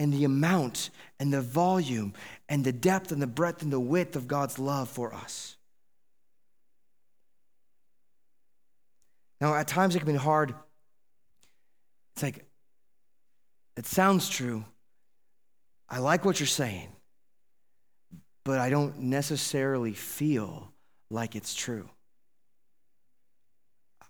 and 0.00 0.14
the 0.14 0.24
amount 0.24 0.88
and 1.18 1.30
the 1.30 1.42
volume 1.42 2.14
and 2.48 2.64
the 2.64 2.72
depth 2.72 3.12
and 3.12 3.20
the 3.20 3.26
breadth 3.26 3.60
and 3.60 3.70
the 3.70 3.78
width 3.78 4.16
of 4.16 4.26
God's 4.26 4.58
love 4.58 4.88
for 4.88 5.12
us. 5.12 5.58
Now, 9.42 9.54
at 9.54 9.68
times 9.68 9.94
it 9.94 9.98
can 9.98 10.10
be 10.10 10.16
hard. 10.16 10.54
It's 12.14 12.22
like, 12.22 12.46
it 13.76 13.84
sounds 13.84 14.30
true. 14.30 14.64
I 15.86 15.98
like 15.98 16.24
what 16.24 16.40
you're 16.40 16.46
saying, 16.46 16.88
but 18.42 18.58
I 18.58 18.70
don't 18.70 19.00
necessarily 19.00 19.92
feel 19.92 20.72
like 21.10 21.36
it's 21.36 21.54
true. 21.54 21.90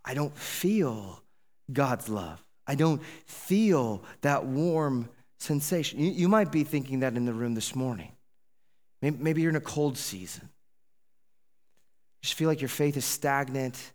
I 0.04 0.14
don't 0.14 0.36
feel 0.38 1.20
God's 1.72 2.08
love. 2.08 2.44
I 2.64 2.76
don't 2.76 3.02
feel 3.26 4.04
that 4.20 4.46
warm 4.46 5.08
sensation. 5.40 5.98
You, 5.98 6.10
you 6.10 6.28
might 6.28 6.52
be 6.52 6.64
thinking 6.64 7.00
that 7.00 7.16
in 7.16 7.24
the 7.24 7.32
room 7.32 7.54
this 7.54 7.74
morning. 7.74 8.12
Maybe, 9.02 9.16
maybe 9.18 9.42
you're 9.42 9.50
in 9.50 9.56
a 9.56 9.60
cold 9.60 9.98
season. 9.98 10.44
You 10.44 12.22
just 12.22 12.34
feel 12.34 12.48
like 12.48 12.60
your 12.60 12.68
faith 12.68 12.96
is 12.96 13.04
stagnant. 13.04 13.92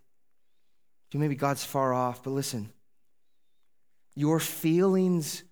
Maybe 1.14 1.34
God's 1.34 1.64
far 1.64 1.94
off, 1.94 2.22
but 2.22 2.32
listen, 2.32 2.70
your 4.14 4.38
feelings 4.38 5.42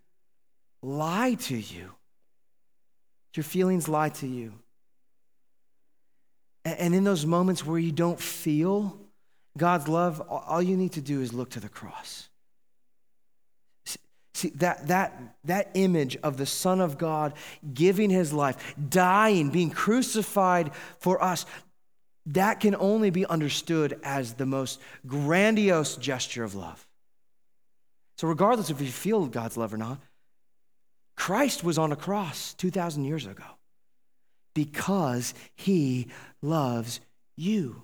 lie 0.82 1.34
to 1.34 1.56
you. 1.56 1.90
Your 3.34 3.44
feelings 3.44 3.88
lie 3.88 4.10
to 4.10 4.26
you. 4.26 4.52
And 6.64 6.94
in 6.94 7.04
those 7.04 7.26
moments 7.26 7.64
where 7.64 7.78
you 7.78 7.92
don't 7.92 8.20
feel 8.20 8.98
God's 9.56 9.88
love, 9.88 10.20
all 10.20 10.62
you 10.62 10.76
need 10.76 10.92
to 10.92 11.00
do 11.00 11.20
is 11.20 11.32
look 11.32 11.50
to 11.50 11.60
the 11.60 11.68
cross. 11.68 12.28
See, 14.34 14.50
that, 14.56 14.88
that, 14.88 15.36
that 15.44 15.70
image 15.74 16.16
of 16.16 16.36
the 16.36 16.46
Son 16.46 16.80
of 16.80 16.98
God 16.98 17.34
giving 17.72 18.10
his 18.10 18.32
life, 18.32 18.74
dying, 18.88 19.50
being 19.50 19.70
crucified 19.70 20.72
for 20.98 21.22
us, 21.22 21.46
that 22.26 22.58
can 22.58 22.74
only 22.74 23.10
be 23.10 23.26
understood 23.26 23.98
as 24.02 24.34
the 24.34 24.46
most 24.46 24.80
grandiose 25.06 25.96
gesture 25.96 26.42
of 26.42 26.56
love. 26.56 26.84
So, 28.16 28.26
regardless 28.26 28.70
if 28.70 28.80
you 28.80 28.88
feel 28.88 29.26
God's 29.26 29.56
love 29.56 29.72
or 29.72 29.76
not, 29.76 30.00
Christ 31.16 31.62
was 31.62 31.78
on 31.78 31.92
a 31.92 31.96
cross 31.96 32.54
2,000 32.54 33.04
years 33.04 33.26
ago 33.26 33.44
because 34.54 35.34
he 35.54 36.08
loves 36.42 37.00
you. 37.36 37.82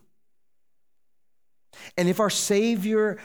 And 1.96 2.08
if 2.08 2.18
our 2.18 2.30
Savior 2.30 3.18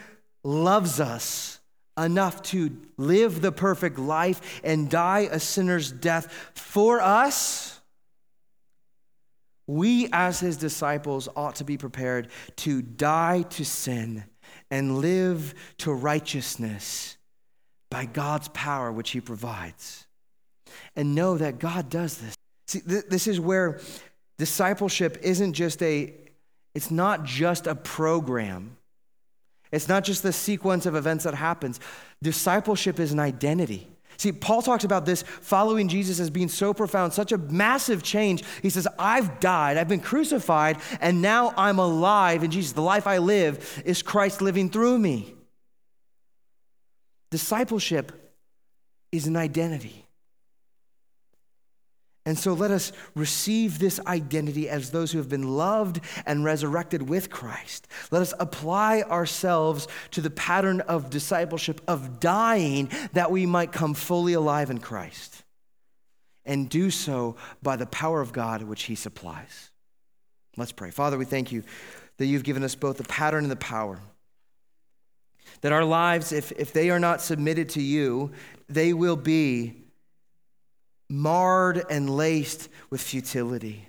loves 0.43 0.99
us, 0.99 1.59
enough 1.97 2.41
to 2.43 2.75
live 2.97 3.41
the 3.41 3.51
perfect 3.51 3.97
life 3.97 4.61
and 4.63 4.89
die 4.89 5.29
a 5.31 5.39
sinner's 5.39 5.91
death 5.91 6.31
for 6.55 6.99
us, 7.01 7.79
we 9.67 10.09
as 10.11 10.39
his 10.39 10.57
disciples 10.57 11.27
ought 11.35 11.55
to 11.55 11.63
be 11.63 11.77
prepared 11.77 12.29
to 12.57 12.81
die 12.81 13.43
to 13.43 13.65
sin 13.65 14.23
and 14.71 14.99
live 14.99 15.53
to 15.79 15.93
righteousness 15.93 17.17
by 17.89 18.05
God's 18.05 18.47
power, 18.49 18.91
which 18.91 19.11
He 19.11 19.21
provides. 19.21 20.05
And 20.95 21.15
know 21.15 21.37
that 21.37 21.59
God 21.59 21.89
does 21.89 22.17
this. 22.17 22.35
See, 22.67 22.81
th- 22.81 23.05
this 23.09 23.27
is 23.27 23.39
where 23.39 23.79
discipleship 24.37 25.19
isn't 25.21 25.53
just 25.53 25.81
a, 25.81 26.13
it's 26.73 26.91
not 26.91 27.23
just 27.23 27.67
a 27.67 27.75
program. 27.75 28.77
It's 29.71 29.87
not 29.87 30.03
just 30.03 30.23
the 30.23 30.33
sequence 30.33 30.85
of 30.85 30.95
events 30.95 31.23
that 31.23 31.35
happens. 31.35 31.79
Discipleship 32.21 32.99
is 32.99 33.11
an 33.11 33.19
identity. 33.19 33.87
See, 34.17 34.31
Paul 34.31 34.61
talks 34.61 34.83
about 34.83 35.05
this 35.05 35.23
following 35.23 35.87
Jesus 35.87 36.19
as 36.19 36.29
being 36.29 36.47
so 36.47 36.73
profound, 36.73 37.13
such 37.13 37.31
a 37.31 37.37
massive 37.37 38.01
change. 38.01 38.43
He 38.61 38.69
says, 38.69 38.87
I've 38.97 39.39
died, 39.39 39.77
I've 39.77 39.89
been 39.89 39.99
crucified, 39.99 40.77
and 41.01 41.21
now 41.21 41.53
I'm 41.57 41.79
alive 41.79 42.43
in 42.43 42.51
Jesus. 42.51 42.71
The 42.71 42.81
life 42.81 43.07
I 43.07 43.17
live 43.17 43.83
is 43.85 44.01
Christ 44.01 44.41
living 44.41 44.69
through 44.69 44.99
me. 44.99 45.33
Discipleship 47.31 48.33
is 49.11 49.27
an 49.27 49.35
identity. 49.35 50.04
And 52.27 52.39
so 52.39 52.53
let 52.53 52.71
us 52.71 52.91
receive 53.13 53.77
this 53.77 53.99
identity 54.07 54.67
as 54.67 54.89
those 54.89 55.11
who 55.11 55.19
have 55.19 55.29
been 55.29 55.55
loved 55.55 55.99
and 56.25 56.43
resurrected 56.43 57.07
with 57.07 57.29
Christ. 57.29 57.87
Let 58.09 58.23
us 58.23 58.33
apply 58.39 59.03
ourselves 59.03 59.87
to 60.11 60.21
the 60.21 60.31
pattern 60.31 60.81
of 60.81 61.11
discipleship, 61.11 61.81
of 61.87 62.19
dying, 62.19 62.89
that 63.13 63.29
we 63.29 63.45
might 63.45 63.71
come 63.71 63.93
fully 63.93 64.33
alive 64.33 64.71
in 64.71 64.79
Christ. 64.79 65.43
And 66.47 66.67
do 66.67 66.89
so 66.89 67.35
by 67.61 67.75
the 67.75 67.85
power 67.85 68.21
of 68.21 68.33
God 68.33 68.63
which 68.63 68.83
He 68.83 68.95
supplies. 68.95 69.69
Let's 70.57 70.71
pray. 70.71 70.89
Father, 70.89 71.17
we 71.17 71.25
thank 71.25 71.51
you 71.51 71.63
that 72.17 72.25
you've 72.25 72.43
given 72.43 72.63
us 72.63 72.73
both 72.73 72.97
the 72.97 73.03
pattern 73.03 73.43
and 73.43 73.51
the 73.51 73.55
power. 73.55 73.99
That 75.61 75.71
our 75.71 75.85
lives, 75.85 76.31
if, 76.31 76.51
if 76.53 76.73
they 76.73 76.89
are 76.89 76.99
not 76.99 77.21
submitted 77.21 77.69
to 77.69 77.81
you, 77.81 78.31
they 78.67 78.93
will 78.93 79.15
be 79.15 79.84
marred 81.09 81.83
and 81.89 82.09
laced 82.09 82.69
with 82.89 83.01
futility. 83.01 83.87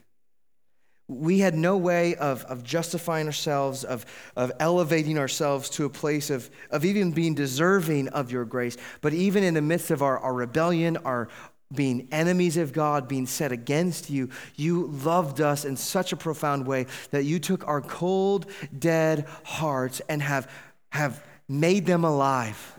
We 1.09 1.39
had 1.39 1.55
no 1.55 1.77
way 1.77 2.17
of, 2.17 2.45
of 2.45 2.65
justifying 2.65 3.27
ourselves, 3.27 3.85
of, 3.85 4.05
of 4.35 4.51
elevating 4.59 5.19
ourselves 5.19 5.71
to 5.71 5.85
a 5.85 5.91
place 5.91 6.31
of, 6.31 6.51
of 6.71 6.85
even 6.85 7.13
being 7.13 7.35
deserving 7.35 8.09
of 8.09 8.33
your 8.33 8.45
grace. 8.45 8.77
But 9.01 9.15
even 9.15 9.45
in 9.45 9.55
the 9.55 9.63
midst 9.63 9.93
of 9.93 10.03
our, 10.03 10.19
our 10.19 10.35
rebellion, 10.35 10.97
our 10.99 11.29
being 11.73 12.09
enemies 12.13 12.57
of 12.57 12.73
God, 12.73 13.09
being 13.09 13.27
set 13.27 13.53
against 13.53 14.11
you, 14.11 14.31
you 14.57 14.87
loved 14.87 15.41
us 15.41 15.65
in 15.65 15.77
such 15.77 16.13
a 16.13 16.17
profound 16.17 16.67
way 16.67 16.87
that 17.11 17.25
you 17.25 17.39
took 17.39 17.67
our 17.67 17.81
cold, 17.81 18.47
dead 18.77 19.27
hearts 19.45 20.01
and 20.09 20.23
have, 20.23 20.51
have 20.91 21.25
made 21.49 21.87
them 21.87 22.05
alive. 22.05 22.75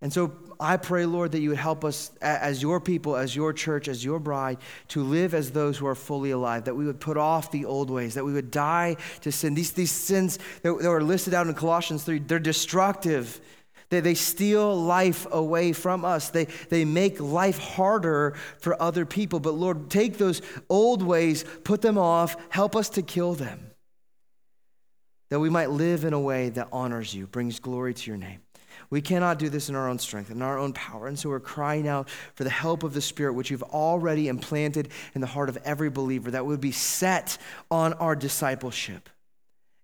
And 0.00 0.12
so 0.12 0.34
I 0.64 0.78
pray, 0.78 1.04
Lord, 1.04 1.32
that 1.32 1.40
you 1.40 1.50
would 1.50 1.58
help 1.58 1.84
us 1.84 2.10
as 2.22 2.62
your 2.62 2.80
people, 2.80 3.16
as 3.16 3.36
your 3.36 3.52
church, 3.52 3.86
as 3.86 4.02
your 4.02 4.18
bride, 4.18 4.56
to 4.88 5.02
live 5.02 5.34
as 5.34 5.50
those 5.50 5.76
who 5.76 5.86
are 5.86 5.94
fully 5.94 6.30
alive, 6.30 6.64
that 6.64 6.74
we 6.74 6.86
would 6.86 7.00
put 7.00 7.18
off 7.18 7.50
the 7.50 7.66
old 7.66 7.90
ways, 7.90 8.14
that 8.14 8.24
we 8.24 8.32
would 8.32 8.50
die 8.50 8.96
to 9.20 9.30
sin. 9.30 9.54
These, 9.54 9.72
these 9.72 9.92
sins 9.92 10.38
that, 10.62 10.72
that 10.78 10.88
are 10.88 11.02
listed 11.02 11.34
out 11.34 11.46
in 11.46 11.54
Colossians 11.54 12.02
3, 12.04 12.20
they're 12.20 12.38
destructive. 12.38 13.42
They, 13.90 14.00
they 14.00 14.14
steal 14.14 14.74
life 14.74 15.26
away 15.30 15.74
from 15.74 16.02
us. 16.02 16.30
They, 16.30 16.46
they 16.70 16.86
make 16.86 17.20
life 17.20 17.58
harder 17.58 18.34
for 18.58 18.80
other 18.80 19.04
people. 19.04 19.40
But 19.40 19.54
Lord, 19.54 19.90
take 19.90 20.16
those 20.16 20.40
old 20.70 21.02
ways, 21.02 21.44
put 21.64 21.82
them 21.82 21.98
off, 21.98 22.36
help 22.48 22.74
us 22.74 22.88
to 22.90 23.02
kill 23.02 23.34
them, 23.34 23.70
that 25.28 25.40
we 25.40 25.50
might 25.50 25.68
live 25.68 26.06
in 26.06 26.14
a 26.14 26.20
way 26.20 26.48
that 26.48 26.68
honors 26.72 27.14
you, 27.14 27.26
brings 27.26 27.60
glory 27.60 27.92
to 27.92 28.10
your 28.10 28.16
name. 28.16 28.40
We 28.90 29.00
cannot 29.00 29.38
do 29.38 29.48
this 29.48 29.68
in 29.68 29.74
our 29.74 29.88
own 29.88 29.98
strength, 29.98 30.30
in 30.30 30.42
our 30.42 30.58
own 30.58 30.72
power. 30.72 31.06
And 31.06 31.18
so 31.18 31.28
we're 31.28 31.40
crying 31.40 31.88
out 31.88 32.08
for 32.34 32.44
the 32.44 32.50
help 32.50 32.82
of 32.82 32.94
the 32.94 33.00
Spirit, 33.00 33.34
which 33.34 33.50
you've 33.50 33.62
already 33.62 34.28
implanted 34.28 34.88
in 35.14 35.20
the 35.20 35.26
heart 35.26 35.48
of 35.48 35.58
every 35.64 35.90
believer, 35.90 36.30
that 36.30 36.46
would 36.46 36.60
be 36.60 36.72
set 36.72 37.38
on 37.70 37.92
our 37.94 38.16
discipleship 38.16 39.08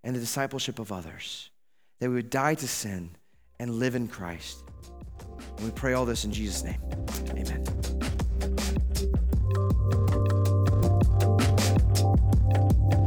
and 0.02 0.14
the 0.14 0.20
discipleship 0.20 0.78
of 0.78 0.92
others, 0.92 1.50
that 1.98 2.08
we 2.08 2.16
would 2.16 2.30
die 2.30 2.54
to 2.54 2.68
sin 2.68 3.10
and 3.58 3.74
live 3.74 3.94
in 3.94 4.08
Christ. 4.08 4.62
And 5.56 5.66
we 5.66 5.70
pray 5.72 5.92
all 5.92 6.06
this 6.06 6.24
in 6.24 6.32
Jesus' 6.32 6.64
name. 6.64 6.80
Amen. 7.30 7.64
Thank 12.50 12.94
you 12.94 12.99